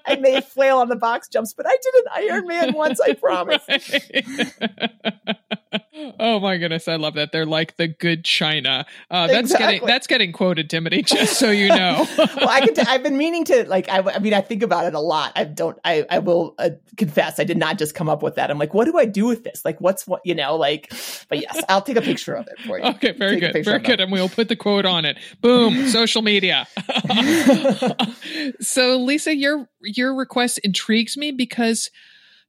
I 0.06 0.16
may 0.16 0.40
flail 0.40 0.78
on 0.78 0.88
the 0.88 0.96
box 0.96 1.28
jumps, 1.28 1.52
but 1.52 1.66
I 1.66 1.76
did 1.82 1.94
an 1.94 2.04
Iron 2.14 2.46
Man 2.46 2.72
once. 2.72 3.00
I 3.00 3.12
promise. 3.14 3.62
oh 6.20 6.38
my 6.46 6.58
goodness, 6.58 6.88
I 6.88 6.96
love 6.96 7.14
that. 7.14 7.32
They're 7.32 7.46
like 7.46 7.76
the 7.76 7.88
good 7.88 8.24
china. 8.24 8.86
Uh, 9.10 9.26
that's 9.26 9.52
getting 9.52 9.84
that's 9.84 10.06
getting 10.06 10.32
quoted, 10.32 10.68
Dimity. 10.68 11.02
Just 11.02 11.38
so 11.38 11.50
you 11.50 11.68
know. 11.68 12.06
well, 12.18 12.48
I 12.48 12.60
could. 12.60 12.76
T- 12.76 12.82
I've 12.86 13.02
been 13.02 13.16
meaning 13.16 13.44
to 13.46 13.68
like. 13.68 13.88
I, 13.88 13.98
I 13.98 14.18
mean, 14.18 14.34
I 14.34 14.40
think 14.40 14.62
about 14.62 14.86
it 14.86 14.94
a 14.94 15.00
lot. 15.00 15.32
I 15.34 15.44
don't. 15.44 15.78
I. 15.84 16.06
I 16.08 16.18
will 16.20 16.54
uh, 16.58 16.70
confess. 16.96 17.40
I 17.40 17.44
did 17.44 17.56
not 17.56 17.78
just 17.78 17.94
come 17.94 18.08
up 18.08 18.22
with 18.22 18.36
that. 18.36 18.50
I'm 18.50 18.58
like, 18.58 18.74
what 18.74 18.84
do 18.84 18.96
I 18.96 19.04
do 19.04 19.26
with 19.26 19.44
this? 19.44 19.64
Like, 19.64 19.80
what's 19.80 20.06
what? 20.06 20.20
You 20.24 20.34
know, 20.34 20.56
like. 20.56 20.92
But 21.28 21.40
yes, 21.40 21.62
I'll 21.68 21.82
take 21.82 21.96
a 21.96 22.02
picture 22.02 22.34
of 22.34 22.46
it 22.46 22.60
for 22.66 22.78
you. 22.78 22.84
Okay, 22.84 23.12
very 23.12 23.40
Take 23.40 23.52
good, 23.52 23.64
very 23.64 23.78
good, 23.80 24.00
and 24.00 24.12
we'll 24.12 24.28
put 24.28 24.48
the 24.48 24.56
quote 24.56 24.86
on 24.86 25.04
it. 25.04 25.18
Boom, 25.40 25.88
social 25.88 26.22
media. 26.22 26.66
so, 28.60 28.96
Lisa, 28.96 29.34
your 29.34 29.68
your 29.82 30.14
request 30.14 30.58
intrigues 30.58 31.16
me 31.16 31.32
because, 31.32 31.90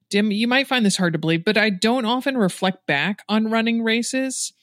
Dim, 0.10 0.32
you 0.32 0.48
might 0.48 0.68
find 0.68 0.86
this 0.86 0.98
hard 0.98 1.14
to 1.14 1.20
believe, 1.20 1.44
but 1.44 1.58
I 1.58 1.70
don't 1.70 2.06
often 2.06 2.38
reflect 2.38 2.86
back 2.88 3.24
on 3.30 3.50
running 3.52 3.84
races, 3.84 4.54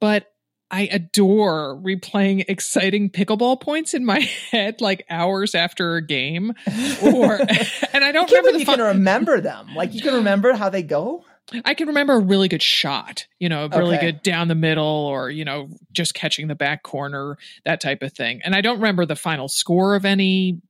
but. 0.00 0.30
I 0.70 0.88
adore 0.90 1.76
replaying 1.84 2.46
exciting 2.48 3.08
pickleball 3.10 3.60
points 3.60 3.94
in 3.94 4.04
my 4.04 4.18
head 4.50 4.80
like 4.80 5.04
hours 5.08 5.54
after 5.54 5.94
a 5.94 6.04
game, 6.04 6.52
or 7.00 7.34
and 7.92 8.02
I 8.02 8.08
I 8.08 8.12
don't 8.12 8.28
can't 8.28 8.44
remember 8.44 8.52
the 8.52 8.58
you 8.60 8.64
fun- 8.64 8.78
can 8.78 8.86
remember 8.86 9.40
them. 9.40 9.72
Like 9.76 9.94
you 9.94 10.00
can 10.00 10.14
remember 10.14 10.52
how 10.54 10.70
they 10.70 10.82
go. 10.82 11.22
I 11.64 11.74
can 11.74 11.88
remember 11.88 12.14
a 12.14 12.18
really 12.18 12.48
good 12.48 12.62
shot, 12.62 13.26
you 13.38 13.48
know, 13.48 13.66
a 13.70 13.78
really 13.78 13.96
Okay. 13.98 14.06
good 14.06 14.22
down 14.22 14.48
the 14.48 14.56
middle 14.56 14.84
or, 14.84 15.30
you 15.30 15.44
know, 15.44 15.68
just 15.92 16.14
catching 16.14 16.48
the 16.48 16.56
back 16.56 16.82
corner, 16.82 17.36
that 17.64 17.80
type 17.80 18.02
of 18.02 18.12
thing. 18.12 18.40
And 18.42 18.52
I 18.56 18.60
don't 18.60 18.76
remember 18.78 19.06
the 19.06 19.14
final 19.14 19.46
score 19.48 19.94
of 19.94 20.04
any 20.04 20.60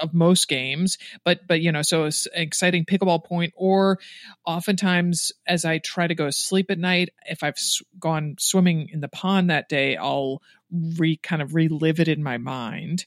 of 0.00 0.14
most 0.14 0.48
games, 0.48 0.98
but 1.24 1.46
but 1.46 1.60
you 1.60 1.72
know, 1.72 1.82
so 1.82 2.04
it's 2.04 2.26
an 2.26 2.42
exciting 2.42 2.84
pickleball 2.84 3.24
point 3.24 3.52
or 3.56 3.98
oftentimes 4.44 5.32
as 5.46 5.64
I 5.64 5.78
try 5.78 6.06
to 6.06 6.14
go 6.14 6.26
to 6.26 6.32
sleep 6.32 6.70
at 6.70 6.78
night, 6.78 7.10
if 7.26 7.42
I've 7.42 7.58
gone 7.98 8.36
swimming 8.38 8.88
in 8.92 9.00
the 9.00 9.08
pond 9.08 9.50
that 9.50 9.68
day, 9.68 9.96
I'll 9.96 10.42
re 10.96 11.16
kind 11.16 11.42
of 11.42 11.54
relive 11.54 12.00
it 12.00 12.08
in 12.08 12.22
my 12.22 12.38
mind. 12.38 13.06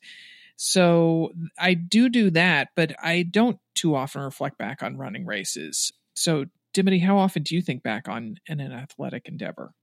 So 0.56 1.32
I 1.58 1.74
do 1.74 2.10
do 2.10 2.30
that, 2.32 2.69
but 2.76 2.93
I 3.02 3.24
don't 3.24 3.60
too 3.76 3.96
often 3.96 4.22
reflect 4.22 4.58
back 4.58 4.84
on 4.84 4.98
running 4.98 5.26
races. 5.26 5.91
So, 6.15 6.46
Dimity, 6.74 7.00
how 7.00 7.17
often 7.17 7.43
do 7.43 7.56
you 7.56 7.62
think 7.62 7.84
back 7.84 8.08
on 8.08 8.38
in 8.48 8.60
an 8.60 8.72
athletic 8.72 9.28
endeavor? 9.28 9.74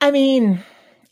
I 0.00 0.10
mean, 0.10 0.62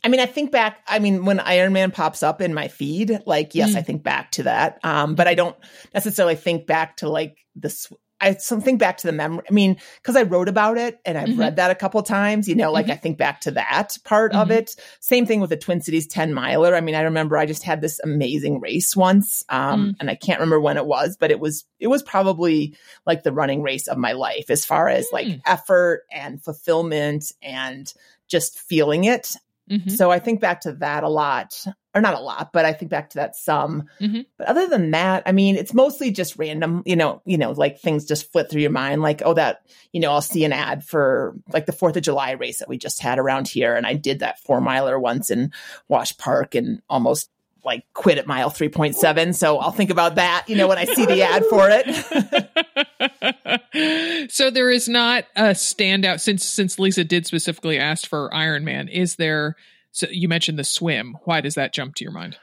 I 0.05 0.09
mean, 0.09 0.21
I 0.21 0.27
think 0.27 0.51
back. 0.51 0.79
I 0.87 0.99
mean, 0.99 1.25
when 1.25 1.39
Ironman 1.39 1.93
pops 1.93 2.23
up 2.23 2.41
in 2.41 2.55
my 2.55 2.69
feed, 2.69 3.21
like 3.27 3.55
yes, 3.55 3.73
Mm. 3.73 3.77
I 3.77 3.83
think 3.83 4.03
back 4.03 4.33
to 4.33 4.45
that. 4.45 4.79
Um, 4.83 5.15
but 5.15 5.27
I 5.29 5.35
don't 5.35 5.57
necessarily 5.95 6.37
think 6.37 6.67
back 6.67 6.99
to 6.99 7.09
like 7.09 7.37
this. 7.55 7.93
I 8.23 8.35
think 8.35 8.79
back 8.79 8.99
to 8.99 9.07
the 9.07 9.15
memory. 9.15 9.45
I 9.49 9.53
mean, 9.55 9.79
because 10.03 10.15
I 10.15 10.25
wrote 10.25 10.49
about 10.51 10.77
it 10.77 10.99
and 11.07 11.17
I've 11.17 11.31
Mhm. 11.31 11.39
read 11.39 11.57
that 11.57 11.71
a 11.71 11.75
couple 11.75 12.03
times. 12.03 12.49
You 12.51 12.55
know, 12.55 12.71
like 12.71 12.85
Mhm. 12.87 12.91
I 12.93 12.97
think 12.97 13.17
back 13.17 13.41
to 13.43 13.51
that 13.53 13.97
part 14.05 14.35
of 14.35 14.49
Mhm. 14.49 14.57
it. 14.57 14.77
Same 15.01 15.25
thing 15.25 15.41
with 15.41 15.49
the 15.49 15.57
Twin 15.57 15.81
Cities 15.81 16.07
ten 16.07 16.35
miler. 16.35 16.75
I 16.77 16.83
mean, 16.83 16.95
I 16.95 17.01
remember 17.01 17.39
I 17.39 17.47
just 17.47 17.63
had 17.63 17.81
this 17.81 17.99
amazing 18.05 18.61
race 18.61 18.95
once, 18.95 19.43
um, 19.49 19.97
and 20.01 20.11
I 20.11 20.17
can't 20.17 20.39
remember 20.39 20.61
when 20.61 20.77
it 20.77 20.85
was, 20.85 21.17
but 21.19 21.31
it 21.31 21.41
was 21.41 21.65
it 21.79 21.87
was 21.87 22.03
probably 22.03 22.75
like 23.07 23.23
the 23.23 23.33
running 23.33 23.63
race 23.63 23.89
of 23.89 23.97
my 23.97 24.13
life 24.13 24.51
as 24.51 24.67
far 24.67 24.89
as 24.91 25.07
like 25.15 25.27
Mm. 25.27 25.41
effort 25.47 26.03
and 26.13 26.43
fulfillment 26.45 27.33
and 27.43 27.91
just 28.29 28.59
feeling 28.61 29.05
it. 29.05 29.35
Mhm. 29.71 29.91
So 29.91 30.11
I 30.11 30.19
think 30.19 30.41
back 30.41 30.63
to 30.63 30.73
that 30.75 31.05
a 31.05 31.09
lot, 31.09 31.65
or 31.95 32.01
not 32.01 32.15
a 32.15 32.21
lot, 32.21 32.51
but 32.53 32.65
I 32.65 32.73
think 32.73 32.91
back 32.91 33.11
to 33.11 33.19
that 33.19 33.37
some. 33.37 33.85
Mhm. 34.01 34.27
But 34.37 34.49
other 34.49 34.67
than 34.67 34.91
that, 34.91 35.23
I 35.27 35.33
mean, 35.33 35.57
it's 35.57 35.73
mostly 35.73 36.11
just 36.11 36.37
random, 36.39 36.83
you 36.85 36.97
know, 36.97 37.23
you 37.25 37.39
know, 37.39 37.53
like 37.53 37.79
things 37.81 38.05
just 38.05 38.33
flit 38.33 38.51
through 38.51 38.63
your 38.63 38.71
mind. 38.71 39.01
Like, 39.03 39.23
oh, 39.25 39.35
that, 39.35 39.61
you 39.93 40.01
know, 40.01 40.11
I'll 40.11 40.23
see 40.23 40.45
an 40.45 40.53
ad 40.53 40.85
for 40.85 41.35
like 41.53 41.67
the 41.67 41.73
Fourth 41.73 41.97
of 41.97 42.03
July 42.03 42.33
race 42.33 42.59
that 42.59 42.69
we 42.69 42.79
just 42.79 43.01
had 43.01 43.19
around 43.19 43.47
here, 43.49 43.75
and 43.75 43.87
I 43.87 43.95
did 43.95 44.19
that 44.21 44.41
four 44.41 44.61
miler 44.61 44.99
once 44.99 45.31
in 45.31 45.53
Wash 45.89 46.17
Park 46.17 46.55
and 46.55 46.83
almost 46.91 47.31
like 47.65 47.85
quit 47.93 48.19
at 48.19 48.27
mile 48.27 48.51
three 48.51 48.71
point 48.71 48.97
seven. 48.97 49.33
So 49.35 49.59
I'll 49.59 49.71
think 49.71 49.91
about 49.91 50.17
that, 50.17 50.45
you 50.49 50.57
know, 50.57 50.67
when 50.67 50.79
I 50.79 50.85
see 50.87 51.07
the 51.07 51.23
ad 51.23 51.45
for 51.47 51.69
it. 51.71 52.87
so 54.29 54.51
there 54.51 54.71
is 54.71 54.89
not 54.89 55.25
a 55.37 55.51
standout 55.51 56.21
since 56.21 56.45
since 56.45 56.79
Lisa 56.79 57.05
did 57.05 57.27
specifically 57.27 57.79
ask 57.79 58.07
for 58.07 58.31
Ironman. 58.31 58.91
Is 58.91 59.17
there? 59.17 59.57
So 59.93 60.07
you 60.11 60.29
mentioned 60.29 60.59
the 60.59 60.65
swim. 60.65 61.17
Why 61.25 61.41
does 61.41 61.55
that 61.55 61.73
jump 61.73 61.97
to 61.97 62.05
your 62.05 62.13
mind? 62.13 62.37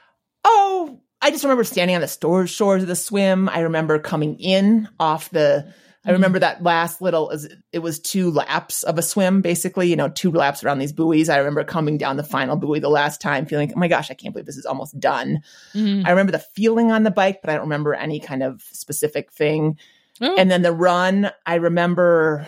Oh, 0.44 1.00
I 1.22 1.30
just 1.30 1.44
remember 1.44 1.64
standing 1.64 1.94
on 1.96 2.02
the 2.02 2.08
store 2.08 2.46
shores 2.46 2.82
of 2.82 2.88
the 2.88 2.96
swim. 2.96 3.48
I 3.48 3.60
remember 3.60 3.98
coming 3.98 4.38
in 4.38 4.88
off 5.00 5.30
the. 5.30 5.72
I 6.06 6.12
remember 6.12 6.38
that 6.38 6.62
last 6.62 7.02
little. 7.02 7.30
It 7.72 7.80
was 7.80 7.98
two 7.98 8.30
laps 8.30 8.82
of 8.82 8.96
a 8.98 9.02
swim, 9.02 9.42
basically. 9.42 9.90
You 9.90 9.96
know, 9.96 10.08
two 10.08 10.30
laps 10.30 10.64
around 10.64 10.78
these 10.78 10.92
buoys. 10.92 11.28
I 11.28 11.38
remember 11.38 11.64
coming 11.64 11.98
down 11.98 12.16
the 12.16 12.22
final 12.22 12.56
buoy 12.56 12.78
the 12.78 12.88
last 12.88 13.20
time, 13.20 13.44
feeling, 13.44 13.72
"Oh 13.74 13.78
my 13.78 13.88
gosh, 13.88 14.10
I 14.10 14.14
can't 14.14 14.32
believe 14.32 14.46
this 14.46 14.56
is 14.56 14.64
almost 14.64 14.98
done." 14.98 15.40
Mhm. 15.74 16.06
I 16.06 16.10
remember 16.10 16.32
the 16.32 16.38
feeling 16.38 16.92
on 16.92 17.02
the 17.02 17.10
bike, 17.10 17.40
but 17.42 17.50
I 17.50 17.54
don't 17.54 17.64
remember 17.64 17.92
any 17.94 18.20
kind 18.20 18.42
of 18.42 18.62
specific 18.72 19.32
thing. 19.32 19.76
Oh, 20.20 20.34
And 20.36 20.50
then 20.50 20.62
the 20.62 20.72
run, 20.72 21.30
I 21.46 21.54
remember. 21.56 22.46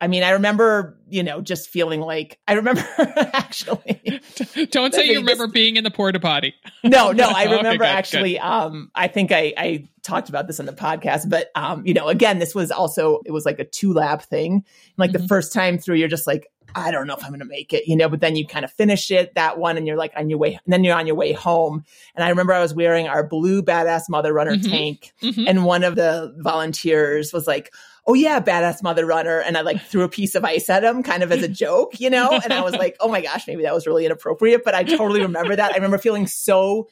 I 0.00 0.08
mean, 0.08 0.22
I 0.22 0.30
remember, 0.30 0.98
you 1.08 1.22
know, 1.22 1.40
just 1.40 1.70
feeling 1.70 2.00
like 2.00 2.38
I 2.46 2.54
remember 2.54 2.84
actually. 3.32 4.00
don't 4.70 4.92
say 4.94 5.06
you 5.06 5.18
remember 5.20 5.46
this- 5.46 5.52
being 5.52 5.76
in 5.76 5.84
the 5.84 5.90
porta 5.90 6.20
potty. 6.20 6.54
No, 6.82 7.12
no, 7.12 7.28
I 7.34 7.44
Okay, 7.46 7.56
remember 7.56 7.84
good, 7.84 7.90
actually. 7.90 8.38
Um, 8.38 8.90
I 8.94 9.08
think 9.08 9.32
I, 9.32 9.54
I 9.56 9.88
talked 10.02 10.28
about 10.28 10.46
this 10.46 10.60
on 10.60 10.66
the 10.66 10.72
podcast, 10.72 11.30
but 11.30 11.50
um, 11.54 11.86
you 11.86 11.94
know, 11.94 12.08
again, 12.08 12.38
this 12.38 12.54
was 12.54 12.70
also 12.70 13.20
it 13.24 13.30
was 13.30 13.46
like 13.46 13.58
a 13.60 13.64
two 13.64 13.92
lap 13.92 14.22
thing. 14.22 14.64
Like 14.98 15.12
the 15.12 15.20
Mhm. 15.20 15.28
first 15.28 15.52
time 15.52 15.78
through, 15.78 15.96
you're 15.96 16.08
just 16.08 16.26
like, 16.26 16.48
I 16.74 16.90
don't 16.90 17.06
know 17.06 17.14
if 17.14 17.22
I'm 17.22 17.30
going 17.30 17.38
to 17.38 17.46
make 17.46 17.72
it, 17.72 17.86
you 17.86 17.94
know. 17.96 18.08
But 18.08 18.20
then 18.20 18.34
you 18.36 18.46
kind 18.46 18.64
of 18.64 18.72
finish 18.72 19.10
it 19.12 19.34
that 19.36 19.58
one, 19.58 19.76
and 19.78 19.86
you're 19.86 19.96
like 19.96 20.12
on 20.16 20.28
your 20.28 20.38
way, 20.40 20.58
and 20.64 20.72
then 20.72 20.82
you're 20.84 20.96
on 20.96 21.06
your 21.06 21.16
way 21.16 21.32
home. 21.32 21.84
And 22.16 22.24
I 22.24 22.28
remember 22.30 22.52
I 22.52 22.60
was 22.60 22.74
wearing 22.74 23.06
our 23.06 23.22
blue 23.26 23.62
badass 23.62 24.08
mother 24.10 24.32
runner 24.34 24.56
Mhm. 24.56 24.68
tank, 24.70 25.12
Mhm. 25.22 25.44
and 25.48 25.64
one 25.64 25.84
of 25.84 25.94
the 25.94 26.34
volunteers 26.38 27.32
was 27.32 27.46
like. 27.46 27.72
Oh 28.06 28.14
yeah, 28.14 28.38
badass 28.40 28.82
mother 28.82 29.06
runner, 29.06 29.40
and 29.40 29.56
I 29.56 29.62
like 29.62 29.80
threw 29.80 30.02
a 30.02 30.08
piece 30.08 30.34
of 30.34 30.44
ice 30.44 30.68
at 30.68 30.84
him, 30.84 31.02
kind 31.02 31.22
of 31.22 31.32
as 31.32 31.42
a 31.42 31.48
joke, 31.48 31.98
you 32.00 32.10
know. 32.10 32.38
And 32.42 32.52
I 32.52 32.60
was 32.62 32.74
like, 32.74 32.96
"Oh 33.00 33.08
my 33.08 33.22
gosh, 33.22 33.46
maybe 33.46 33.62
that 33.62 33.72
was 33.74 33.86
really 33.86 34.04
inappropriate," 34.04 34.62
but 34.64 34.74
I 34.74 34.84
totally 34.84 35.22
remember 35.22 35.56
that. 35.56 35.72
I 35.72 35.76
remember 35.76 35.98
feeling 35.98 36.26
so 36.26 36.88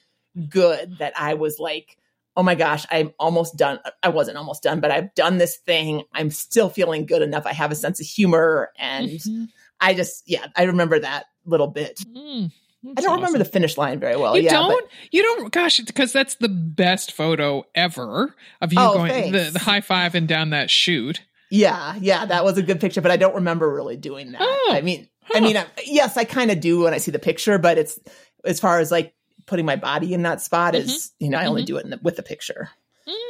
good 0.49 0.97
that 0.99 1.13
I 1.19 1.35
was 1.35 1.59
like, 1.59 1.99
oh 2.37 2.43
my 2.43 2.55
gosh, 2.55 2.87
I'm 2.91 3.13
almost 3.19 3.57
done. 3.57 3.79
I 4.03 4.09
wasn't 4.09 4.39
almost 4.39 4.63
done, 4.63 4.81
but 4.81 4.91
I've 4.91 5.15
done 5.15 5.37
this 5.37 5.57
thing. 5.59 6.05
I'm 6.15 6.31
still 6.31 6.71
feeling 6.71 7.05
good 7.05 7.21
enough. 7.21 7.45
I 7.45 7.53
have 7.53 7.71
a 7.71 7.75
sense 7.75 8.01
of 8.01 8.07
humor. 8.07 8.71
And 8.79 9.11
Mhm. 9.11 9.49
I 9.81 9.93
just, 9.93 10.23
yeah, 10.27 10.47
I 10.57 10.63
remember 10.63 10.99
that 10.99 11.27
little 11.45 11.67
bit. 11.67 12.01
Mm, 12.17 12.51
I 12.97 13.01
don't 13.01 13.17
remember 13.17 13.39
the 13.39 13.45
finish 13.45 13.77
line 13.79 14.01
very 14.01 14.17
well. 14.17 14.37
you 14.37 14.43
yeah, 14.45 14.53
don't? 14.53 14.69
but- 14.85 14.91
you 15.13 15.23
don't? 15.23 15.53
Gosh, 15.53 15.79
because 15.81 16.13
that's 16.13 16.35
the 16.37 16.49
best 16.49 17.13
photo 17.13 17.65
ever 17.75 18.35
of 18.61 18.73
you 18.73 18.79
Oh, 18.81 18.95
going 18.95 19.33
the, 19.33 19.51
the 19.53 19.59
high 19.61 19.81
five 19.81 20.15
and 20.15 20.27
down 20.27 20.51
that 20.51 20.69
chute. 20.71 21.23
yeah, 21.51 21.95
yeah, 22.01 22.27
that 22.27 22.45
was 22.45 22.59
a 22.59 22.63
good 22.63 22.81
picture, 22.81 23.01
but 23.01 23.11
I 23.13 23.17
don't 23.17 23.35
remember 23.37 23.73
really 23.73 23.97
doing 23.97 24.33
that. 24.33 24.41
Oh, 24.43 24.71
I 24.73 24.81
mean, 24.81 25.09
huh. 25.23 25.39
I 25.39 25.41
mean, 25.41 25.57
I, 25.57 25.67
yes, 25.85 26.17
I 26.17 26.25
kind 26.25 26.51
of 26.51 26.59
do 26.61 26.81
when 26.81 26.93
I 26.95 26.99
see 26.99 27.11
the 27.13 27.19
picture, 27.21 27.59
but 27.59 27.79
it's 27.79 28.01
as 28.45 28.59
far 28.59 28.81
as 28.81 28.91
like 28.91 29.15
putting 29.47 29.65
my 29.67 29.77
body 29.77 30.13
in 30.15 30.23
that 30.23 30.41
spot 30.41 30.75
is, 30.75 31.13
you 31.21 31.29
know, 31.29 31.39
I 31.39 31.47
only 31.47 31.63
Mhm. 31.63 31.67
do 31.67 31.77
it 31.77 31.85
in 31.85 31.91
the, 31.91 32.01
with 32.03 32.17
the 32.17 32.23
picture. 32.23 32.71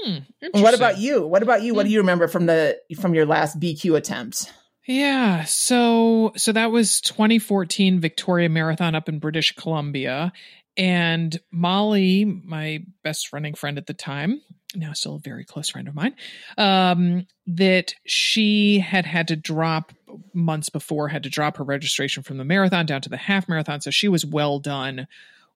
Mm, 0.07 0.25
what 0.53 0.75
about 0.75 0.99
you? 0.99 1.27
What 1.27 1.43
about 1.43 1.63
you? 1.63 1.75
What 1.75 1.85
Hmm. 1.87 1.89
do 1.89 1.93
you 1.95 2.01
remember 2.01 2.29
from 2.29 2.47
the 2.47 2.79
from 3.01 3.15
your 3.15 3.25
last 3.27 3.59
BQ 3.59 3.97
attempt? 3.97 4.53
Yeah, 4.87 5.45
so 5.45 6.33
so 6.37 6.53
that 6.53 6.73
was 6.73 7.01
2014 7.03 8.01
Victoria 8.01 8.49
Marathon 8.49 8.95
up 8.95 9.09
in 9.09 9.21
British 9.21 9.55
Columbia, 9.55 10.33
and 10.77 11.39
Molly, 11.53 12.25
my 12.25 12.85
best 13.05 13.33
running 13.33 13.55
friend 13.55 13.79
at 13.79 13.87
the 13.87 13.95
time, 13.95 14.41
now 14.75 14.93
still 14.93 15.17
a 15.17 15.21
very 15.21 15.45
close 15.45 15.71
friend 15.71 15.87
of 15.87 15.95
mine, 15.95 16.17
um, 16.59 17.27
that 17.47 17.95
she 18.07 18.81
had 18.81 19.07
had 19.07 19.29
to 19.29 19.37
drop 19.37 19.93
months 20.35 20.69
before, 20.69 21.09
had 21.09 21.23
to 21.23 21.31
drop 21.31 21.59
her 21.59 21.65
registration 21.65 22.25
from 22.25 22.39
the 22.39 22.45
marathon 22.45 22.85
down 22.85 23.03
to 23.03 23.09
the 23.09 23.17
half 23.17 23.49
marathon, 23.49 23.81
so 23.81 23.91
she 23.91 24.09
was 24.09 24.27
well 24.27 24.59
done 24.59 25.07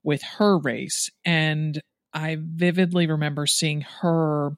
with 0.04 0.22
her 0.22 0.56
race, 0.56 1.10
and 1.24 1.82
I 2.14 2.36
vividly 2.40 3.08
remember 3.08 3.46
seeing 3.48 3.80
her. 3.80 4.52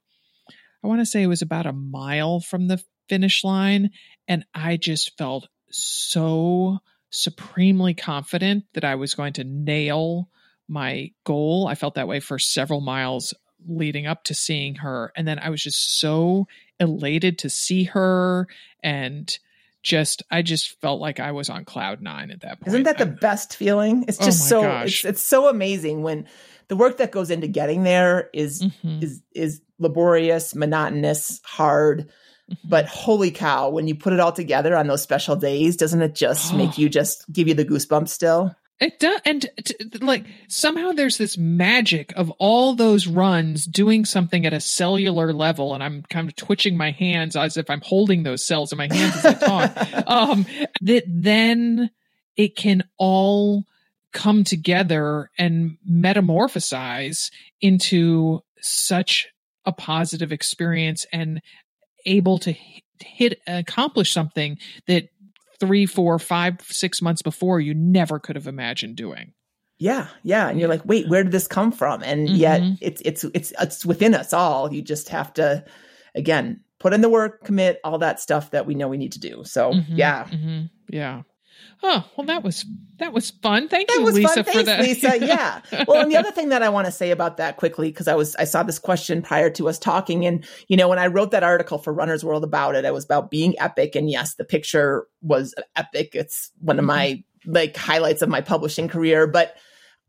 I 0.85 0.87
want 0.87 1.01
to 1.01 1.07
say 1.07 1.23
it 1.23 1.27
was 1.27 1.43
about 1.43 1.67
a 1.67 1.73
mile 1.73 2.41
from 2.41 2.69
the 2.69 2.83
finish 3.09 3.43
line 3.43 3.91
and 4.29 4.45
I 4.55 4.77
just 4.77 5.17
felt 5.19 5.49
so 5.71 6.79
supremely 7.11 7.95
confident 7.95 8.65
that 8.75 8.85
I 8.85 8.95
was 8.95 9.15
going 9.15 9.33
to 9.35 9.45
nail 9.45 10.29
my 10.69 11.11
goal. 11.25 11.67
I 11.67 11.75
felt 11.75 11.95
that 11.95 12.09
way 12.09 12.21
for 12.21 12.39
several 12.39 12.81
miles 12.81 13.35
leading 13.67 14.07
up 14.07 14.25
to 14.25 14.35
seeing 14.35 14.77
her. 14.77 15.13
And 15.17 15.27
then 15.27 15.39
I 15.39 15.49
was 15.51 15.63
just 15.63 15.99
so 15.99 16.47
elated 16.79 17.39
to 17.39 17.51
see 17.51 17.85
her 17.85 18.47
and 18.83 19.37
just 19.83 20.23
I 20.31 20.43
just 20.43 20.81
felt 20.81 21.01
like 21.01 21.19
I 21.19 21.33
was 21.33 21.49
on 21.49 21.65
cloud 21.65 22.03
nine 22.03 22.31
at 22.31 22.41
that 22.43 22.61
point. 22.61 22.69
Isn't 22.69 22.83
that 22.85 22.99
the 22.99 23.07
best 23.07 23.57
feeling? 23.57 24.05
It's 24.07 24.21
Oh 24.21 24.25
just 24.27 24.41
my 24.41 24.47
so 24.47 24.63
gosh. 24.63 24.87
it's, 24.87 25.05
it's 25.05 25.23
so 25.23 25.49
amazing 25.49 26.03
when 26.03 26.27
the 26.69 26.77
work 26.77 26.99
that 26.99 27.11
goes 27.13 27.31
into 27.31 27.49
getting 27.49 27.85
there 27.85 28.29
is 28.35 28.63
Mhm, 28.63 29.03
is 29.03 29.23
is 29.35 29.63
laborious, 29.79 30.55
monotonous, 30.55 31.41
hard. 31.45 32.11
But 32.65 32.87
holy 32.87 33.31
cow, 33.31 33.69
when 33.71 33.89
you 33.89 33.95
put 33.95 34.13
it 34.13 34.21
all 34.21 34.33
together 34.33 34.77
on 34.77 34.87
those 34.87 35.03
special 35.03 35.37
days, 35.37 35.77
doesn't 35.77 36.01
it 36.03 36.15
just 36.15 36.55
Oh. 36.55 36.57
make 36.59 36.79
you 36.79 36.89
just 36.89 37.25
give 37.33 37.49
you 37.49 37.55
the 37.55 37.65
goosebumps 37.65 38.09
still? 38.09 38.55
It 38.81 39.01
does, 39.01 39.21
and 39.27 39.43
t- 39.43 39.75
t- 39.75 39.99
like 39.99 40.25
somehow 40.47 40.93
there's 40.93 41.19
this 41.19 41.37
magic 41.37 42.13
of 42.15 42.31
all 42.39 42.75
those 42.75 43.09
runs 43.09 43.65
doing 43.65 44.05
something 44.05 44.47
at 44.47 44.53
a 44.53 44.61
cellular 44.61 45.33
level, 45.33 45.75
and 45.75 45.83
I'm 45.83 46.03
kind 46.09 46.29
of 46.29 46.37
twitching 46.37 46.77
my 46.77 46.93
hands 46.93 47.35
as 47.35 47.57
if 47.57 47.69
I'm 47.71 47.81
holding 47.81 48.23
those 48.23 48.47
cells 48.47 48.71
in 48.71 48.79
my 48.79 48.87
hands 48.89 49.17
as 49.17 49.25
I 49.27 49.35
talk. 49.35 50.07
um, 50.07 50.47
that 50.83 51.03
then 51.09 51.91
it 52.37 52.55
can 52.55 52.85
all 52.99 53.65
come 54.13 54.45
together 54.45 55.29
and 55.37 55.77
metamorphosize 55.91 57.31
into 57.61 58.43
such 58.61 59.27
a 59.65 59.73
positive 59.73 60.31
experience 60.33 61.05
and 61.13 61.41
able 62.07 62.39
to 62.39 62.55
hit, 63.01 63.41
accomplish 63.47 64.13
something 64.13 64.59
that 64.87 65.09
three, 65.61 65.87
four, 65.87 66.19
five, 66.19 66.61
six 66.63 67.03
months 67.03 67.23
before 67.23 67.61
you 67.61 67.75
never 67.75 68.19
could 68.19 68.37
have 68.37 68.47
imagined 68.47 68.97
doing. 68.97 69.33
Yeah, 69.81 70.09
yeah, 70.25 70.49
and 70.49 70.59
you're 70.59 70.69
like, 70.69 70.85
wait, 70.85 71.09
where 71.09 71.23
did 71.23 71.33
this 71.33 71.47
come 71.47 71.71
from? 71.71 72.03
And 72.03 72.29
yet, 72.31 72.61
Mhm. 72.63 72.79
it's 72.81 73.01
it's 73.05 73.25
it's 73.33 73.53
it's 73.61 73.87
within 73.87 74.15
us 74.15 74.33
all. 74.33 74.73
You 74.73 74.83
just 74.83 75.09
have 75.11 75.33
to, 75.35 75.65
again, 76.17 76.61
put 76.81 76.93
in 76.93 77.01
the 77.01 77.09
work, 77.09 77.45
commit, 77.45 77.79
all 77.85 77.99
that 77.99 78.19
stuff 78.21 78.51
that 78.51 78.67
we 78.67 78.75
know 78.75 78.89
we 78.89 78.97
need 78.97 79.13
to 79.13 79.21
do. 79.21 79.43
So, 79.45 79.75
Mhm, 79.75 79.85
yeah, 79.97 80.25
mhm, 80.33 80.71
yeah. 80.91 81.23
Oh 81.83 82.05
well, 82.17 82.27
that 82.27 82.43
was 82.43 82.65
that 82.99 83.13
was 83.13 83.31
fun. 83.31 83.69
Thank 83.69 83.89
that 83.89 83.99
you, 83.99 84.03
was 84.05 84.15
Lisa, 84.15 84.29
fun. 84.29 84.45
for 84.45 84.53
Thanks, 84.65 84.67
that. 84.67 84.81
Lisa. 84.81 85.19
Yeah. 85.27 85.61
Well, 85.87 86.03
and 86.03 86.11
the 86.11 86.17
other 86.17 86.33
thing 86.33 86.49
that 86.49 86.63
I 86.63 86.69
want 86.71 86.87
to 86.87 86.93
say 86.93 87.11
about 87.13 87.37
that 87.37 87.57
quickly, 87.57 87.91
because 87.91 88.09
I 88.09 88.15
was 88.17 88.35
I 88.37 88.45
saw 88.45 88.63
this 88.65 88.79
question 88.81 89.23
prior 89.23 89.49
to 89.51 89.69
us 89.69 89.79
talking, 89.79 90.27
and 90.27 90.45
you 90.67 90.77
know, 90.77 90.89
when 90.89 90.99
I 90.99 91.07
wrote 91.07 91.31
that 91.31 91.45
article 91.45 91.79
for 91.79 91.93
Runner's 91.93 92.25
World 92.25 92.43
about 92.43 92.75
it, 92.75 92.85
it 92.85 92.93
was 92.93 93.05
about 93.05 93.31
being 93.31 93.55
epic, 93.61 93.95
and 93.95 94.11
yes, 94.11 94.35
the 94.35 94.45
picture 94.45 95.07
was 95.23 95.55
epic. 95.77 96.11
It's 96.15 96.51
one 96.61 96.79
of 96.81 96.85
my 96.85 97.23
like 97.47 97.77
highlights 97.77 98.23
of 98.23 98.29
my 98.29 98.41
publishing 98.41 98.89
career, 98.89 99.27
but. 99.27 99.55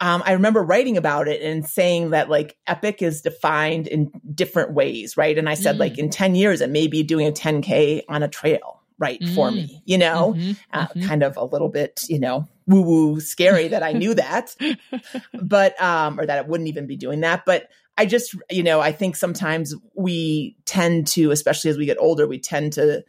Um, 0.01 0.23
I 0.25 0.31
remember 0.31 0.63
writing 0.63 0.95
about 0.95 1.27
it 1.27 1.41
and 1.41 1.67
saying 1.67 2.11
that 2.11 2.29
like 2.29 2.55
epic 2.67 3.01
is 3.01 3.21
defined 3.21 3.85
in 3.85 4.09
different 4.33 4.71
ways, 4.73 5.17
right? 5.17 5.37
And 5.37 5.49
I 5.49 5.55
said 5.55 5.75
Mm. 5.75 5.79
like 5.79 5.97
in 5.97 6.09
10 6.09 6.35
years, 6.35 6.61
it 6.61 6.69
may 6.69 6.87
be 6.87 7.03
doing 7.03 7.27
a 7.27 7.33
10K 7.33 8.03
on 8.07 8.23
a 8.23 8.29
trail, 8.29 8.78
right? 8.99 9.25
For 9.29 9.49
Mm. 9.49 9.55
me, 9.55 9.81
you 9.85 9.97
know? 9.97 10.35
Mhm, 10.37 10.57
uh, 10.73 10.87
mhm. 10.87 11.07
kind 11.07 11.23
of 11.23 11.37
a 11.37 11.43
little 11.45 11.69
bit, 11.69 12.03
you 12.09 12.19
know, 12.19 12.47
woo 12.67 12.81
woo 12.81 13.19
scary 13.19 13.69
that 13.69 13.81
I 13.81 13.93
knew 13.93 14.13
that, 14.13 14.55
but, 15.41 15.81
um, 15.81 16.19
or 16.19 16.25
that 16.25 16.37
it 16.37 16.47
wouldn't 16.47 16.69
even 16.69 16.85
be 16.85 16.97
doing 16.97 17.21
that. 17.21 17.43
But 17.45 17.69
I 17.97 18.05
just, 18.05 18.35
you 18.49 18.63
know, 18.63 18.79
I 18.79 18.91
think 18.91 19.15
sometimes 19.15 19.73
we 19.95 20.55
tend 20.65 21.07
to, 21.07 21.31
especially 21.31 21.71
as 21.71 21.77
we 21.77 21.85
get 21.85 21.97
older, 21.99 22.27
we 22.27 22.39
tend 22.39 22.73
to, 22.73 23.03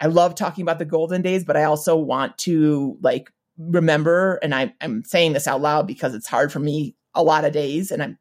I 0.00 0.06
love 0.06 0.34
talking 0.34 0.62
about 0.62 0.78
the 0.78 0.84
golden 0.84 1.22
days, 1.22 1.44
but 1.44 1.56
I 1.56 1.64
also 1.64 1.96
want 1.96 2.38
to 2.38 2.96
like 3.02 3.30
remember, 3.58 4.38
and 4.42 4.54
I, 4.54 4.74
I'm 4.80 5.04
saying 5.04 5.32
this 5.34 5.46
out 5.46 5.60
loud 5.60 5.86
because 5.86 6.14
it's 6.14 6.26
hard 6.26 6.50
for 6.52 6.58
me 6.58 6.96
a 7.14 7.22
lot 7.22 7.44
of 7.44 7.52
days. 7.52 7.90
And 7.90 8.02
I'm, 8.02 8.18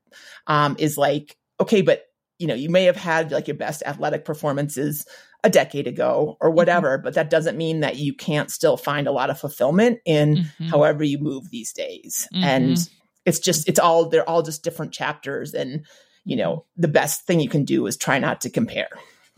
um, 0.48 0.76
is 0.78 0.98
like, 0.98 1.38
okay, 1.60 1.82
but 1.82 2.06
you 2.38 2.48
know, 2.48 2.56
you 2.56 2.70
may 2.70 2.86
have 2.86 2.96
had 2.98 3.32
like 3.32 3.48
your 3.48 3.56
best 3.58 3.84
athletic 3.86 4.26
performances 4.26 5.06
a 5.44 5.50
decade 5.50 5.88
ago 5.88 6.38
or 6.40 6.52
whatever, 6.52 6.98
but 6.98 7.16
that 7.16 7.30
doesn't 7.30 7.58
mean 7.58 7.80
that 7.80 7.96
you 7.96 8.14
can't 8.14 8.52
still 8.52 8.78
find 8.78 9.08
a 9.08 9.12
lot 9.12 9.30
of 9.30 9.40
fulfillment 9.40 10.00
in 10.06 10.46
Mhm. 10.60 10.70
however 10.70 11.04
you 11.04 11.18
move 11.18 11.50
these 11.50 11.74
days. 11.74 12.28
And 12.34 12.78
it's 13.26 13.40
just, 13.40 13.68
it's 13.68 13.80
all, 13.80 14.10
they're 14.10 14.30
all 14.30 14.44
just 14.44 14.64
different 14.64 14.94
chapters. 14.94 15.54
And, 15.54 15.86
you 16.26 16.36
know, 16.36 16.66
the 16.78 16.88
best 16.88 17.26
thing 17.26 17.40
you 17.40 17.50
can 17.50 17.66
do 17.66 17.88
is 17.88 17.98
try 17.98 18.20
not 18.20 18.42
to 18.42 18.50
compare. 18.50 18.90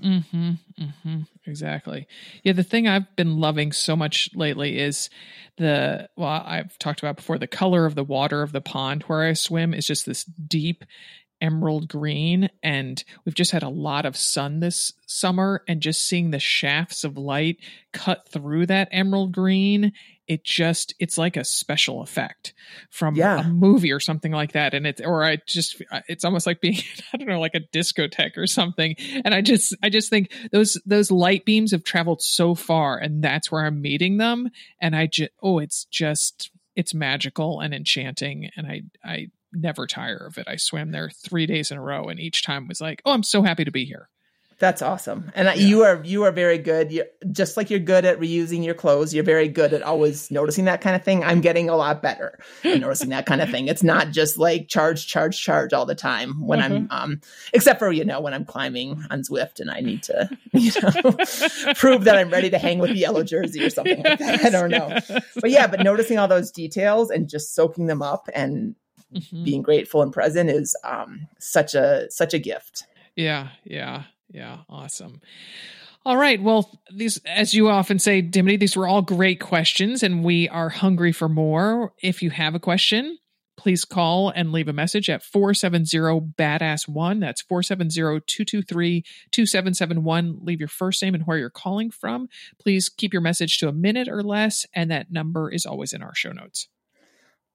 Mm-hmm, 0.03 0.51
mm-hmm, 0.81 1.21
exactly. 1.45 2.07
Yeah, 2.43 2.53
the 2.53 2.63
thing 2.63 2.87
I've 2.87 3.15
been 3.15 3.37
loving 3.37 3.71
so 3.71 3.95
much 3.95 4.29
lately 4.33 4.79
is 4.79 5.09
the 5.57 6.09
well, 6.17 6.43
I've 6.45 6.77
talked 6.79 6.99
about 6.99 7.15
before. 7.15 7.37
The 7.37 7.47
color 7.47 7.85
of 7.85 7.95
the 7.95 8.03
water 8.03 8.41
of 8.41 8.51
the 8.51 8.59
pond 8.59 9.03
where 9.03 9.23
I 9.23 9.33
swim 9.33 9.73
is 9.73 9.85
just 9.85 10.05
this 10.05 10.25
deep 10.25 10.83
emerald 11.43 11.87
green, 11.89 12.49
and 12.63 13.03
we've 13.25 13.35
just 13.35 13.51
had 13.51 13.61
a 13.61 13.69
lot 13.69 14.07
of 14.07 14.17
sun 14.17 14.61
this 14.61 14.93
summer, 15.05 15.63
and 15.67 15.81
just 15.81 16.07
seeing 16.07 16.31
the 16.31 16.39
shafts 16.39 17.03
of 17.03 17.17
light 17.17 17.57
cut 17.91 18.27
through 18.29 18.65
that 18.65 18.87
emerald 18.91 19.31
green, 19.33 19.91
it 20.25 20.45
just 20.45 20.95
it's 20.99 21.17
like 21.17 21.35
a 21.35 21.43
special 21.43 22.01
effect 22.01 22.53
from 22.89 23.13
Yeah. 23.15 23.41
a 23.41 23.47
movie 23.49 23.91
or 23.91 23.99
something 23.99 24.31
like 24.31 24.53
that, 24.53 24.73
and 24.73 24.87
it 24.87 25.01
or 25.03 25.23
I 25.25 25.37
just 25.45 25.81
it's 26.07 26.23
almost 26.23 26.47
like 26.47 26.61
being 26.61 26.77
I 27.13 27.17
don't 27.17 27.27
know 27.27 27.39
like 27.41 27.55
a 27.55 27.59
discotheque 27.59 28.37
or 28.37 28.47
something. 28.47 28.95
And 29.25 29.33
i 29.35 29.41
just 29.41 29.75
i 29.83 29.89
just 29.89 30.09
think 30.09 30.31
those 30.53 30.79
those 30.85 31.11
light 31.11 31.43
beams 31.45 31.71
have 31.71 31.83
traveled 31.83 32.21
so 32.21 32.55
far 32.55 32.97
and 32.97 33.21
that's 33.23 33.51
where 33.51 33.65
i'm 33.65 33.81
meeting 33.81 34.15
them. 34.17 34.49
And 34.79 34.95
i 34.95 35.07
just 35.07 35.31
oh 35.43 35.59
it's 35.59 35.83
just 35.85 36.51
it's 36.75 36.93
magical 36.93 37.59
and 37.59 37.73
enchanting. 37.73 38.49
And 38.55 38.65
i 38.65 38.81
i 39.03 39.27
never 39.53 39.87
tire 39.87 40.25
of 40.27 40.37
it 40.37 40.47
i 40.47 40.55
swam 40.55 40.91
there 40.91 41.09
three 41.09 41.45
days 41.45 41.71
in 41.71 41.77
a 41.77 41.81
row 41.81 42.05
and 42.09 42.19
each 42.19 42.43
time 42.43 42.67
was 42.67 42.81
like 42.81 43.01
oh 43.05 43.11
i'm 43.11 43.23
so 43.23 43.41
happy 43.43 43.63
to 43.63 43.71
be 43.71 43.85
here 43.85 44.09
That's 44.59 44.81
awesome. 44.81 45.29
And 45.35 45.47
Yeah. 45.47 45.55
you 45.55 45.83
are, 45.83 45.99
you 46.05 46.23
are 46.23 46.31
very 46.31 46.57
good. 46.57 46.89
You're, 46.91 47.07
just 47.33 47.57
like 47.57 47.69
you're 47.69 47.81
good 47.83 48.05
at 48.05 48.17
reusing 48.19 48.63
your 48.63 48.75
clothes, 48.75 49.13
you're 49.13 49.23
very 49.25 49.49
good 49.49 49.73
at 49.73 49.81
always 49.81 50.31
noticing 50.31 50.65
that 50.65 50.79
kind 50.79 50.95
of 50.95 51.03
thing. 51.03 51.21
I'm 51.21 51.41
getting 51.41 51.67
a 51.69 51.75
lot 51.75 52.01
better 52.01 52.39
at 52.63 52.79
noticing 52.79 53.09
that 53.09 53.25
kind 53.25 53.41
of 53.41 53.49
thing. 53.49 53.67
It's 53.67 53.83
not 53.83 54.11
just 54.11 54.37
like 54.37 54.69
charge, 54.69 55.05
charge, 55.07 55.37
charge 55.41 55.73
all 55.73 55.85
the 55.85 55.95
time 55.95 56.45
when 56.47 56.61
I'm, 56.61 56.87
um, 56.91 57.19
except 57.51 57.79
for, 57.79 57.91
you 57.91 58.05
know, 58.05 58.21
when 58.21 58.33
I'm 58.33 58.45
climbing 58.45 59.03
on 59.09 59.23
Zwift 59.23 59.59
and 59.59 59.69
I 59.69 59.81
need 59.81 60.03
to, 60.03 60.29
you 60.53 60.71
know, 60.81 61.11
prove 61.75 62.05
that 62.05 62.15
I'm 62.15 62.29
ready 62.29 62.49
to 62.51 62.57
hang 62.59 62.79
with 62.79 62.91
the 62.91 62.99
yellow 62.99 63.23
jersey 63.23 63.65
or 63.65 63.69
something 63.69 64.01
like 64.03 64.19
that. 64.19 64.45
I 64.45 64.49
don't 64.49 64.69
know. 64.69 64.87
Yes. 65.09 65.23
But 65.41 65.49
yeah, 65.49 65.67
but 65.67 65.81
noticing 65.83 66.19
all 66.19 66.27
those 66.29 66.51
details 66.51 67.09
and 67.09 67.27
just 67.27 67.53
soaking 67.53 67.87
them 67.87 68.01
up 68.01 68.29
and 68.33 68.75
Mhm. 69.13 69.43
being 69.43 69.61
grateful 69.61 70.01
and 70.01 70.11
present 70.13 70.49
is, 70.49 70.75
um, 70.83 71.27
such 71.39 71.73
a, 71.75 72.07
such 72.09 72.33
a 72.33 72.39
gift. 72.39 72.83
Yeah, 73.15 73.49
yeah, 73.63 74.03
yeah. 74.31 74.59
Awesome. 74.69 75.21
All 76.05 76.17
right. 76.17 76.41
Well, 76.41 76.69
these, 76.93 77.19
as 77.25 77.53
you 77.53 77.69
often 77.69 77.97
say, 77.97 78.21
Dimity, 78.21 78.57
these 78.57 78.75
were 78.75 78.87
all 78.87 79.01
great 79.01 79.39
questions, 79.39 80.03
and 80.03 80.23
we 80.23 80.49
are 80.49 80.67
hungry 80.69 81.13
for 81.13 81.29
more. 81.29 81.93
If 82.01 82.21
you 82.21 82.29
have 82.31 82.55
a 82.55 82.59
question, 82.59 83.17
please 83.55 83.85
call 83.85 84.29
and 84.29 84.51
leave 84.51 84.67
a 84.67 84.73
message 84.73 85.09
at 85.09 85.23
470 85.23 86.33
badass 86.37 86.89
one. 86.89 87.21
That's 87.21 87.41
470 87.43 88.21
223 88.27 89.03
2771. 89.31 90.39
Leave 90.41 90.59
your 90.59 90.67
first 90.67 91.01
name 91.01 91.15
and 91.15 91.23
where 91.25 91.37
you're 91.37 91.49
calling 91.49 91.89
from. 91.89 92.27
Please 92.59 92.89
keep 92.89 93.13
your 93.13 93.21
message 93.21 93.59
to 93.59 93.69
a 93.69 93.73
minute 93.73 94.09
or 94.09 94.23
less, 94.23 94.65
and 94.73 94.91
that 94.91 95.11
number 95.11 95.49
is 95.49 95.65
always 95.65 95.93
in 95.93 96.01
our 96.03 96.15
show 96.15 96.31
notes. 96.33 96.67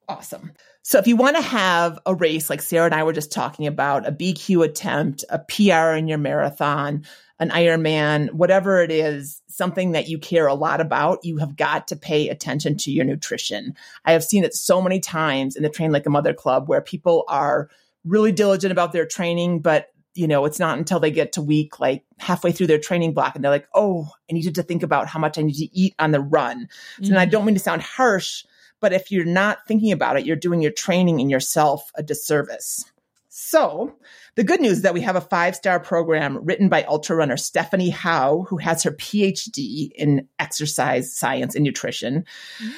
Awesome. 0.08 0.52
So 0.82 0.98
if 0.98 1.06
you 1.06 1.16
want 1.16 1.36
to 1.36 1.42
have 1.42 1.98
a 2.06 2.14
race 2.14 2.48
like 2.48 2.62
Sarah 2.62 2.86
and 2.86 2.94
I 2.94 3.02
were 3.02 3.12
just 3.12 3.30
talking 3.30 3.66
about, 3.66 4.08
a 4.08 4.12
BQ 4.12 4.64
attempt, 4.64 5.22
a 5.28 5.38
PR 5.38 5.96
in 5.96 6.08
your 6.08 6.16
marathon, 6.16 7.04
an 7.38 7.50
Ironman, 7.50 8.32
whatever 8.32 8.82
it 8.82 8.90
is, 8.90 9.42
something 9.48 9.92
that 9.92 10.08
you 10.08 10.18
care 10.18 10.46
a 10.46 10.54
lot 10.54 10.80
about, 10.80 11.24
you 11.24 11.36
have 11.36 11.56
got 11.56 11.88
to 11.88 11.96
pay 11.96 12.28
attention 12.28 12.76
to 12.78 12.90
your 12.90 13.04
nutrition. 13.04 13.74
I 14.06 14.12
have 14.12 14.24
seen 14.24 14.44
it 14.44 14.54
so 14.54 14.80
many 14.80 14.98
times 14.98 15.56
in 15.56 15.62
the 15.62 15.68
Train 15.68 15.92
Like 15.92 16.06
a 16.06 16.10
Mother 16.10 16.32
Club 16.32 16.68
where 16.68 16.80
people 16.80 17.24
are 17.28 17.68
really 18.04 18.32
diligent 18.32 18.72
about 18.72 18.92
their 18.92 19.06
training, 19.06 19.60
but 19.60 19.88
you 20.14 20.26
know, 20.26 20.46
it's 20.46 20.58
not 20.58 20.78
until 20.78 20.98
they 20.98 21.12
get 21.12 21.32
to 21.32 21.42
week 21.42 21.78
like 21.78 22.04
halfway 22.18 22.50
through 22.50 22.66
their 22.66 22.78
training 22.78 23.12
block 23.14 23.36
and 23.36 23.44
they're 23.44 23.52
like, 23.52 23.68
oh, 23.74 24.08
I 24.28 24.32
needed 24.32 24.56
to 24.56 24.64
think 24.64 24.82
about 24.82 25.06
how 25.06 25.20
much 25.20 25.38
I 25.38 25.42
need 25.42 25.54
to 25.54 25.78
eat 25.78 25.94
on 26.00 26.10
the 26.10 26.20
run. 26.20 26.68
So, 27.02 27.10
and 27.10 27.18
I 27.18 27.24
mm-hmm. 27.24 27.30
don't 27.30 27.44
mean 27.44 27.54
to 27.54 27.60
sound 27.60 27.82
harsh, 27.82 28.44
but 28.80 28.92
if 28.92 29.10
you're 29.10 29.24
not 29.24 29.58
thinking 29.66 29.92
about 29.92 30.18
it, 30.18 30.26
you're 30.26 30.36
doing 30.36 30.62
your 30.62 30.72
training 30.72 31.20
and 31.20 31.30
yourself 31.30 31.90
a 31.94 32.02
disservice. 32.02 32.84
So, 33.30 33.94
the 34.34 34.42
good 34.42 34.60
news 34.60 34.78
is 34.78 34.82
that 34.82 34.94
we 34.94 35.00
have 35.02 35.14
a 35.14 35.20
five 35.20 35.54
star 35.54 35.78
program 35.78 36.44
written 36.44 36.68
by 36.68 36.82
ultra 36.84 37.14
runner 37.14 37.36
Stephanie 37.36 37.90
Howe, 37.90 38.44
who 38.48 38.56
has 38.56 38.82
her 38.82 38.90
PhD 38.90 39.90
in 39.94 40.26
exercise 40.38 41.14
science 41.14 41.54
and 41.54 41.64
nutrition. 41.64 42.24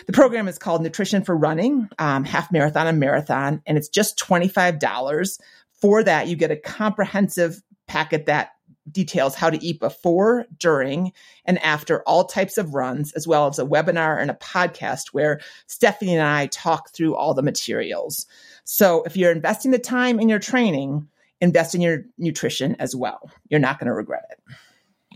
The 0.06 0.12
program 0.12 0.48
is 0.48 0.58
called 0.58 0.82
Nutrition 0.82 1.22
for 1.24 1.36
Running, 1.36 1.88
um, 1.98 2.24
half 2.24 2.52
marathon 2.52 2.86
and 2.86 3.00
marathon, 3.00 3.62
and 3.64 3.78
it's 3.78 3.88
just 3.88 4.18
$25. 4.18 5.40
For 5.80 6.02
that, 6.02 6.28
you 6.28 6.36
get 6.36 6.50
a 6.50 6.56
comprehensive 6.56 7.62
packet 7.86 8.26
that 8.26 8.50
details 8.90 9.34
how 9.34 9.50
to 9.50 9.64
eat 9.64 9.80
before, 9.80 10.46
during, 10.58 11.12
and 11.44 11.58
after 11.60 12.02
all 12.02 12.24
types 12.24 12.58
of 12.58 12.74
runs, 12.74 13.12
as 13.12 13.26
well 13.26 13.46
as 13.46 13.58
a 13.58 13.64
webinar 13.64 14.20
and 14.20 14.30
a 14.30 14.34
podcast 14.34 15.08
where 15.12 15.40
Stephanie 15.66 16.14
and 16.14 16.26
I 16.26 16.46
talk 16.46 16.90
through 16.90 17.16
all 17.16 17.34
the 17.34 17.42
materials. 17.42 18.26
So 18.64 19.02
if 19.04 19.16
you're 19.16 19.32
investing 19.32 19.70
the 19.70 19.78
time 19.78 20.20
in 20.20 20.28
your 20.28 20.38
training, 20.38 21.08
invest 21.40 21.74
in 21.74 21.80
your 21.80 22.04
nutrition 22.18 22.76
as 22.78 22.94
well. 22.94 23.30
You're 23.48 23.60
not 23.60 23.78
going 23.78 23.88
to 23.88 23.94
regret 23.94 24.24
it. 24.30 24.38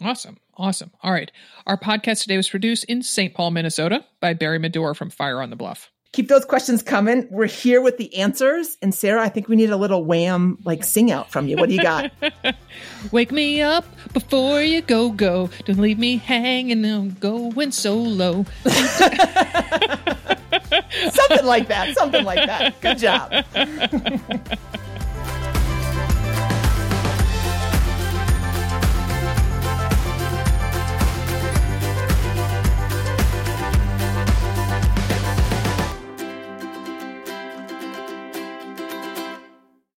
Awesome. 0.02 0.38
Awesome. 0.56 0.90
All 1.02 1.12
right. 1.12 1.30
Our 1.66 1.76
podcast 1.76 2.22
today 2.22 2.36
was 2.36 2.48
produced 2.48 2.84
in 2.84 3.02
St. 3.02 3.34
Paul, 3.34 3.50
Minnesota 3.50 4.04
by 4.20 4.34
Barry 4.34 4.58
Medore 4.58 4.96
from 4.96 5.10
Fire 5.10 5.40
on 5.40 5.50
the 5.50 5.56
Bluff. 5.56 5.90
Keep 6.14 6.28
those 6.28 6.44
questions 6.44 6.80
coming. 6.80 7.26
We're 7.28 7.46
here 7.46 7.80
with 7.80 7.98
the 7.98 8.14
answers. 8.14 8.78
And 8.80 8.94
Sarah, 8.94 9.20
I 9.20 9.28
think 9.28 9.48
we 9.48 9.56
need 9.56 9.70
a 9.70 9.76
little 9.76 10.04
wham 10.04 10.58
like 10.62 10.84
sing 10.84 11.10
out 11.10 11.32
from 11.32 11.48
you. 11.48 11.56
What 11.56 11.68
do 11.68 11.74
you 11.74 11.82
got? 11.82 12.12
Wake 13.10 13.32
me 13.32 13.60
up 13.60 13.84
before 14.12 14.62
you 14.62 14.80
go, 14.80 15.10
go. 15.10 15.50
Don't 15.64 15.80
leave 15.80 15.98
me 15.98 16.18
hanging. 16.18 16.84
I'm 16.84 17.14
going 17.14 17.72
so 17.72 17.96
low. 17.96 18.46
something 21.10 21.44
like 21.44 21.66
that. 21.66 21.96
Something 21.98 22.24
like 22.24 22.46
that. 22.46 22.80
Good 22.80 22.98
job. 22.98 23.44